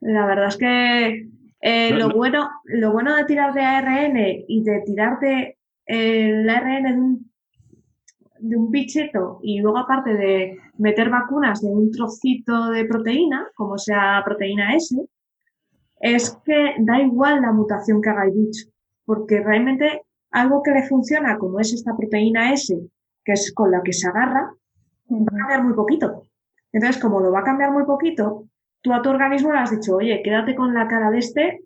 [0.01, 1.29] La verdad es que
[1.61, 2.15] eh, No, lo, no.
[2.15, 4.17] Bueno, lo bueno de tirar de ARN
[4.49, 7.30] y de tirar de eh, el ARN de un,
[8.41, 13.77] de un bicheto y luego aparte de meter vacunas de un trocito de proteína, como
[13.79, 14.97] sea proteína S,
[16.01, 18.67] es que da igual la mutación que haga el bicho,
[19.05, 22.75] porque realmente algo que le funciona, como es esta proteína S,
[23.25, 24.53] que es con la que se agarra,
[25.11, 26.23] va a cambiar muy poquito.
[26.73, 28.45] Entonces, como lo va a cambiar muy poquito,
[28.81, 31.61] tú a tu organismo le has dicho, oye, quédate con la cara de este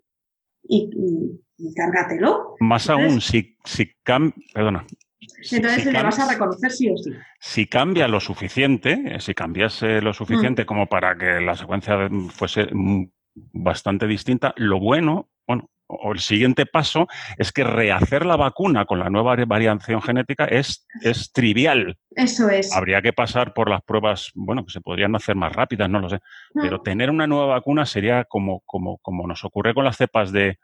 [0.63, 2.55] y, y, y cárgatelo.
[2.59, 4.85] Más Entonces- aún, si, si cam- perdona.
[5.19, 7.11] Entonces si le cam- vas a reconocer sí o sí.
[7.39, 12.29] si cambia lo suficiente, eh, si cambiase lo suficiente como para que la secuencia mm,
[12.29, 13.05] fuese mm,
[13.53, 18.99] bastante distinta, lo bueno, bueno, o el siguiente paso es que rehacer la vacuna con
[18.99, 21.97] la nueva variación genética es, es trivial.
[22.11, 22.75] Eso es.
[22.75, 26.09] Habría que pasar por las pruebas, bueno, que se podrían hacer más rápidas, no lo
[26.09, 26.19] sé.
[26.53, 26.83] Pero Mm.
[26.83, 30.57] tener una nueva vacuna sería como, como, como nos ocurre con las cepas de,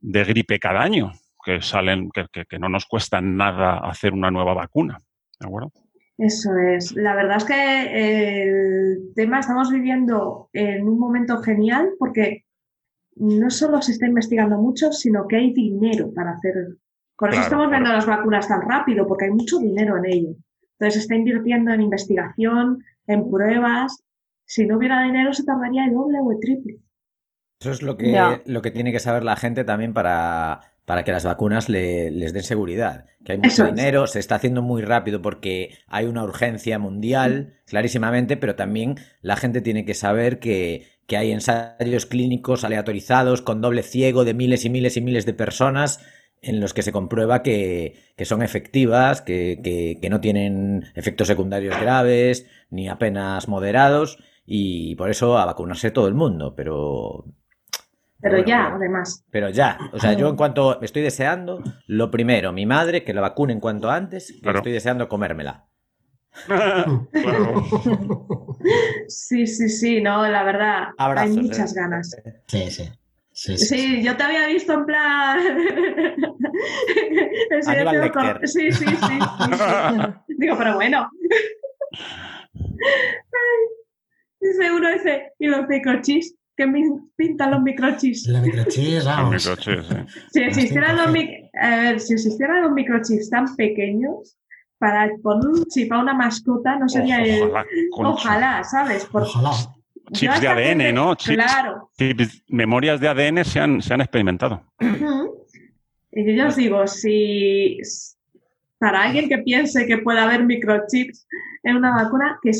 [0.00, 1.12] de gripe cada año,
[1.48, 4.98] que salen, que, que- que no nos cuesta nada hacer una nueva vacuna.
[5.40, 5.72] ¿De acuerdo?
[6.18, 6.92] Eso es.
[6.96, 12.44] La verdad es que el tema estamos viviendo en un momento genial porque
[13.16, 16.54] no solo se está investigando mucho, sino que hay dinero para hacer.
[17.16, 17.96] Por eso Claro, estamos viendo claro.
[17.98, 20.30] las vacunas tan rápido, porque hay mucho dinero en ello.
[20.72, 24.04] Entonces se está invirtiendo en investigación, en pruebas.
[24.44, 26.76] Si no hubiera dinero se tardaría el doble o el triple.
[27.60, 31.12] Eso es lo que, lo que tiene que saber la gente también para, para que
[31.12, 33.04] las vacunas le- les den seguridad.
[33.24, 33.76] Que hay Eso mucho es.
[33.76, 39.36] dinero, se está haciendo muy rápido porque hay una urgencia mundial, clarísimamente, pero también la
[39.36, 44.64] gente tiene que saber que, que hay ensayos clínicos aleatorizados con doble ciego de miles
[44.64, 46.00] y miles y miles de personas
[46.40, 51.26] en los que se comprueba que, que son efectivas, que, que- que no tienen efectos
[51.28, 57.26] secundarios graves, ni apenas moderados, y por eso a vacunarse todo el mundo, pero
[58.20, 59.24] Pero Bueno, ya, pero- además.
[59.30, 63.20] pero ya, o sea, yo en cuanto estoy deseando, lo primero, mi madre, que la
[63.20, 64.58] vacune en cuanto antes, que Claro.
[64.58, 65.66] estoy deseando comérmela.
[66.46, 67.08] claro.
[69.08, 71.36] Sí, sí, sí, no, la verdad, Abrazos.
[71.36, 71.80] hay muchas ¿eh?
[71.80, 72.16] ganas.
[72.48, 72.88] Sí, sí.
[73.32, 73.66] Sí, sí.
[73.66, 75.38] Sí, yo te había visto en plan.
[78.12, 78.46] Con-.
[78.46, 79.18] Sí, sí, sí, sí, sí.
[80.38, 81.08] Digo, pero bueno.
[82.54, 83.58] Ay,
[84.40, 86.66] Dice uno, dice, y los microchips, que
[87.16, 88.26] pintan los microchips.
[88.26, 89.30] La microchips, Los vamos.
[89.34, 89.94] microchips, sí.
[90.32, 91.12] Si Los existieran los, 5G.
[91.12, 94.36] mic- a ver, si existieran los microchips tan pequeños,
[94.78, 97.42] para poner un chip a una mascota no sería el.
[97.44, 98.10] Ojalá, concha.
[98.10, 99.04] Ojalá, ¿sabes?
[99.06, 99.50] Por- Ojalá.
[100.12, 101.14] Chips de ADN, gente- ¿no?
[101.14, 101.34] Chips.
[101.36, 101.90] Claro.
[101.98, 104.62] Chips, memorias de ADN se han, se han experimentado.
[106.12, 107.78] Y yo ya os digo, si
[108.78, 111.26] para alguien que piense que puede haber microchips
[111.64, 112.50] en una vacuna, que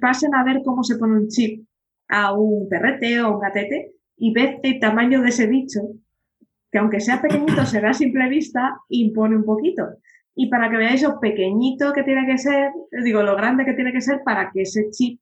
[0.00, 1.64] pasen a ver cómo se pone un chip
[2.08, 5.80] a un perrete o un gatete y ved el tamaño de ese bicho,
[6.70, 9.82] que aunque sea pequeñito, se ve a simple vista, impone un poquito.
[10.34, 12.70] Y para que veáis lo pequeñito que tiene que ser,
[13.04, 15.20] digo, lo grande que tiene que ser para que ese chip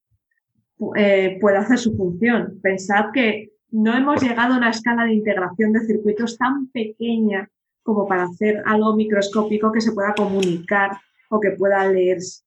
[0.96, 2.58] eh, pueda hacer su función.
[2.62, 7.48] Pensad que no hemos llegado a una escala de integración de circuitos tan pequeña
[7.82, 10.92] como para hacer algo microscópico que se pueda comunicar
[11.28, 12.43] o que pueda leerse.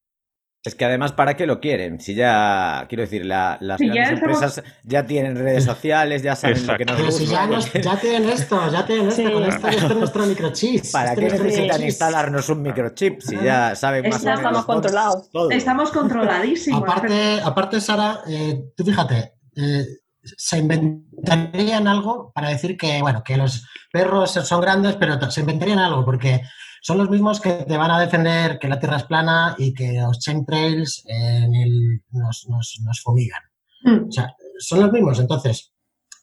[0.68, 2.02] Es que además, ¿para qué lo quieren?
[2.02, 6.23] Si ya, quiero decir, la- las Sí, ya grandes estamos- empresas ya tienen redes sociales,
[6.23, 7.35] ya saben lo que nos Pero si gusta.
[7.35, 9.31] ya, nos- ya tienen esto, ya tienen esto, Sí.
[9.31, 10.84] con esto, esto es nuestro microchip.
[10.91, 14.65] ¿Para Este qué necesitan instalarnos un microchip si ya saben más Ya o menos estamos
[14.65, 15.30] controlados.
[15.52, 16.84] Estamos controladísimos.
[16.84, 19.85] Aparte, aparte Sara, eh, tú fíjate, eh,
[20.22, 25.80] se inventarían algo para decir que, bueno, que los perros son grandes, pero se inventarían
[25.80, 26.41] algo, porque
[26.81, 29.93] son los mismos que te van a defender que la Tierra es plana y que
[30.01, 33.41] los chemtrails en el- nos, nos, nos fumigan.
[33.83, 34.07] Mm.
[34.09, 35.19] O sea, son los mismos.
[35.19, 35.73] Entonces,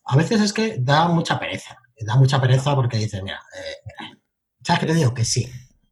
[0.06, 1.76] a veces es que da mucha pereza.
[2.00, 4.16] Da mucha pereza porque dices, mira, eh,
[4.62, 5.14] ¿sabes qué te digo?
[5.14, 5.50] Que sí,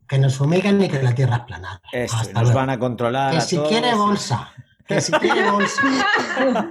[0.08, 1.80] que nos fumigan y que la Tierra es plana.
[1.92, 2.58] Eso, Hasta nos luego.
[2.58, 3.30] van a controlar.
[3.30, 3.68] Que a si todos.
[3.68, 4.52] quiere bolsa,
[4.86, 5.80] que si quiere bolsa.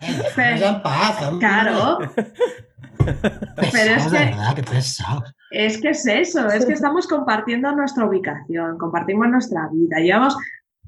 [0.00, 1.48] Eh, déjanos en paz, hombre.
[1.48, 1.98] Claro,
[2.98, 5.34] Pesados, pero es de que- verdad, que pesados.
[5.50, 9.98] Es que es eso, es que estamos compartiendo nuestra ubicación, compartimos nuestra vida.
[9.98, 10.36] Llevamos,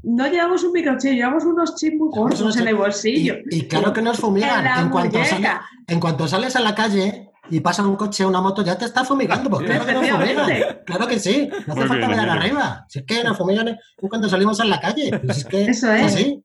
[0.03, 3.35] no llevamos un microchip, llevamos unos chips muy unos en el bolsillo.
[3.51, 4.67] Y, y claro que nos fumigan.
[4.79, 5.49] En cuanto, sale-
[5.87, 8.85] en cuanto sales a la calle y pasa un coche o una moto, ya te
[8.85, 9.51] está fumigando.
[9.51, 10.49] Porque claro que nos fumigan.
[10.87, 11.49] Claro que sí.
[11.67, 12.85] No hace Muy falta mirar arriba.
[12.89, 15.11] Si es que nos fumigan en cuanto salimos a la calle.
[15.25, 16.05] Pues es que Eso es.
[16.15, 16.45] así.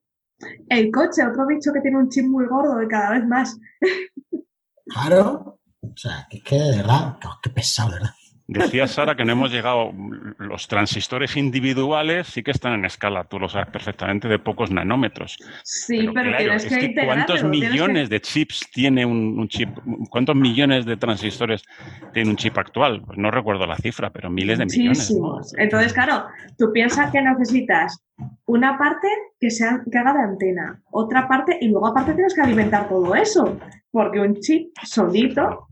[0.67, 3.57] El coche, otro bicho que tiene un chip muy gordo y cada vez más.
[4.87, 5.59] Claro.
[5.93, 8.09] O sea, que es que de verdad, qué- pesado, verdad.
[8.47, 9.91] Decía Sara que no hemos llegado,
[10.37, 15.37] los transistores individuales sí que están en escala, tú lo sabes perfectamente, de pocos nanómetros.
[15.63, 19.47] Sí, pero, claro, tienes es que, que ¿cuántos que- millones de chips tiene un, un
[19.47, 19.69] chip?
[20.11, 21.63] ¿Cuántos millones de transistores
[22.13, 23.01] tiene un chip actual?
[23.03, 25.09] Pues no recuerdo la cifra, pero miles de millones.
[25.09, 25.17] ¿no?
[25.21, 25.53] Muchísimos.
[25.57, 26.25] Entonces, claro,
[26.55, 27.99] tú piensas que necesitas
[28.45, 29.07] una parte
[29.39, 33.15] que, sea, que haga de antena, otra parte, y luego aparte tienes que alimentar todo
[33.15, 33.59] eso,
[33.89, 35.67] porque un chip solito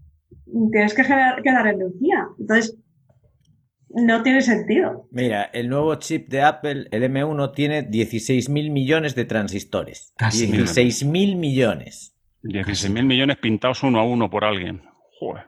[0.71, 2.27] tienes que generar- que dar energía.
[2.39, 2.77] Entonces,
[3.95, 5.07] No tiene sentido.
[5.11, 10.13] Mira, el nuevo chip de Apple, el M1, tiene 16.000 millones de transistores.
[10.17, 10.47] Casi.
[10.47, 12.15] 16.000 millones.
[12.41, 14.81] 16.000 millones pintados uno a uno por alguien.
[15.19, 15.43] Joder.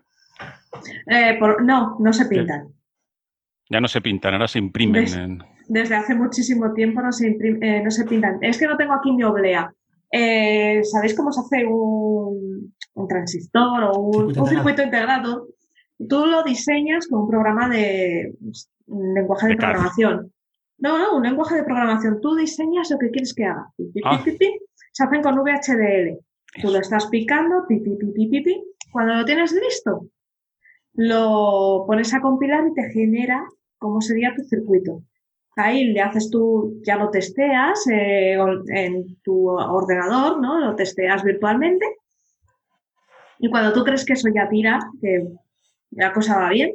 [1.10, 2.68] Eh, por- no, no se pintan.
[3.68, 5.40] Ya no se pintan, ahora se imprimen.
[5.68, 8.38] Desde hace muchísimo tiempo no se, eh, no se pintan.
[8.44, 9.74] Es que no tengo aquí mi oblea.
[10.12, 14.48] Eh, ¿Sabéis cómo se hace un, un transistor o un, Circuito un integrado.
[14.50, 15.48] circuito integrado?
[16.10, 18.34] Tú lo diseñas con un programa de
[18.88, 20.32] un lenguaje de programación.
[20.78, 22.20] No, no, un lenguaje de programación.
[22.22, 23.68] Tú diseñas lo que quieres que haga.
[23.78, 24.22] Pi, pi, pi, Ah.
[24.24, 24.60] pi, pi.
[24.92, 26.20] Se hacen con VHDL.
[26.62, 28.64] Tú lo estás picando, pi, pi, pi, pi, pi, pi.
[28.92, 30.08] Cuando lo tienes listo,
[30.94, 33.44] lo pones a compilar y te genera
[33.78, 35.02] cómo sería tu circuito.
[35.58, 40.60] Ahí le haces tú, ya lo testeas eh, en tu ordenador, ¿no?
[40.60, 41.86] Lo testeas virtualmente.
[43.40, 45.28] Y cuando tú crees que eso ya tira, que
[45.92, 46.72] la cosa va bien,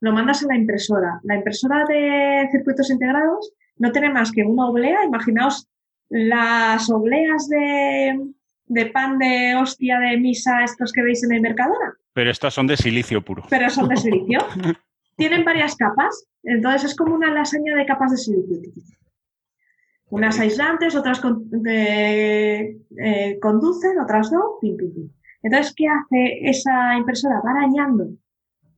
[0.00, 1.20] lo mandas a la impresora.
[1.22, 5.04] La impresora de circuitos integrados no tiene más que una oblea.
[5.04, 5.68] Imaginaos
[6.08, 8.20] las obleas de,
[8.66, 12.66] de pan de hostia de misa, estos que veis en el Mercadona Pero estas son
[12.66, 13.44] de silicio puro.
[13.48, 14.40] pero son de silicio.
[15.16, 18.72] Tienen varias capas, entonces es como una lasaña de capas de silicio.
[20.10, 25.08] Unas aislantes, otras con- eh, eh, conducen, otras no, pim, pim, pim.
[25.42, 27.40] Entonces, ¿qué hace esa impresora?
[27.44, 28.08] Va arañando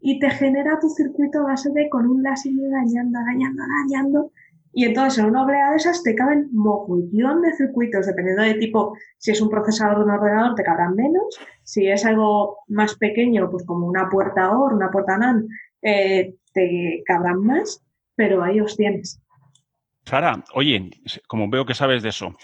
[0.07, 4.33] y te genera tu circuito a base de con un láser arañando, arañando, arañando.
[4.71, 8.95] Y entonces en una oblea de esas te caben mogollón de circuitos, dependiendo de tipo,
[9.17, 13.49] si es un procesador de un ordenador te cabrán menos, si es algo más pequeño,
[13.51, 15.49] pues como una puerta OR, una puerta NAND,
[15.81, 17.83] eh, te cabrán más,
[18.15, 19.23] pero ahí os tienes.
[20.05, 20.91] Sara, oye,
[21.29, 22.37] como veo que sabes de eso,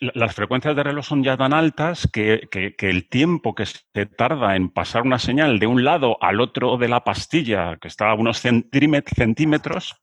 [0.00, 4.06] las frecuencias de reloj son ya tan altas que, que- que el tiempo que se
[4.06, 8.10] tarda en pasar una señal de un lado al otro de la pastilla, que está
[8.10, 9.96] a unos centímet- centímetros,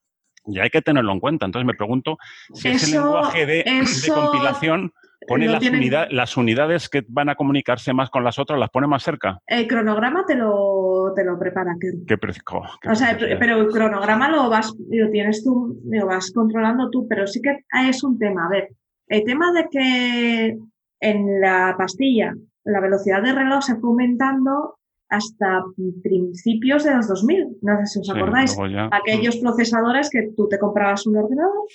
[0.46, 1.46] ya hay que tenerlo en cuenta.
[1.46, 2.18] Entonces me pregunto
[2.54, 3.64] si ese Eso- lenguaje de,
[4.14, 4.92] compilación
[5.26, 8.88] pone las, tienen- las unidades que van a comunicarse más con las otras, las pone
[8.88, 9.40] más cerca.
[9.48, 11.76] El cronograma te lo, te lo prepara.
[12.08, 13.40] Qué pre- jo, qué O sea, preciosidad.
[13.40, 17.60] pero el cronograma lo vas, lo tienes tú, lo vas controlando tú, pero sí que
[17.90, 18.48] es un tema.
[18.48, 18.70] A ver,
[19.08, 20.58] el tema de que
[21.02, 24.78] en la pastilla la velocidad de reloj se fue aumentando
[25.10, 25.64] hasta
[26.02, 27.58] principios de los 2000.
[27.62, 28.58] No sé si os Sí, acordáis.
[28.72, 31.66] ya- Aquellos procesadores que tú te comprabas un ordenador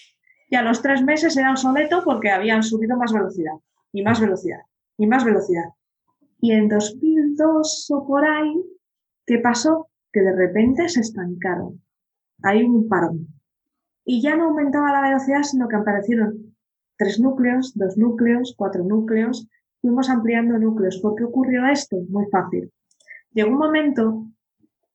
[0.51, 3.53] y a los tres meses era obsoleto porque habían subido más velocidad
[3.93, 4.61] y más velocidad
[4.97, 5.67] y más velocidad.
[6.41, 8.55] Y en 2002 o por ahí,
[9.27, 9.89] ¿qué pasó?
[10.13, 11.81] Que de repente se estancaron.
[12.43, 13.27] Hay un parón.
[14.05, 16.48] Y ya no aumentaba la velocidad, sino que aparecieron
[16.99, 19.49] tres núcleos, dos núcleos, cuatro núcleos.
[19.81, 20.99] Fuimos ampliando núcleos.
[20.99, 21.97] ¿Por qué ocurrió esto?
[22.11, 22.71] Muy fácil.
[23.33, 24.27] Llegó un momento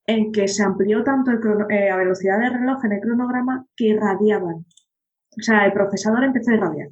[0.06, 3.66] en que se amplió tanto el crono- eh, la velocidad del reloj en el cronograma
[3.76, 4.56] que irradiaban.
[4.56, 6.90] O sea, el procesador empezó a irradiar.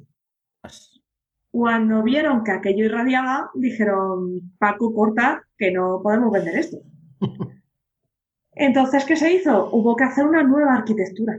[1.50, 6.78] Cuando vieron que aquello irradiaba, dijeron, Paco, corta, que no podemos vender esto.
[8.54, 9.70] Entonces, ¿qué se hizo?
[9.74, 11.38] Hubo que hacer una nueva arquitectura.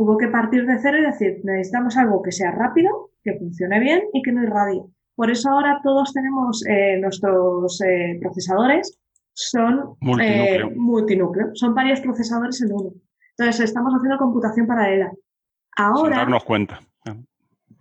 [0.00, 4.02] Hubo que partir de cero y decir, necesitamos algo que sea rápido, que funcione bien
[4.12, 4.80] y que no irradie.
[5.16, 8.96] Por eso ahora todos tenemos eh, nuestros eh, procesadores,
[9.32, 10.68] son Multinúcleo.
[10.68, 12.92] eh, multinúcleo, son varios procesadores en uno.
[13.36, 15.10] Entonces, estamos haciendo computación paralela.
[15.10, 16.78] sin Ahora, darnos cuenta.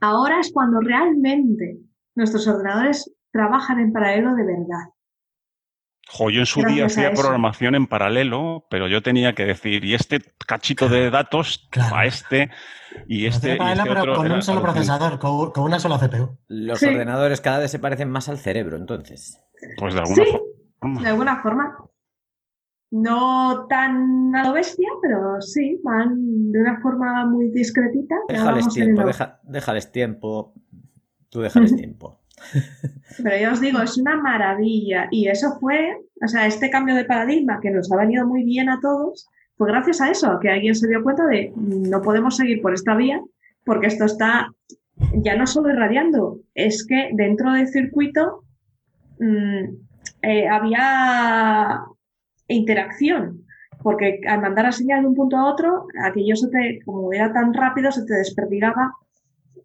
[0.01, 1.77] Ahora es cuando realmente
[2.15, 4.89] nuestros ordenadores trabajan en paralelo de verdad.
[6.09, 7.21] Jo, yo en su día hacía eso.
[7.21, 11.95] programación en paralelo, pero yo tenía que decir, y este cachito de datos Claro.
[11.97, 12.49] a este,
[13.07, 14.15] y este, y este pero otro.
[14.15, 16.37] con un solo procesador, con, con una sola CPU.
[16.47, 16.85] Los Sí.
[16.87, 19.39] ordenadores cada vez se parecen más al cerebro, entonces.
[19.77, 20.31] Pues de alguna Sí.
[20.79, 21.01] forma.
[21.01, 21.77] De alguna forma.
[22.89, 28.15] No tan a lo bestia, pero sí, van de una forma muy discretita.
[28.29, 30.53] Déjales tiempo, deja- déjales tiempo.
[31.29, 32.21] Tú déjales tiempo.
[33.23, 35.07] Pero ya os digo, es una maravilla.
[35.11, 38.69] Y eso fue, o sea, este cambio de paradigma que nos ha venido muy bien
[38.69, 39.27] a todos,
[39.57, 42.95] fue gracias a eso, que alguien se dio cuenta de no podemos seguir por esta
[42.95, 43.19] vía,
[43.65, 44.51] porque esto está
[45.13, 48.43] ya no solo irradiando, es que dentro del circuito
[49.19, 49.63] mm,
[50.23, 51.81] eh, había
[52.47, 53.45] interacción,
[53.83, 57.31] porque al mandar la señal de un punto a otro, aquello se te, como era
[57.31, 58.93] tan rápido, se te desperdigaba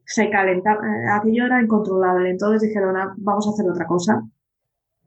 [0.05, 2.31] se calentaba, eh, aquello era incontrolable.
[2.31, 4.23] Entonces dijeron, "Ah, vamos a hacer otra cosa.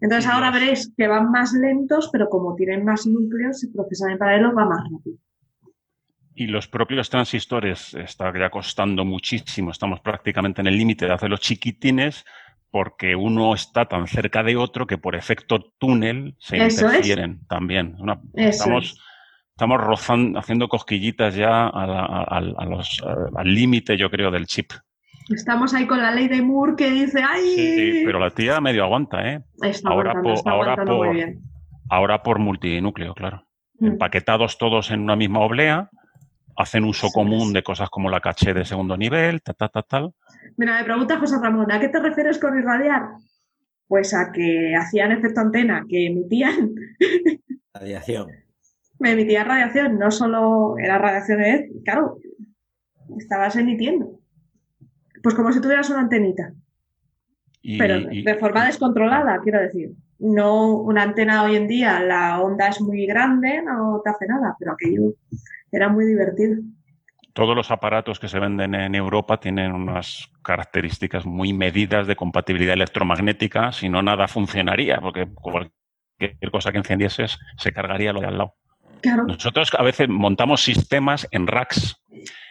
[0.02, 4.18] Entonces ahora veréis que van más lentos, pero como tienen más núcleos, si procesan en
[4.18, 5.18] paralelo va más rápido.
[6.38, 9.72] Y los propios transistores está ya costando muchísimo.
[9.72, 12.26] Estamos prácticamente en el límite de hacerlos chiquitines
[12.72, 16.84] porque uno está tan cerca de otro que por efecto túnel se Eso es.
[16.84, 17.96] interfieren también.
[18.00, 19.00] Una- estamos, es.
[19.56, 23.02] Estamos rozando, haciendo cosquillitas ya a la- a- a los,
[23.36, 24.72] al límite, yo creo, del chip.
[25.34, 27.42] Estamos ahí con la ley de Moore que dice, ¡ay!
[27.56, 29.42] Sí, pero la tía medio aguanta, ¿eh?
[29.64, 31.40] Está ahora aguantando, po- está ahora aguantando por- muy bien.
[31.90, 33.44] Ahora por multinúcleo, claro.
[33.80, 33.86] Mm.
[33.88, 35.90] Empaquetados todos en una misma oblea,
[36.58, 40.12] hacen uso común de cosas como la caché de segundo nivel, ta, ta, ta, tal.
[40.58, 43.04] Mira, me pregunta José Ramón, ¿a qué te refieres con irradiar?
[43.88, 46.76] Pues a que hacían efecto antena, que emitían,
[47.74, 48.28] Radiación.
[49.00, 51.42] Me emitían radiación, no solo era radiación,
[51.84, 52.18] claro,
[53.18, 54.20] estabas emitiendo.
[55.24, 56.54] Pues como si tuvieras una antenita,
[57.62, 59.92] Y, pero y- de forma descontrolada, quiero decir.
[60.20, 64.56] No una antena hoy en día, la onda es muy grande, no te hace nada,
[64.58, 65.14] pero aquello
[65.72, 66.62] era muy divertido.
[67.34, 72.76] todos los aparatos que se venden en Europa tienen unas características muy medidas de compatibilidad
[72.76, 78.38] electromagnética, si no nada funcionaría, porque cualquier cosa que encendieses se cargaría lo de al
[78.38, 78.54] lado.
[79.06, 81.96] Claro, Nosotros a veces montamos sistemas en racks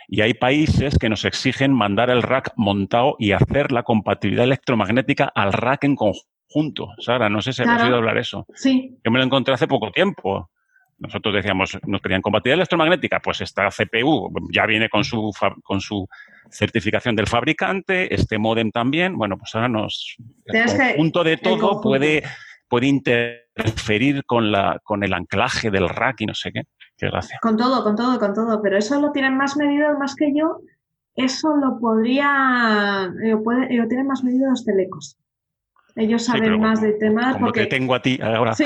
[0.09, 5.31] y hay países que nos exigen mandar el rack montado y hacer la compatibilidad electromagnética
[5.35, 6.89] al rack en conjunto.
[6.98, 7.85] Sara, no sé si has Claro.
[7.85, 8.47] oído hablar eso.
[8.55, 10.51] sí, Yo me lo encontré hace poco tiempo.
[10.98, 15.32] Nosotros decíamos, nos pedían compatibilidad electromagnética, pues esta CPU ya viene con su,
[15.64, 16.06] con su
[16.51, 19.16] certificación del fabricante, este modem también.
[19.18, 20.16] Bueno, pues ahora nos...
[20.47, 22.22] El conjunto de todo puede,
[22.69, 26.62] puede interferir con, la, con el anclaje del rack y no sé qué.
[26.97, 27.39] Qué gracia.
[27.43, 30.61] Con todo, con todo, con todo, pero eso lo tienen más medido más que yo.
[31.16, 35.16] Eso lo podría, lo, puede- lo tienen más medido los telecos.
[35.97, 38.55] Ellos Sí, saben pero más como- del tema Como porque te tengo a ti ahora.
[38.55, 38.65] sí,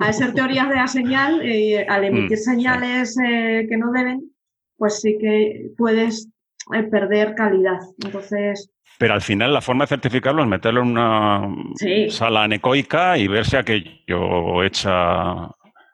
[0.00, 2.44] al ser teorías de la señal, eh, al emitir Mm, sí.
[2.44, 4.30] señales eh, que no deben,
[4.78, 6.28] pues sí que puedes
[6.74, 7.78] eh, perder calidad.
[8.04, 12.08] Entonces, Pero al final la forma de certificarlo es meterlo en una Sí.
[12.10, 15.48] sala anecoica y ver si aquello echa,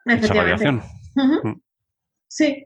[0.05, 0.81] echa radiación.
[1.15, 1.53] Mm.
[2.27, 2.65] Sí.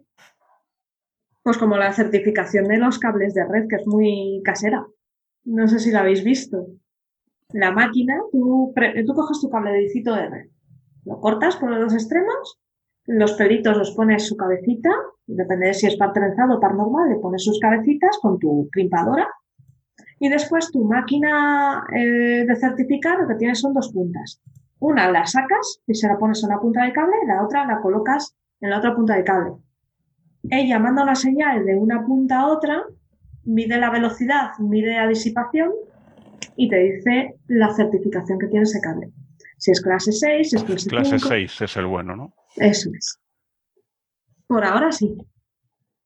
[1.43, 4.85] Pues como la certificación de los cables de red, que es muy casera.
[5.45, 6.65] No sé si la habéis visto.
[7.51, 8.73] La máquina, tú,
[9.05, 10.47] tú coges tu cablecito de red,
[11.05, 12.59] lo cortas por los dos extremos,
[13.05, 14.89] los pelitos los pones su cabecita,
[15.27, 18.69] depende de si es par trenzado o par normal, le pones sus cabecitas con tu
[18.71, 19.27] crimpadora
[20.19, 24.41] y después tu máquina eh, de certificar lo que tienes son dos puntas.
[24.79, 27.81] Una la sacas y se la pones a una punta del cable, la otra la
[27.81, 29.53] colocas en la otra punta del cable.
[30.49, 32.83] Ella manda una señal de una punta a otra,
[33.45, 35.71] mide la velocidad, mide la disipación
[36.57, 39.11] y te dice la certificación que tiene ese cable.
[39.57, 40.95] Si es clase 6, si es clase 5.
[40.95, 42.33] Clase 6 es el bueno, ¿no?
[42.57, 43.22] Eso es.
[44.53, 45.17] Por ahora sí.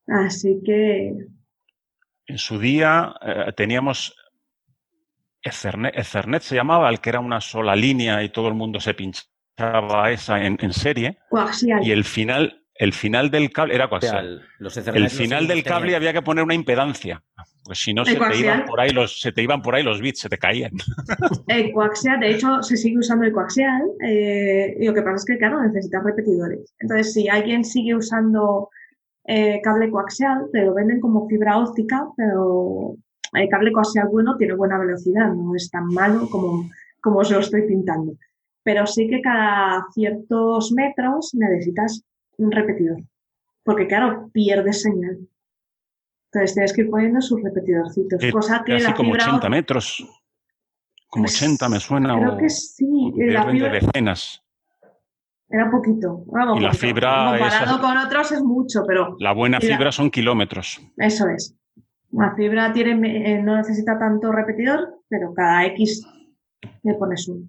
[0.08, 1.12] Así que
[2.28, 4.16] En su día eh, teníamos
[5.42, 8.94] Ethernet, Ethernet se llamaba, el que era una sola línea y todo el mundo se
[8.94, 11.18] pinchaba esa en, en serie.
[11.30, 11.86] coaxial.
[11.86, 14.48] Y el final, el final del cable era O sea, coaxial.
[14.60, 17.22] los El Ethernet los final seguimos del cable había que poner una impedancia.
[17.68, 20.00] Pues si no se te, iban por ahí los, se te iban por ahí los
[20.00, 20.72] bits, se te caían.
[21.48, 23.84] El coaxial, de hecho, se sigue usando el coaxial.
[24.02, 26.74] eh, y lo que pasa es que, claro, necesitas repetidores.
[26.80, 28.70] Entonces, si alguien sigue usando
[29.26, 32.96] eh, cable coaxial, te lo venden como fibra óptica, pero
[33.34, 36.70] el cable coaxial bueno tiene buena velocidad, no es tan malo como,
[37.02, 38.14] como os lo estoy pintando.
[38.64, 42.02] Pero sí que cada ciertos metros necesitas
[42.38, 43.02] un repetidor.
[43.64, 45.20] Porque, claro, pierdes señal.
[46.38, 48.24] Entonces tienes que ir poniendo sus repetidorcitos.
[48.24, 50.08] Eh, cosa que Casi la como fibra 80 metros.
[51.10, 52.16] Como Pues, 80 me suena.
[52.18, 53.12] Creo o que sí.
[53.16, 54.44] de La de decenas.
[55.50, 56.24] era poquito.
[56.28, 56.88] Vamos, Y la poquito.
[56.88, 60.80] fibra Comparado esa- con otros es mucho, pero La buena la- fibra son kilómetros.
[60.98, 61.56] eso es.
[62.12, 66.06] La fibra tiene, eh, no necesita tanto repetidor, pero cada X
[66.84, 67.48] le pones uno.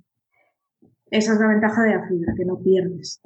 [1.10, 3.20] Esa es la ventaja de la fibra, que no pierdes.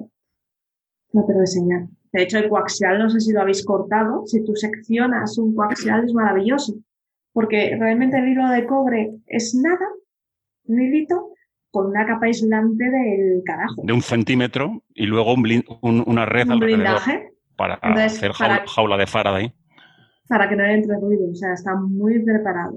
[1.11, 1.89] No pierdes señal.
[2.13, 4.25] De hecho, el coaxial, no sé si lo habéis cortado.
[4.27, 6.75] Si tú seccionas un coaxial es maravilloso.
[7.33, 9.87] Porque realmente el hilo de cobre es nada,
[10.65, 11.31] un hilito,
[11.71, 13.81] con una capa aislante del carajo.
[13.83, 18.17] De un centímetro y luego un blin- un- una red Un alrededor blindaje para Entonces,
[18.19, 19.53] hacer para- jaula, jaula de Faraday.
[20.29, 21.31] para que no entre ruido.
[21.31, 22.75] O sea, está muy preparado.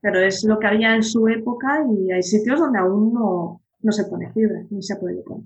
[0.00, 3.92] Pero es lo que había en su época y hay sitios donde aún no, no
[3.92, 5.44] se pone fibra, ni se puede poner.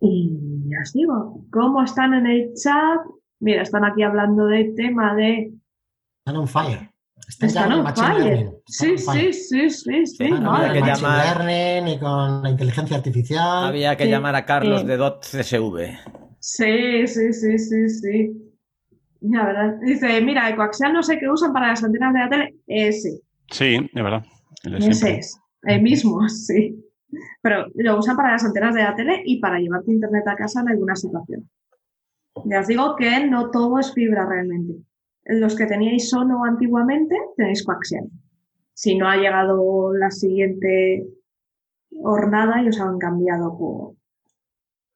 [0.00, 2.98] Y ya os digo, ¿cómo están en el chat?
[3.40, 5.52] Mira, están aquí hablando del tema de...
[6.24, 6.90] Están on fire.
[7.28, 8.24] Están, Están on machine fire.
[8.24, 8.46] learning.
[8.66, 9.32] Están Sí, on fire.
[9.34, 10.28] sí, sí, sí, sí.
[10.30, 10.38] Con
[10.72, 13.66] que llamar- learning y con la inteligencia artificial.
[13.66, 14.10] Había que Sí.
[14.10, 14.86] llamar a Carlos Eh.
[14.86, 15.98] de DOT CSV.
[16.40, 18.32] Sí, sí, sí, sí, sí.
[19.20, 19.74] La verdad.
[19.82, 22.56] Dice, mira, el coaxial no sé qué usan para las antenas de la tele.
[22.66, 23.20] Ese.
[23.50, 24.24] Sí, de verdad.
[24.64, 25.18] El de Ese siempre.
[25.20, 25.38] es.
[25.62, 26.76] El mismo, sí.
[27.42, 30.36] Pero lo usan para las antenas de la tele y para llevar tu internet a
[30.36, 31.48] casa en alguna situación.
[32.44, 34.74] Ya os digo que no todo es fibra realmente.
[35.24, 38.08] Los que teníais Sono antiguamente tenéis coaxial.
[38.74, 41.06] Si no ha llegado la siguiente
[42.02, 43.94] hornada y os han cambiado por,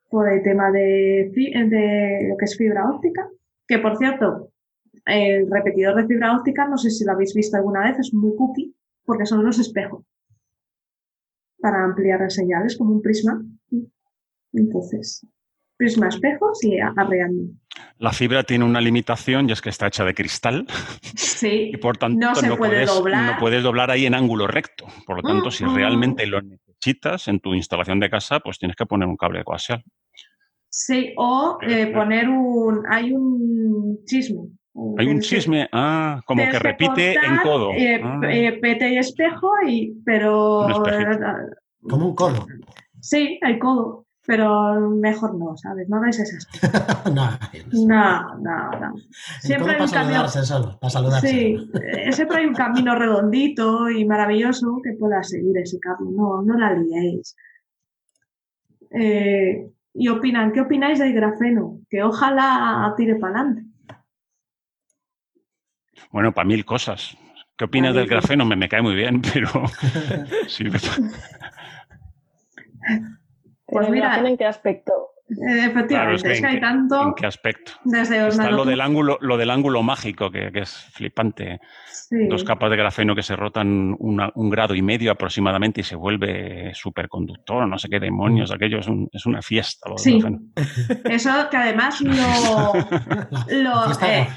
[0.09, 3.28] por el tema de, de lo que es fibra óptica,
[3.68, 4.51] que por cierto,
[5.05, 8.34] el repetidor de fibra óptica, no sé si lo habéis visto alguna vez, es muy
[8.34, 8.74] cookie,
[9.05, 10.05] porque son los espejos
[11.66, 13.43] para ampliar las señales como un prisma.
[14.52, 15.26] Entonces,
[15.76, 17.43] prisma espejos y arreando.
[17.98, 20.64] La fibra tiene una limitación y es que está hecha de cristal.
[21.16, 21.70] Sí.
[21.74, 23.32] Y por tanto no se puede puedes, doblar.
[23.32, 24.86] no puedes doblar ahí en ángulo recto.
[25.05, 25.74] Por lo tanto, si Mm, mm.
[25.74, 29.82] realmente lo necesitas en tu instalación de casa, pues tienes que poner un cable coaxial.
[30.68, 32.84] Sí, o eh, poner un.
[32.88, 34.51] Hay un chisme.
[34.98, 37.73] Hay un chisme, ah, como que repite en codo.
[37.73, 38.20] eh, Ah.
[38.31, 40.66] eh, pete y espejo, y, pero.
[40.66, 42.47] Un Como un codo.
[43.01, 45.89] sí, hay codo, pero mejor no, ¿sabes?
[45.89, 47.05] No hagáis esas cosas.
[47.15, 47.31] no,
[47.86, 48.94] No, no, no.
[48.97, 49.03] el
[49.40, 50.12] Siempre hay para un camino.
[50.28, 51.28] saludarse solo, para saludarse.
[51.28, 56.12] Sí, eh, siempre hay un camino redondito y maravilloso que pueda seguir ese camino.
[56.16, 57.35] No, no la liéis.
[58.90, 61.78] Eh, y opinan, ¿qué opináis del grafeno?
[61.89, 63.62] Que ojalá tire para adelante.
[66.10, 67.16] Bueno, para mil cosas.
[67.56, 68.44] ¿Qué opinas del grafeno?
[68.44, 69.48] Me, me cae muy bien, pero
[70.48, 70.64] sí,
[73.68, 74.93] Pues ¿El mira, en qué aspecto?
[75.28, 75.35] Eh,
[75.66, 77.73] efectivamente, Claro, es es que hay tanto ¿en qué aspecto?
[77.85, 81.59] desde Está lo del ángulo, lo del ángulo mágico, que, que es flipante.
[81.90, 82.28] Sí.
[82.28, 85.97] Dos capas de grafeno que se rotan una- un grado y medio aproximadamente y se
[85.97, 89.90] vuelve superconductor, no sé qué demonios, aquello es, un- es una fiesta.
[89.90, 90.20] Lo Sí.
[90.20, 90.43] grafeno.
[91.06, 92.73] Eso que además lo,
[93.51, 94.28] Lo, eh.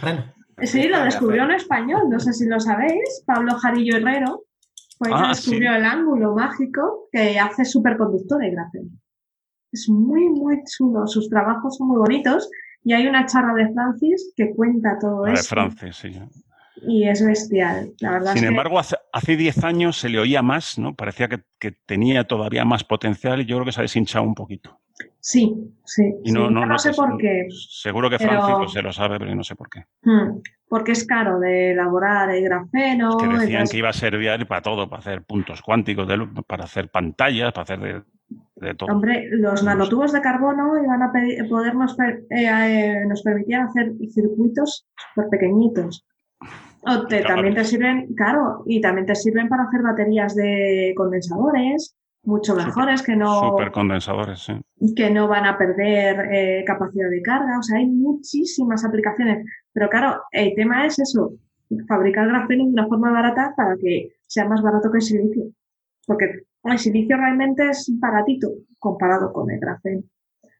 [0.63, 4.43] Sí, lo descubrió en español, no sé si lo sabéis, Pablo Jarillo Herrero
[4.97, 5.77] fue Ah, descubrió sí.
[5.77, 8.89] el ángulo mágico que hace superconductor el grafeno.
[9.71, 12.49] Es muy, muy chulo, sus trabajos son muy bonitos
[12.83, 16.19] y hay una charla de Francis que cuenta todo La de Francis, sí.
[16.87, 20.19] y es bestial, la verdad Sin es que- embargo, hace, hace 10 años se le
[20.19, 20.95] oía más, ¿no?
[20.95, 24.33] Parecía que, que tenía todavía más potencial y yo creo que se ha deshinchado un
[24.35, 24.79] poquito.
[25.19, 25.53] Sí,
[25.83, 27.47] sí, Y no, sí, no, no, sé sé- por qué.
[27.49, 29.85] Seguro que pero- Francis pues, se lo sabe, pero yo no sé por qué.
[30.03, 33.17] Hmm, porque es caro de elaborar el grafeno.
[33.17, 36.29] que decían entonces- que iba a servir para todo, para hacer puntos cuánticos, de luz,
[36.47, 38.01] para hacer pantallas, para hacer de,
[38.55, 38.91] de todo.
[38.93, 43.91] Hombre, los nanotubos de carbono iban a pedir- podernos per- eh, eh, nos permitían hacer
[44.13, 44.87] circuitos
[45.31, 46.05] pequeñitos.
[46.81, 47.35] O te- Claro.
[47.35, 53.01] también te sirven, claro, y también te sirven para hacer baterías de condensadores, mucho mejores
[53.01, 54.93] que no, Supercondensadores, sí.
[54.95, 57.59] que no van a perder eh, capacidad de carga.
[57.59, 59.45] O sea, hay muchísimas aplicaciones.
[59.73, 61.33] Pero claro, el tema es eso,
[61.87, 65.43] fabricar grafeno de una forma barata para que sea más barato que el silicio.
[66.05, 70.03] Porque el silicio realmente es baratito comparado con el grafeno.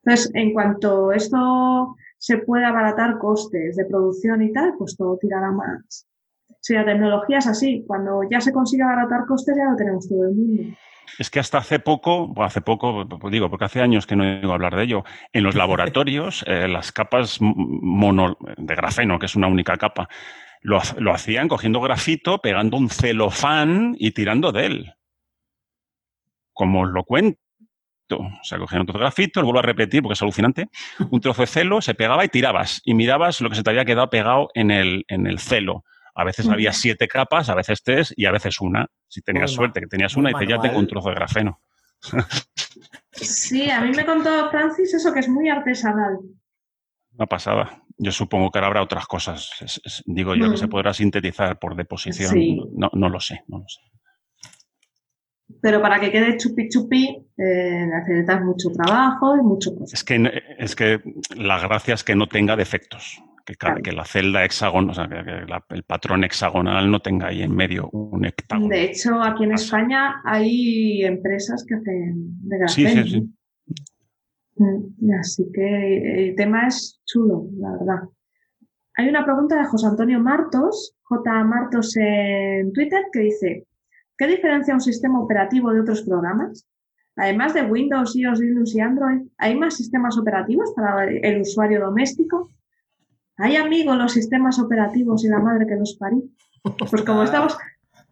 [0.03, 5.51] Entonces, en cuanto esto se pueda abaratar costes de producción y tal, pues todo tirará
[5.51, 6.07] más.
[6.61, 10.25] Si la tecnología es así, cuando ya se consigue abaratar costes ya lo tenemos todo
[10.25, 10.63] el mundo.
[11.17, 14.53] Es que hasta hace poco, bueno, hace poco, digo, porque hace años que no oigo
[14.53, 15.03] hablar de ello,
[15.33, 20.07] en los laboratorios eh, las capas mono de grafeno, que es una única capa,
[20.61, 24.93] lo hacían cogiendo grafito, pegando un celofán y tirando de él.
[26.53, 27.39] Como os lo cuento.
[28.09, 30.67] O sea, cogían un trozo de grafito, lo vuelvo a repetir porque es alucinante,
[31.11, 32.81] un trozo de celo, se pegaba y tirabas.
[32.83, 35.83] Y mirabas lo que se te había quedado pegado en el, en el celo.
[36.19, 38.87] A veces había siete capas, a veces tres y a veces una.
[39.07, 40.71] Si tenías Muy suerte que tenías una y te ya te manual.
[40.73, 41.61] con un trozo de grafeno.
[43.13, 46.17] Sí, a mí me contó Francis eso que es muy artesanal.
[47.15, 47.83] Una pasada.
[47.97, 49.49] Yo supongo que ahora habrá otras cosas.
[49.61, 50.69] Es- es- digo yo que se Mm.
[50.69, 52.31] podrá sintetizar por deposición.
[52.31, 52.57] Sí.
[52.75, 53.79] No, no lo sé, no lo sé.
[55.61, 60.75] Pero para que quede chupi chupi eh, necesitas mucho trabajo y mucho Es que, es
[60.75, 61.01] que
[61.35, 63.21] la gracia es que no tenga defectos.
[63.49, 63.83] Que, cada- Claro.
[63.83, 65.15] que la celda hexagonal, o sea, que,
[65.47, 68.69] la- el patrón hexagonal no tenga ahí en medio un hectágono.
[68.69, 69.53] De hecho, aquí en.
[69.53, 72.13] España hay empresas que hacen
[72.47, 73.03] de Sí, grafeno.
[73.07, 73.33] sí, sí.
[74.57, 78.09] Mm, Así que el tema es chulo, la verdad.
[78.97, 81.43] Hay una pregunta de José Antonio Martos, J.
[81.45, 83.65] Martos en Twitter, que dice,
[84.17, 86.67] ¿qué diferencia un sistema operativo de otros programas?
[87.15, 92.51] Además de Windows, iOS, Linux y Android, ¿hay más sistemas operativos para el usuario doméstico?
[93.39, 96.21] ¿Hay amigos los sistemas operativos y la madre que los parió?
[96.89, 97.57] Pues como estamos,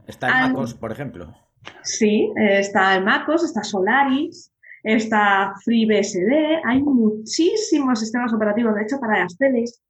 [0.08, 1.34] Está en Al- MacOS, por ejemplo.
[1.84, 9.20] Sí, está el MacOS, está Solaris, está FreeBSD, hay muchísimos sistemas operativos, de hecho, para
[9.24, 9.82] las teles.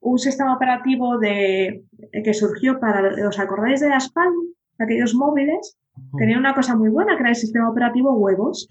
[0.00, 4.32] Un sistema operativo de, eh, que surgió para, ¿os acordáis de Aspal?
[4.78, 5.76] Aquellos móviles
[6.16, 8.66] tenía una cosa muy buena, que era el sistema operativo huevos.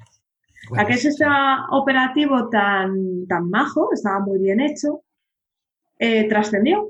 [0.69, 5.01] Bueno, Aquel sistema operativo tan, tan majo, estaba muy bien hecho,
[5.99, 6.88] eh, trascendió.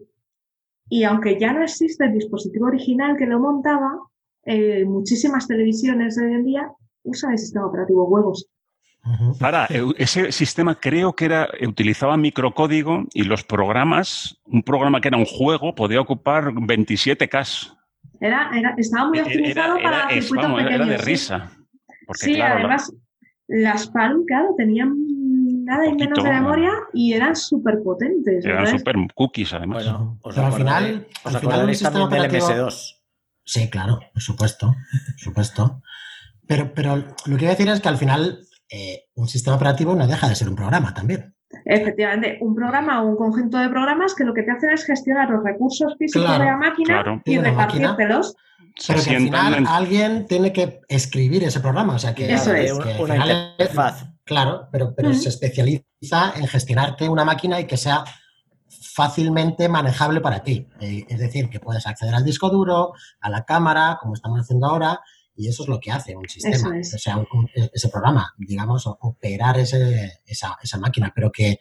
[0.88, 3.91] Y aunque ya no existe el dispositivo original que lo montaba,
[4.45, 6.72] eh, muchísimas televisiones de hoy en día
[7.03, 8.48] usan el sistema operativo huevos.
[9.40, 9.65] Para,
[9.98, 15.26] ese sistema creo que era, utilizaba microcódigo y los programas, un programa que era un
[15.26, 17.76] juego, podía ocupar 27K.
[18.19, 20.90] Era, era, estaba muy optimizado Era, para era- es- circuitos vamos, era pequeños.
[20.90, 21.52] de risa.
[22.06, 22.94] Porque, sí, claro, la- además,
[23.48, 24.94] las Palm, claro, tenían
[25.70, 28.44] nada y menos de memoria y eran súper potentes.
[28.46, 29.84] eran super cookies, además.
[29.86, 32.96] Bueno, os Pero al final- os al final un sistema del operativo- MS2.
[33.46, 35.82] Sí, claro, por supuesto, por supuesto.
[36.48, 38.40] Pero, pero lo que quiero decir es que al final
[38.72, 41.34] eh, un sistema operativo no deja de ser un programa también.
[41.66, 45.30] Efectivamente, un programa o un conjunto de programas que lo que te hacen es gestionar
[45.32, 47.22] los recursos físicos Claro, de la máquina claro.
[47.26, 48.36] y repartírtelos.
[48.88, 51.96] Pero que al final en- alguien tiene que escribir ese programa.
[51.96, 52.72] O sea que, Eso es.
[52.80, 54.06] que al una final es- interfaz.
[54.30, 58.03] Claro, pero, pero se especializa en gestionarte una máquina y que sea
[58.68, 60.68] fácilmente manejable para ti.
[60.80, 64.68] Eh, es decir, que puedes acceder al disco duro, a la cámara, como estamos haciendo
[64.68, 64.99] ahora,
[65.35, 66.77] y eso es lo que hace un sistema.
[66.80, 66.93] Es.
[66.93, 71.57] O sea, un- un- ese programa, digamos, operar ese- esa, esa máquina, pero que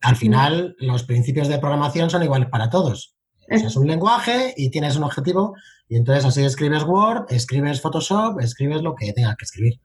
[0.00, 3.14] al final los principios de programación son iguales para todos.
[3.50, 5.54] O sea, es un lenguaje y tienes un objetivo
[5.88, 9.80] y entonces así escribes Word, escribes Photoshop, escribes lo que tengas que escribir.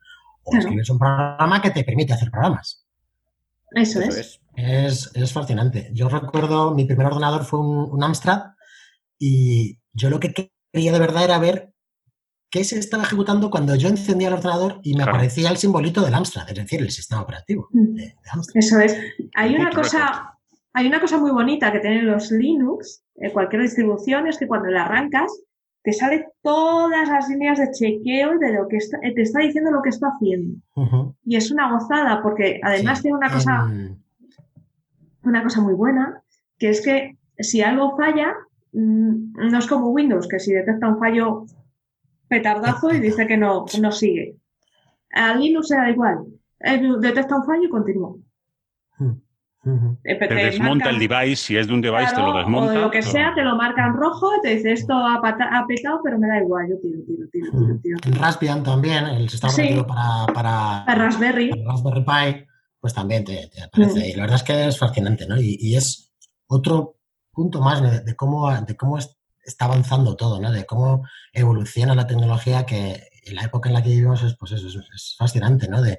[0.48, 0.64] O Claro.
[0.66, 2.84] escribes un programa que te permite hacer programas.
[3.72, 4.20] Eso, Eso
[4.56, 5.10] es.
[5.14, 5.32] es.
[5.32, 5.90] Fascinante.
[5.92, 8.52] Yo recuerdo, mi primer ordenador fue un, un Amstrad
[9.18, 10.32] y yo lo que
[10.72, 11.72] quería de verdad era ver
[12.50, 15.12] qué se estaba ejecutando cuando yo encendía el ordenador y me Claro.
[15.12, 17.94] aparecía el simbolito del Amstrad, es decir, el sistema operativo Mm.
[17.94, 18.14] de.
[18.54, 18.96] Eso es.
[19.34, 20.34] Hay una cosa,
[20.72, 24.70] hay una cosa muy bonita que tienen los Linux, eh, cualquier distribución, es que cuando
[24.70, 25.30] la arrancas,
[25.88, 29.70] te sale todas las líneas de chequeo de lo que está, eh, te está diciendo
[29.70, 30.60] lo que está haciendo.
[31.24, 33.02] Y es una gozada, porque además Sí.
[33.04, 34.02] tiene una cosa, En-
[35.24, 36.22] una cosa muy buena,
[36.58, 38.34] que es que si algo falla,
[38.72, 41.46] mm, no es como Windows, que si detecta un fallo
[42.28, 44.36] petardazo y dice que no, no sigue.
[45.12, 46.18] A Linux era igual.
[46.60, 48.14] Eh, Detecta un fallo y continúa.
[50.04, 52.70] Eh, Te desmonta el device, si es de un device te lo desmonta.
[52.70, 55.66] O de lo que sea, te lo marca en rojo te dice esto ha, ha
[55.66, 57.98] petado, pero me da igual, yo tiro, tiro, tiro, tiro, tiro.
[58.04, 59.62] En Raspbian también, el sistema Sí.
[59.62, 60.32] operativo para,
[60.86, 61.50] para, Raspberry.
[61.50, 62.46] para Raspberry Pi,
[62.80, 63.98] pues también te, te aparece.
[63.98, 64.02] Mm.
[64.04, 65.36] Y la verdad es que es fascinante, ¿no?
[65.40, 66.12] Y, y es
[66.46, 66.96] otro
[67.32, 70.52] punto más de, de cómo, de cómo es- está avanzando todo, ¿no?
[70.52, 74.52] De cómo evoluciona la tecnología que en la época en la que vivimos es, pues
[74.52, 75.82] eso, es, es fascinante, ¿no?
[75.82, 75.98] De,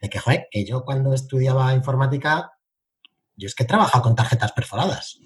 [0.00, 2.52] de que, joder, que yo cuando estudiaba informática,
[3.38, 5.18] yo es que he trabajado con tarjetas perforadas.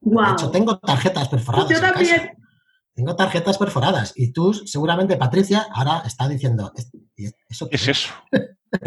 [0.00, 1.68] De hecho, tengo tarjetas perforadas.
[1.68, 1.94] Yo en casa.
[1.94, 2.32] también.
[2.94, 4.12] Tengo tarjetas perforadas.
[4.16, 8.14] Y tú, seguramente, Patricia, ahora está diciendo, "¿Es- y ¿eso ¿Qué es eso?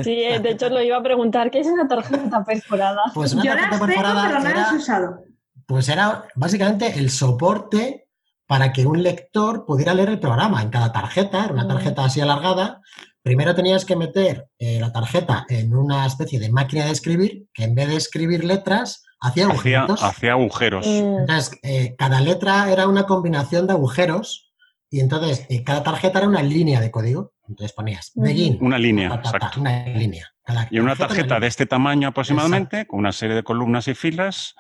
[0.04, 3.02] Sí, eh, de hecho lo iba a preguntar, ¿qué es una tarjeta perforada?
[3.14, 5.24] Pues una Yo tarjeta las tengo, perforada pero no era, las he usado.
[5.68, 8.08] pues era básicamente el soporte
[8.48, 10.62] para que un lector pudiera leer el programa.
[10.64, 11.68] En cada tarjeta, era una Mm.
[11.68, 12.82] tarjeta así alargada,
[13.30, 17.64] primero tenías que meter eh, la tarjeta en una especie de máquina de escribir que
[17.64, 20.02] en vez de escribir letras, hacía agujeritos.
[20.02, 20.88] hacía agujeros.
[20.88, 24.52] Mm, Entonces, eh, cada letra era una combinación de agujeros
[24.90, 27.34] y entonces eh, cada tarjeta era una línea de código.
[27.48, 29.62] Entonces ponías begin, Una línea, ta, ta, ta, exacto.
[29.62, 30.26] una línea.
[30.44, 34.56] Cada Y una tarjeta de este tamaño aproximadamente, con una serie de columnas y filas,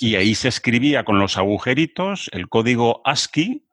[0.00, 3.66] y ahí se escribía con los agujeritos el código ASCII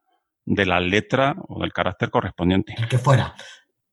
[0.45, 2.75] de la letra o del carácter correspondiente.
[2.77, 3.33] el que fuera.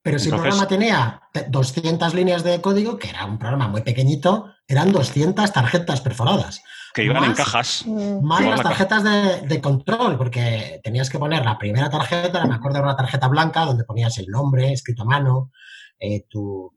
[0.08, 3.68] Pero si Entonces- el programa tenía te- 200 líneas de código, que era un programa
[3.68, 6.62] muy pequeñito, eran 200 tarjetas perforadas.
[6.94, 7.84] Que iban en cajas.
[7.86, 8.22] mm.
[8.24, 8.68] Más las la caja.
[8.88, 12.96] tarjetas de, de control, porque tenías que poner la primera tarjeta, me acuerdo de una
[12.96, 15.52] tarjeta blanca donde ponías el nombre escrito a mano,
[15.98, 16.72] eh, tu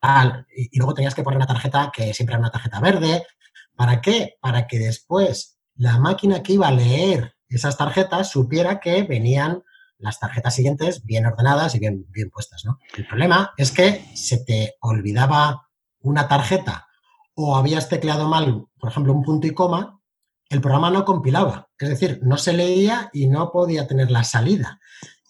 [0.00, 3.26] tal, y, y luego tenías que poner una tarjeta que siempre era una tarjeta verde.
[3.74, 4.36] ¿Para qué?
[4.40, 9.62] Para que después la máquina que iba a leer esas tarjetas supiera que venían
[9.98, 12.78] las tarjetas siguientes bien ordenadas y bien, bien puestas, ¿no?
[12.96, 15.68] El problema es que se te olvidaba
[16.00, 16.86] una tarjeta
[17.34, 20.00] o habías tecleado mal, por ejemplo, un punto y coma,
[20.48, 21.68] el programa no compilaba.
[21.78, 24.80] Es decir, no se leía y no podía tener la salida.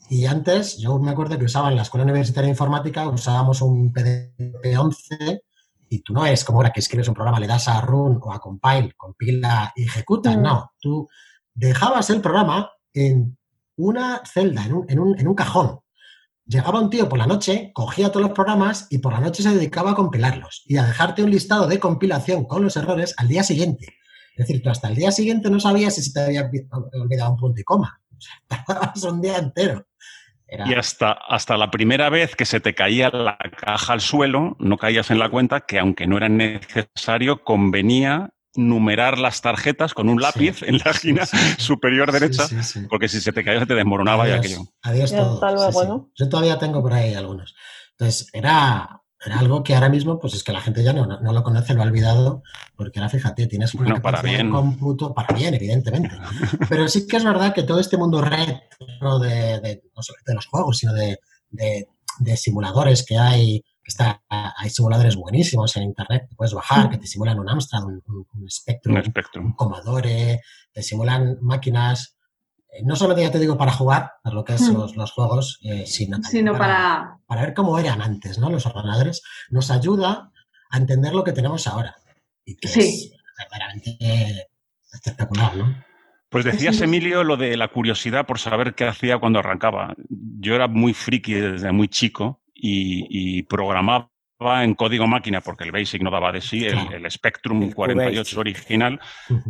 [0.08, 3.92] Y antes, yo me acuerdo que usaba en la Escuela Universitaria de Informática, usábamos un
[3.92, 5.40] PDP-11
[5.88, 8.32] y tú no es como ahora que escribes un programa, le das a run o
[8.32, 10.36] a compile, compila y ejecutas.
[10.36, 10.42] Mm.
[10.42, 11.08] No, tú
[11.54, 13.35] dejabas el programa en
[13.76, 15.80] una celda, en un, cajón.
[16.46, 19.54] Llegaba un tío por la noche, cogía todos los programas y por la noche se
[19.54, 23.42] dedicaba a compilarlos y a dejarte un listado de compilación con los errores al día
[23.42, 23.86] siguiente.
[24.36, 26.68] Es decir, tú hasta el día siguiente no sabías si te había olvi-
[27.00, 28.00] olvidado un punto y coma.
[28.46, 29.86] Tardabas un día entero.
[30.48, 34.78] Y hasta, hasta la primera vez que se te caía la caja al suelo, no
[34.78, 40.20] caías en la cuenta que aunque no era necesario, convenía numerar las tarjetas con un
[40.20, 41.26] lápiz en la esquina
[41.58, 42.44] superior derecha,
[42.88, 44.60] porque si se te caía se te desmoronaba y aquello.
[44.82, 46.10] Adiós todo.
[46.14, 47.54] Yo todavía tengo por ahí algunos.
[47.98, 51.32] Entonces, era, era algo que ahora mismo, pues es que la gente ya no, no,
[51.32, 52.42] lo conoce, lo ha olvidado,
[52.76, 54.50] porque ahora fíjate, tienes una bueno, para bien.
[54.50, 56.10] cómputo, para bien, evidentemente.
[56.68, 60.34] Pero sí que es verdad que todo este mundo retro de, de no solo de
[60.34, 61.18] los juegos, sino de,
[61.50, 61.88] de,
[62.18, 67.06] de simuladores que hay, Está, hay simuladores buenísimos en internet que puedes bajar, que te
[67.06, 68.96] simulan un Amstrad, un, un, Spectrum,
[69.36, 70.40] un, Commodore,
[70.72, 72.16] te simulan máquinas,
[72.68, 75.60] eh, no solamente ya te digo para jugar, para lo que es los, los, juegos,
[75.62, 76.18] eh, sino,
[76.58, 78.50] para, para, ver cómo eran antes, ¿no?
[78.50, 80.32] Los ordenadores, nos ayuda
[80.70, 81.94] a entender lo que tenemos ahora.
[82.44, 84.48] Y que es verdaderamente
[84.92, 85.84] espectacular, ¿no?
[86.28, 89.94] Pues decías, Emilio, lo de la curiosidad por saber qué hacía cuando arrancaba.
[90.08, 94.10] Yo era muy friki desde muy chico y, programaba
[94.62, 99.00] en código máquina, porque el BASIC no daba de sí, el, Spectrum 48 original.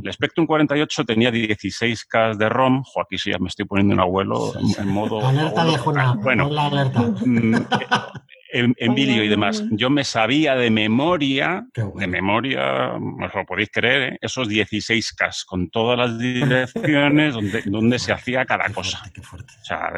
[0.02, 2.82] El Spectrum 48 tenía 16K de ROM.
[2.84, 5.26] Jo, aquí sí ya me estoy poniendo un abuelo en, modo...
[5.26, 7.00] Alerta viejuna, bueno, la alerta.
[7.00, 7.56] Mm,
[8.52, 9.64] en, vídeo y demás.
[9.72, 14.18] Yo me sabía de memoria, de memoria, os lo podéis creer, ¿eh?
[14.20, 19.02] esos 16K con todas las direcciones donde, donde se hacía cada cosa.
[19.04, 19.92] O sea,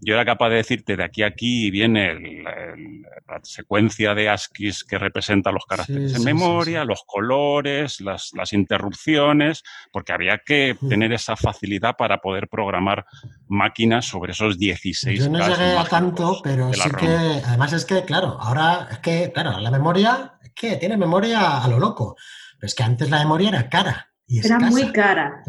[0.00, 4.98] yo era capaz de decirte de aquí a aquí viene la secuencia de ASCII que
[4.98, 9.62] representa los caracteres en memoria, los colores, las, interrupciones,
[9.92, 13.06] porque había que tener esa facilidad para poder programar
[13.46, 18.04] máquinas sobre esos 16 Yo no llegué a tanto, pero sí que, además es que,
[18.04, 22.16] claro, ahora es que, claro, la memoria, es que tiene memoria a lo loco,
[22.58, 24.10] pero es que antes la memoria era cara.
[24.28, 25.42] Y era muy cara.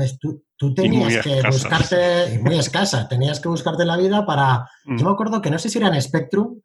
[0.57, 4.69] Tú tenías que buscarte, y muy escasa, tenías que buscarte la vida para.
[4.85, 5.07] Yo me mm.
[5.07, 6.61] acuerdo que no sé si era en Spectrum,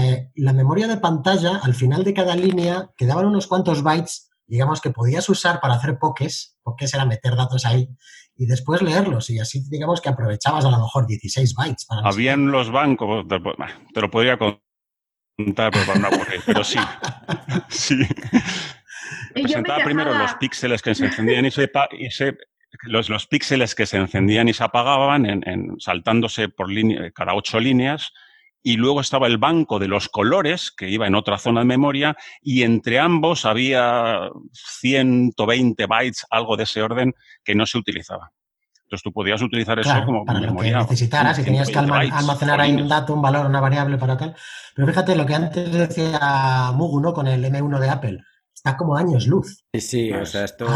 [0.00, 4.80] eh, la memoria de pantalla, al final de cada línea, quedaban unos cuantos bytes, digamos,
[4.80, 6.56] que podías usar para hacer pokés.
[6.62, 7.88] Pokés era meter datos ahí
[8.36, 9.28] y después leerlos.
[9.30, 11.86] Y así, digamos, que aprovechabas a lo mejor 16 bytes.
[11.86, 16.10] Para Habían los bancos, te lo podría contar, pero para
[16.46, 16.78] pero sí.
[17.68, 17.98] sí.
[19.34, 22.36] Presentaba primero los píxeles que se encendían y se, y se
[22.82, 27.60] los, los píxeles que se encendían y se apagaban en, saltándose por línea, cada ocho
[27.60, 28.12] líneas.
[28.62, 32.16] Y luego estaba el banco de los colores, que iba en otra zona de memoria,
[32.42, 37.14] y entre ambos había 120 bytes, algo de ese orden,
[37.44, 38.32] que no se utilizaba.
[38.82, 40.78] Entonces tú podías utilizar eso como para memoria.
[40.78, 44.16] Lo que necesitaras, y tenías que almacenar ahí un dato, un valor, una variable para
[44.16, 44.34] tal.
[44.74, 47.12] Pero fíjate lo que antes decía Mugu, ¿no?
[47.12, 48.24] Con el M1 de Apple
[48.58, 49.64] está como años luz.
[49.72, 50.66] Sí, sí, o sea, esto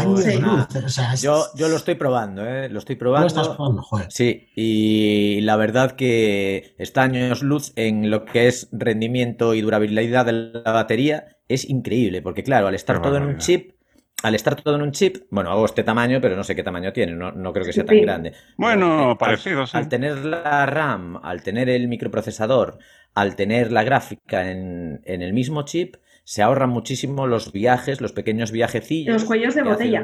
[1.21, 2.69] yo, yo lo estoy probando, ¿eh?
[2.69, 3.23] Lo estoy probando.
[3.23, 4.07] Lo estás probando, joder.
[4.09, 10.25] Sí, y la verdad que está años luz en lo que es rendimiento y durabilidad
[10.25, 13.75] de la batería es increíble, porque claro, al estar todo en un chip,
[14.23, 16.93] al estar todo en un chip, bueno, hago este tamaño, pero no sé qué tamaño
[16.93, 18.33] tiene, no, no creo que sea tan grande.
[18.57, 22.77] Bueno, eh, parecido, Al tener la RAM, al tener el microprocesador,
[23.13, 28.13] al tener la gráfica en, en el mismo chip, se ahorran muchísimo los viajes, los
[28.13, 29.13] pequeños viajecillos.
[29.13, 30.03] Los cuellos de botella.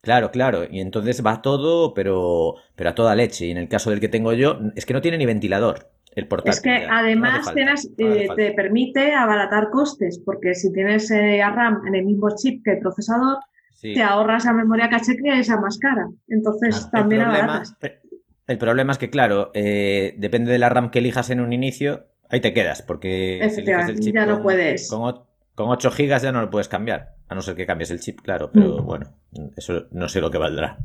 [0.00, 0.64] Claro, claro.
[0.70, 3.46] Y entonces va todo, pero, pero a toda leche.
[3.46, 5.90] Y en el caso del que tengo yo, es que no tiene ni ventilador.
[6.14, 6.52] El portátil.
[6.52, 7.52] Es que además
[7.98, 12.72] eh, te permite abaratar costes, porque si tienes eh, RAM en el mismo chip que
[12.72, 13.38] el procesador,
[13.82, 16.08] te ahorras la memoria caché que es más cara.
[16.28, 17.62] Entonces también el problema,
[18.46, 22.06] El problema es que, claro, eh, depende de la RAM que elijas en un inicio,
[22.30, 23.40] Ahí te quedas, porque
[24.12, 24.90] ya no puedes.
[24.90, 25.24] Con,
[25.70, 28.50] 8 gigas ya no lo puedes cambiar, a no ser que cambies el chip, claro,
[28.52, 28.86] pero mm.
[28.86, 29.06] bueno,
[29.56, 30.78] eso no sé lo que valdrá.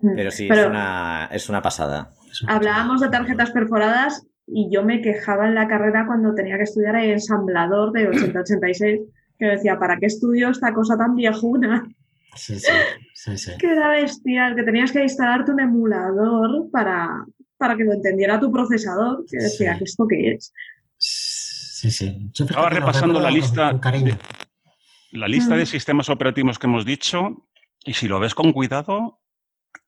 [0.00, 0.16] Mm.
[0.16, 2.10] pero sí, es, una, es una pasada.
[2.46, 6.96] hablábamos de tarjetas perforadas y yo me quejaba en la carrera cuando tenía que estudiar
[6.96, 9.00] el ensamblador de 8086,
[9.38, 11.88] que decía, ¿para qué estudio esta cosa tan viejuna?
[12.36, 12.72] Sí, sí,
[13.14, 13.52] sí, sí.
[13.58, 17.24] Que era bestial, que tenías que instalarte un emulador para,
[17.56, 20.52] para que lo entendiera tu procesador, que decía, ¿esto qué es?
[20.96, 22.30] Sí, sí.
[22.38, 24.16] Estaba repasando la lista, de,
[25.12, 25.66] la lista de mm.
[25.66, 27.48] sistemas operativos que hemos dicho
[27.84, 29.20] y si lo ves con cuidado,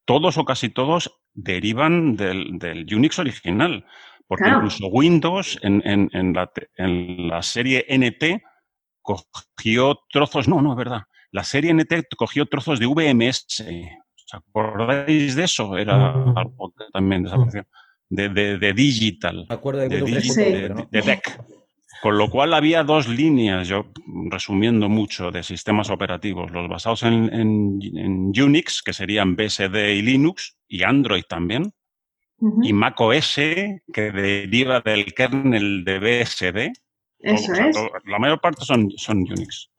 [0.04, 3.86] todos o casi todos derivan del, Unix original.
[4.28, 8.42] Porque incluso Windows en, en, la, en, la, serie NT
[9.00, 13.64] cogió trozos, no, no es verdad, la serie NT cogió trozos de VMS,
[14.26, 15.76] ¿Os acordáis de eso?
[15.78, 17.64] Era algo que también desapareció.
[18.08, 19.46] De, de, de digital.
[19.48, 21.42] acuerdo de, de, DEC.
[22.02, 23.86] Con lo cual había dos líneas, yo
[24.30, 26.50] resumiendo mucho, de sistemas operativos.
[26.50, 31.72] Los basados en, en, Unix, que serían BSD y Linux, y Android también.
[32.38, 32.62] Ujú.
[32.62, 36.72] y macOS, que deriva del kernel de BSD.
[37.20, 37.76] Eso O sea, es.
[38.04, 39.70] la mayor parte son, son Unix.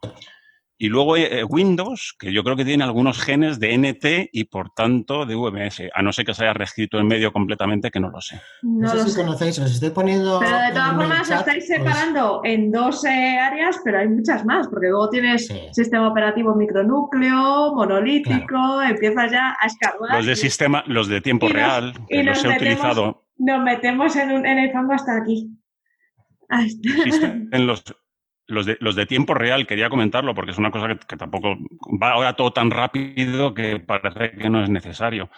[0.79, 4.69] Y luego eh, Windows, que yo creo que tiene algunos genes de NT y por
[4.69, 8.09] tanto de VMS, a no ser que se haya reescrito en medio completamente, que no
[8.09, 8.39] lo sé.
[8.61, 9.21] No, No, sé lo si sé.
[9.21, 10.39] conocéis, os estoy poniendo.
[10.39, 14.07] Pero de en todas formas chat, estáis pues, separando en dos eh, áreas, pero hay
[14.07, 15.59] muchas más, porque luego tienes Sí.
[15.71, 20.17] sistema operativo micronúcleo, monolítico, empiezas ya a escarbar.
[20.17, 22.47] Los de y sistema, los de tiempo Y nos- real, y que nos los he
[22.49, 25.49] metemos- utilizado, Nos metemos en, un- en el fango hasta aquí.
[26.49, 26.89] Ahí está.
[26.89, 27.83] existen los,
[28.47, 31.55] los, de, los de tiempo real, quería comentarlo porque es una cosa que, que tampoco
[32.01, 35.29] va ahora todo tan rápido que parece que no es necesario.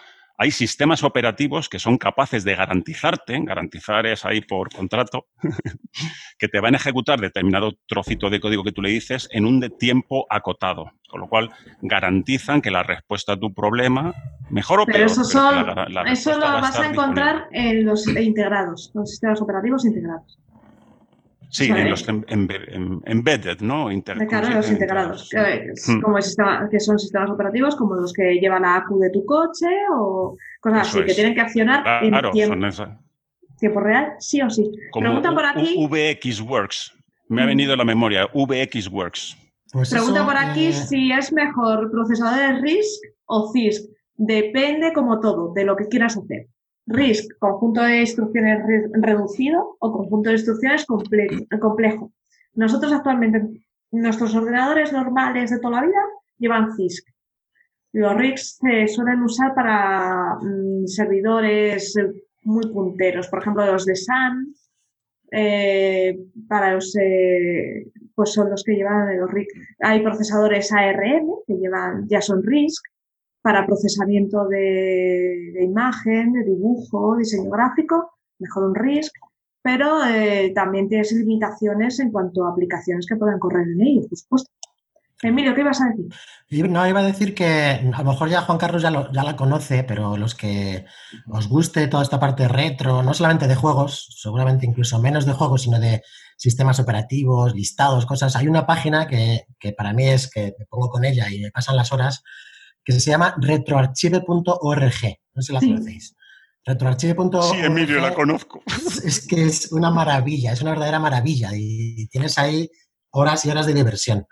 [0.42, 5.26] Hay sistemas operativos que son capaces de garantizarte, garantizar es ahí por contrato,
[6.38, 9.60] que te van a ejecutar determinado trocito de código que tú le dices en un
[9.60, 11.50] de tiempo acotado, con lo cual
[11.82, 14.14] garantizan que la respuesta a tu problema,
[14.48, 17.80] mejor o Pero peor, eso, son, que la- la eso lo vas a encontrar disponible.
[17.80, 20.38] en los integrados, los sistemas operativos integrados.
[21.52, 21.82] Sí, Vale.
[21.82, 23.90] en los em- embe- em- embedded, ¿no?
[23.90, 26.00] Inter- De cara a ¿cómo los integrados, que, es Hmm.
[26.00, 29.24] como el sistema- que son sistemas operativos como los que llevan la ACU de tu
[29.26, 32.88] coche o cosas Eso así, que tienen que accionar en Claro, tiempo, son esas.
[33.58, 34.70] tiempo real, sí o sí.
[34.92, 35.74] Como Pregunta por aquí.
[35.76, 36.92] U- VXWorks.
[37.28, 37.48] Me ha Mm.
[37.48, 38.26] venido a la memoria.
[38.32, 39.36] VXWorks.
[39.72, 43.88] pues Pregunta eso, por aquí eh, si es mejor procesador de RISC o CISC.
[44.16, 46.46] Depende como todo de lo que quieras hacer.
[46.86, 52.12] RISC, conjunto de instrucciones re- reducido o conjunto de instrucciones comple- complejo.
[52.54, 56.02] Nosotros actualmente, nuestros ordenadores normales de toda la vida
[56.38, 57.06] llevan CISC.
[57.92, 62.10] Los RISC se suelen usar para mm, servidores eh,
[62.42, 64.54] muy punteros, por ejemplo, los de SAN,
[65.32, 69.50] eh, para los, eh, pues son los que llevan los RISC.
[69.80, 72.82] Hay procesadores ARM que llevan, ya son RISC
[73.42, 79.12] para procesamiento de, de imagen, de dibujo, diseño gráfico, mejor un RISC,
[79.62, 84.18] pero eh, también tienes limitaciones en cuanto a aplicaciones que puedan correr en ellos, por
[84.18, 84.50] supuesto.
[85.22, 86.70] Emilio, ¿qué ibas a decir?
[86.70, 87.46] No, iba a decir que
[87.92, 90.86] a lo mejor ya Juan Carlos ya, lo- ya la conoce, pero los que
[91.28, 95.62] os guste toda esta parte retro, no solamente de juegos, seguramente incluso menos de juegos,
[95.62, 96.02] sino de
[96.38, 98.34] sistemas operativos, listados, cosas.
[98.34, 101.50] Hay una página que, que para mí es que me pongo con ella y me
[101.50, 102.22] pasan las horas,
[102.84, 105.18] que se llama retroarchive.org.
[105.34, 106.16] No sé si la conocéis.
[106.64, 107.44] Retroarchive.org.
[107.54, 108.62] Sí, Emilio, la conozco.
[109.04, 112.68] Es que es una maravilla, es una verdadera maravilla y tienes ahí
[113.12, 114.26] horas y horas de diversión.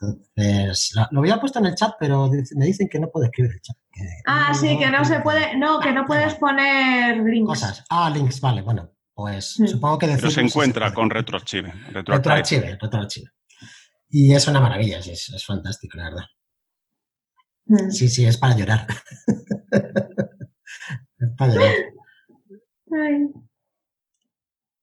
[0.00, 3.60] Entonces, lo había puesto en el chat, pero me dicen que no puedo escribir el
[3.60, 3.76] chat.
[3.92, 7.48] que Ah, sí, que no se puede, no, que no puedes poner links.
[7.48, 7.84] Cosas.
[7.90, 9.66] Ah, links, vale, bueno, pues Sí.
[9.66, 11.72] supongo que Pero decirlo se sí encuentra con RetroArchive.
[11.90, 12.78] RetroArchive.
[12.80, 13.30] Retroarchive.
[14.10, 16.24] Y es una maravilla, es, es fantástico, la verdad.
[17.68, 17.90] Mm.
[17.90, 18.86] Sí, sí, es para llorar.
[21.18, 21.72] es para llorar.
[22.92, 23.28] Ay.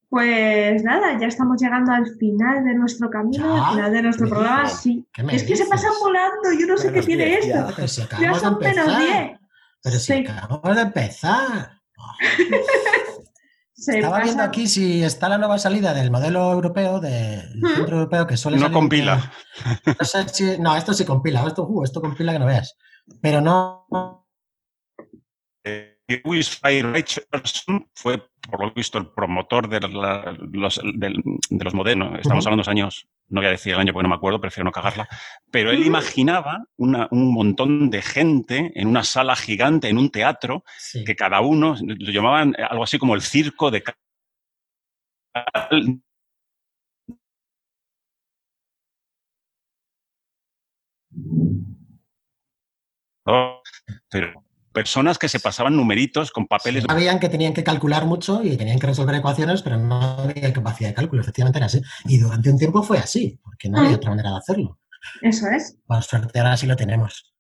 [0.10, 3.68] Pues nada, ya estamos llegando al final de nuestro camino, ¿Ya?
[3.68, 4.64] al final de nuestro ¿Me programa.
[4.64, 4.80] dices?
[4.80, 5.06] Sí.
[5.12, 7.68] ¿Qué me Es que se pasan volando, yo no sé qué tiene diez, esto.
[7.70, 7.74] ya.
[7.76, 9.00] Pero si Ya son menos empezar.
[9.00, 9.40] 10.
[9.84, 10.26] Pero si Sí.
[10.28, 11.72] acabamos de empezar.
[13.78, 17.42] Se Estaba viendo aquí si está la nueva salida del modelo europeo, del
[17.76, 19.32] centro europeo que suele No salir compila.
[19.86, 22.78] de- No, sé si- no, esto sí compila, esto, uh, esto compila que no veas.
[23.22, 23.86] Pero no.
[25.66, 31.74] Eh, Lewis Fay Richardson fue, por lo visto, el promotor de, la- los, de los
[31.74, 32.20] modernos.
[32.20, 34.40] Estamos hablando de los años, no voy a decir el año porque no me acuerdo,
[34.40, 35.08] prefiero no cagarla.
[35.50, 40.64] Pero él imaginaba una- un montón de gente en una sala gigante, en un teatro,
[40.78, 41.04] Sí.
[41.04, 43.84] que cada uno lo llamaban eh, algo así como el circo de
[54.10, 54.45] pero
[54.76, 58.78] personas que se pasaban numeritos con papeles Sabían que tenían que calcular mucho y tenían
[58.78, 61.22] que resolver ecuaciones, pero no había capacidad de cálculo.
[61.24, 61.82] Efectivamente era así.
[62.06, 63.96] Y durante un tiempo fue así, porque no había Ah.
[63.96, 64.80] otra manera de hacerlo.
[65.22, 65.78] Eso es.
[65.88, 67.34] Por suerte ahora sí lo tenemos.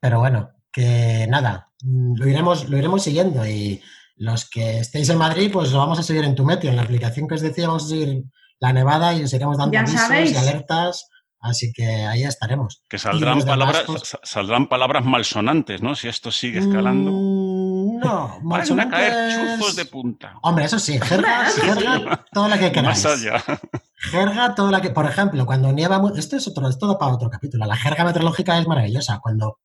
[0.00, 3.82] Pero bueno, que nada, lo iremos, lo iremos siguiendo y
[4.16, 6.70] los que estéis en Madrid, pues lo vamos a seguir en tu meteo.
[6.70, 8.24] En la aplicación que os decía, vamos a seguir
[8.60, 11.08] la nevada y os iremos dando avisos y alertas.
[11.46, 12.82] Así que ahí estaremos.
[12.88, 15.94] que saldrán palabras pues- sa- saldrán palabras malsonantes, ¿no?
[15.94, 17.10] Si esto sigue escalando.
[17.12, 20.34] Mm, no, Van a caer chuzos de punta.
[20.42, 23.04] Hombre, eso sí, jerga, jerga, todo lo que queráis.
[23.04, 23.42] Más allá.
[23.98, 27.14] Jerga, todo la que, por ejemplo, cuando nieva mucho, esto es otro, es todo para
[27.14, 27.64] otro capítulo.
[27.66, 29.20] La jerga meteorológica es maravillosa.
[29.22, 29.58] Cuando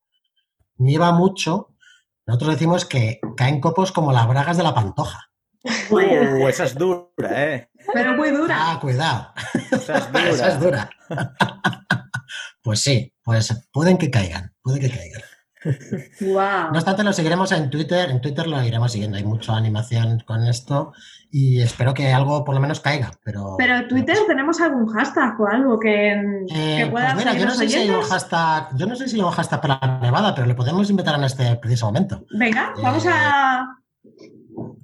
[0.78, 1.70] nieva mucho,
[2.26, 5.28] nosotros decimos que caen copos como las bragas de la pantoja.
[5.92, 7.08] Uh, esa es dura,
[7.54, 7.70] ¿eh?
[7.94, 8.56] Pero muy dura.
[8.60, 9.34] Ah, cuidado,
[9.72, 10.30] Esa es dura.
[10.30, 10.90] esa es dura.
[12.64, 15.22] pues sí, pues pueden que caigan, puede que caigan.
[16.22, 16.72] Wow.
[16.72, 18.10] No obstante, lo seguiremos en Twitter.
[18.10, 19.18] En Twitter lo iremos siguiendo.
[19.18, 20.92] Hay mucha animación con esto
[21.30, 23.12] y espero que algo por lo menos caiga.
[23.24, 26.14] Pero, Pero en Twitter tenemos algún hashtag o algo que,
[26.50, 29.08] Eh, que pueda pues mira, yo no sé si hay un hashtag, yo no sé
[29.08, 32.26] si hay un hashtag para la nevada, pero le podemos inventar en este preciso momento.
[32.32, 33.68] Venga, vamos Eh, a.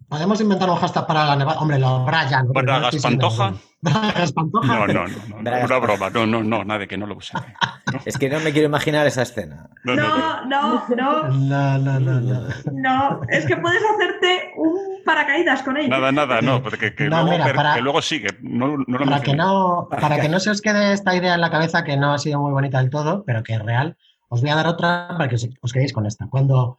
[0.10, 1.60] Podemos inventar un hashtag para la nevada.
[1.60, 2.48] Hombre, lo Brian.
[2.54, 3.54] ¿Bragas Pantoja?
[3.82, 4.68] Bragas Pantoja.
[4.68, 6.10] No, no, no, no, una broma.
[6.10, 7.34] No, no, no, nada, que no lo use.
[8.06, 9.70] Es que no me quiero imaginar esa escena.
[9.84, 10.84] No, no, no.
[10.90, 12.48] No, no, No, no, no, no.
[12.72, 13.22] no.
[13.30, 15.90] Es que puedes hacerte un paracaídas con ello.
[15.90, 18.28] Nada, nada, no, porque que, No, luego, mira, para- que luego sigue.
[18.42, 21.42] No, no lo Para que no, para que no se os quede esta idea en
[21.42, 23.98] la cabeza que no ha sido muy bonita del todo, pero que es real,
[24.30, 26.28] os voy a dar otra para que os- os quedéis con esta.
[26.30, 26.78] Cuando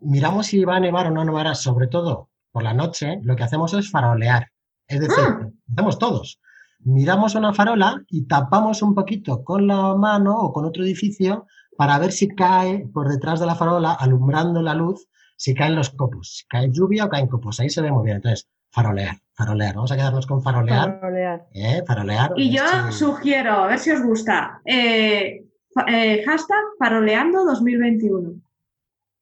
[0.00, 3.42] miramos si va a nevar o no nevará, sobre todo por la noche, lo que
[3.44, 4.48] hacemos es farolear.
[4.86, 5.24] Es decir,
[5.72, 6.38] hacemos todos.
[6.84, 11.46] Miramos una farola y tapamos un poquito con la mano o con otro edificio
[11.76, 15.90] para ver si cae por detrás de la farola, alumbrando la luz, si caen los
[15.90, 17.58] copos, si cae lluvia o caen copos.
[17.60, 18.16] Ahí se ve muy bien.
[18.16, 19.74] Entonces, farolear, farolear.
[19.74, 20.98] Vamos a quedarnos con farolear.
[21.00, 21.46] Farolear.
[21.54, 21.82] ¿eh?
[21.86, 22.32] Farolear.
[22.36, 22.98] Y yo Sí.
[22.98, 25.44] sugiero, a ver si os gusta, eh,
[25.88, 28.34] eh, hashtag faroleando 2021.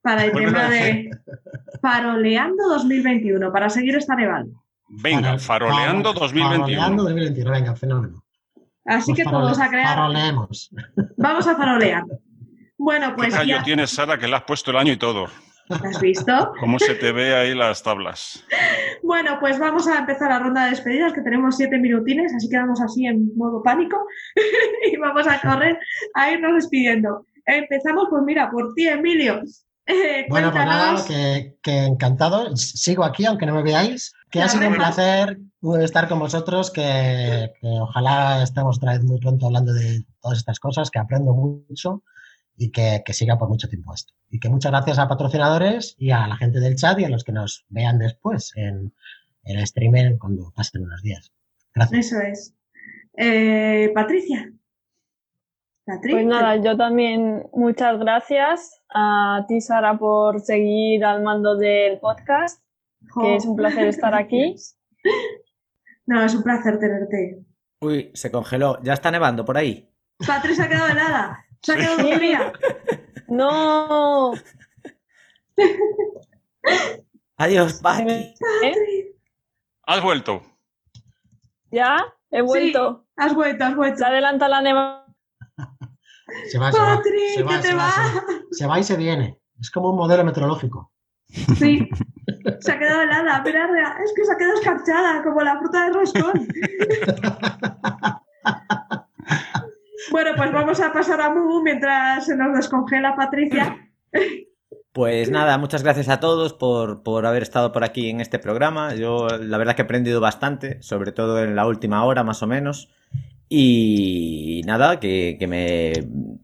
[0.03, 1.11] Para el tema de
[1.83, 4.47] faroleando 2021, para seguir esta nevada.
[4.89, 6.59] Venga, faroleando 2021.
[6.61, 8.25] Faroleando 2021, venga, fenómeno.
[8.87, 9.95] Así Pues que farole- todos a crear.
[9.97, 10.71] Faroleemos.
[11.17, 12.05] Vamos a farolear.
[12.79, 15.27] Bueno, ¿Qué pues callo ya tienes, Sara, que le has puesto el año y todo?
[15.69, 16.53] has visto.
[16.59, 18.45] ¿Cómo se te ve ahí las tablas?
[19.05, 22.57] Bueno, pues vamos a empezar la ronda de despedidas, que tenemos siete minutines, así que
[22.59, 24.05] vamos así en modo pánico
[24.93, 25.79] y vamos a correr
[26.15, 27.25] a irnos despidiendo.
[27.47, 29.43] Empezamos, pues mira, por ti, Emilio.
[29.87, 32.57] Eh, Bueno, pues nada, que, que encantado.
[32.57, 34.15] Sigo aquí, aunque no me veáis.
[34.31, 39.03] Que ha sido un placer uh, estar con vosotros, que, que ojalá estemos otra vez
[39.03, 42.05] muy pronto hablando de todas estas cosas, que aprendo mucho
[42.57, 44.13] y que, que siga por mucho tiempo esto.
[44.31, 47.25] Y que muchas gracias a patrocinadores y a la gente del chat y a los
[47.25, 48.93] que nos vean después en,
[49.45, 51.33] en el streamer cuando pasen unos días.
[51.75, 52.07] Gracias.
[52.07, 52.55] Eso es.
[53.17, 54.53] Eh, Patricia.
[56.11, 62.63] Pues nada, yo también muchas gracias a ti, Sara, por seguir al mando del podcast,
[63.21, 64.55] que es un placer estar aquí.
[66.07, 67.45] No, es un placer tenerte.
[67.81, 68.79] Uy, se congeló.
[68.83, 69.89] ¿Ya está nevando por ahí?
[70.27, 71.45] Patri se ha quedado helada.
[71.63, 72.53] Se ha quedado fría.
[73.29, 74.33] No,
[77.37, 78.35] Adiós, Pati.
[78.63, 79.15] ¿eh?
[79.85, 80.43] ¿Has vuelto?
[81.71, 81.97] ¿Ya?
[82.31, 83.07] He vuelto.
[83.17, 83.99] Has vuelto, has vuelto.
[83.99, 85.00] Se adelanta la neva.
[86.49, 86.97] Se va, se va.
[86.97, 87.91] Patri, Se va, que te se va, va.
[87.91, 88.23] se va.
[88.51, 89.39] Se va y se viene.
[89.61, 90.93] Es como un modelo meteorológico.
[91.29, 91.89] Sí,
[92.61, 93.43] se ha quedado helada.
[93.45, 96.49] Rea- es que se ha quedado escarchada, como la fruta de roscón.
[100.11, 103.77] bueno, pues vamos a pasar a Mugu mientras se nos descongela Patricia.
[104.93, 108.95] Pues nada, muchas gracias a todos por, por haber estado por aquí en este programa.
[108.95, 112.47] Yo la verdad que he aprendido bastante, sobre todo en la última hora más o
[112.49, 112.89] menos.
[113.53, 115.93] Y nada, que, que me,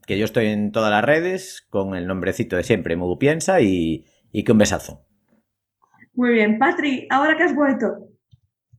[0.08, 4.04] que yo estoy en todas las redes con el nombrecito de siempre, Mugu Piensa, y,
[4.32, 5.06] y que un besazo.
[6.14, 8.08] Muy bien, Patri, ahora que has vuelto.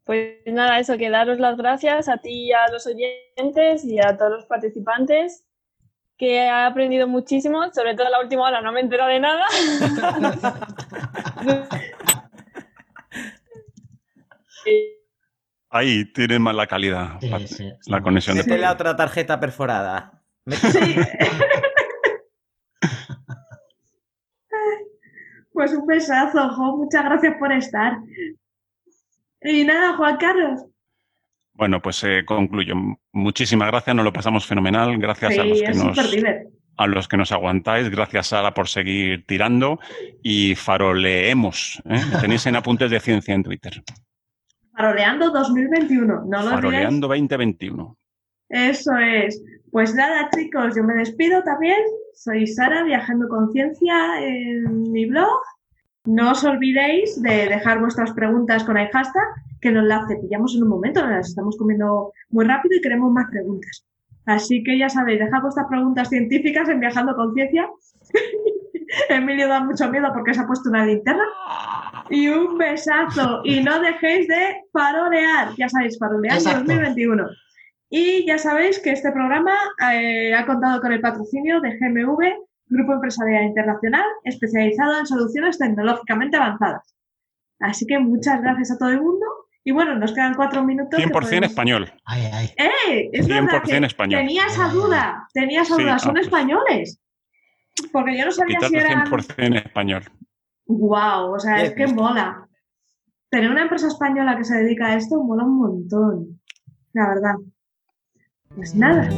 [0.04, 4.18] Pues nada, eso, que daros las gracias a ti y a los oyentes y a
[4.18, 5.46] todos los participantes,
[6.18, 9.22] que he aprendido muchísimo, sobre todo en la última hora no me he enterado de
[9.22, 9.46] nada.
[15.70, 19.40] Ahí tiene más la calidad, Sí, Pat- sí, la conexión de Mete la otra tarjeta
[19.40, 20.22] perforada.
[20.46, 20.96] Sí.
[25.52, 26.78] pues un besazo, Jo.
[26.78, 27.98] Muchas gracias por estar.
[29.42, 30.66] Y nada, Juan Carlos.
[31.54, 32.76] Bueno, pues eh, concluyo.
[33.12, 34.98] Muchísimas gracias, nos lo pasamos fenomenal.
[35.00, 36.52] Gracias a, los que nos, súper divertido.
[36.78, 37.90] a los que nos aguantáis.
[37.90, 39.80] Gracias, Sara, por seguir tirando.
[40.22, 41.82] Y faroleemos.
[41.90, 42.00] ¿eh?
[42.22, 43.84] Tenéis en apuntes de ciencia en Twitter.
[44.78, 46.26] Faroleando 2021.
[46.26, 46.52] No lo.
[46.52, 47.98] Faroleando 2021.
[48.50, 49.44] Eso es.
[49.72, 51.80] Pues nada, chicos, yo me despido también.
[52.14, 55.40] Soy Sara, viajando con ciencia en mi blog.
[56.06, 59.28] No os olvidéis de dejar vuestras preguntas con el hashtag,
[59.62, 63.12] que nos las cepillamos en un momento, nos las estamos comiendo muy rápido y queremos
[63.12, 63.84] más preguntas.
[64.26, 67.68] Así que ya sabéis, dejad vuestras preguntas científicas en Viajando con Ciencia.
[69.10, 71.24] Emilio da mucho miedo porque se ha puesto una linterna.
[72.10, 73.42] Y un besazo.
[73.44, 75.50] Y no dejéis de farolear.
[75.58, 76.60] Ya sabéis, farolear Exacto.
[76.60, 77.26] 2021.
[77.90, 79.54] Y ya sabéis que este programa
[79.94, 82.20] eh, ha contado con el patrocinio de GMV,
[82.68, 86.94] Grupo Empresarial Internacional, especializado en soluciones tecnológicamente avanzadas.
[87.60, 89.26] Así que muchas gracias a todo el mundo.
[89.64, 90.98] Y bueno, nos quedan cuatro minutos.
[90.98, 91.92] que 100% podemos- español.
[92.06, 92.50] Ay, ay.
[92.58, 93.10] ¡Eh!
[93.12, 94.20] Es verdad 100% que español.
[94.22, 95.28] tenía esa duda.
[95.34, 95.96] Tenía esa Sí, duda.
[95.96, 96.26] ah, Son pues.
[96.26, 97.02] españoles.
[97.92, 99.06] Porque yo no sabía si era...
[99.06, 100.04] 100% en español.
[100.66, 102.48] Wow, o sea, es que mola.
[103.30, 106.42] Tener una empresa española que se dedica a esto mola un montón.
[106.94, 107.36] La verdad.
[108.56, 109.10] Pues nada.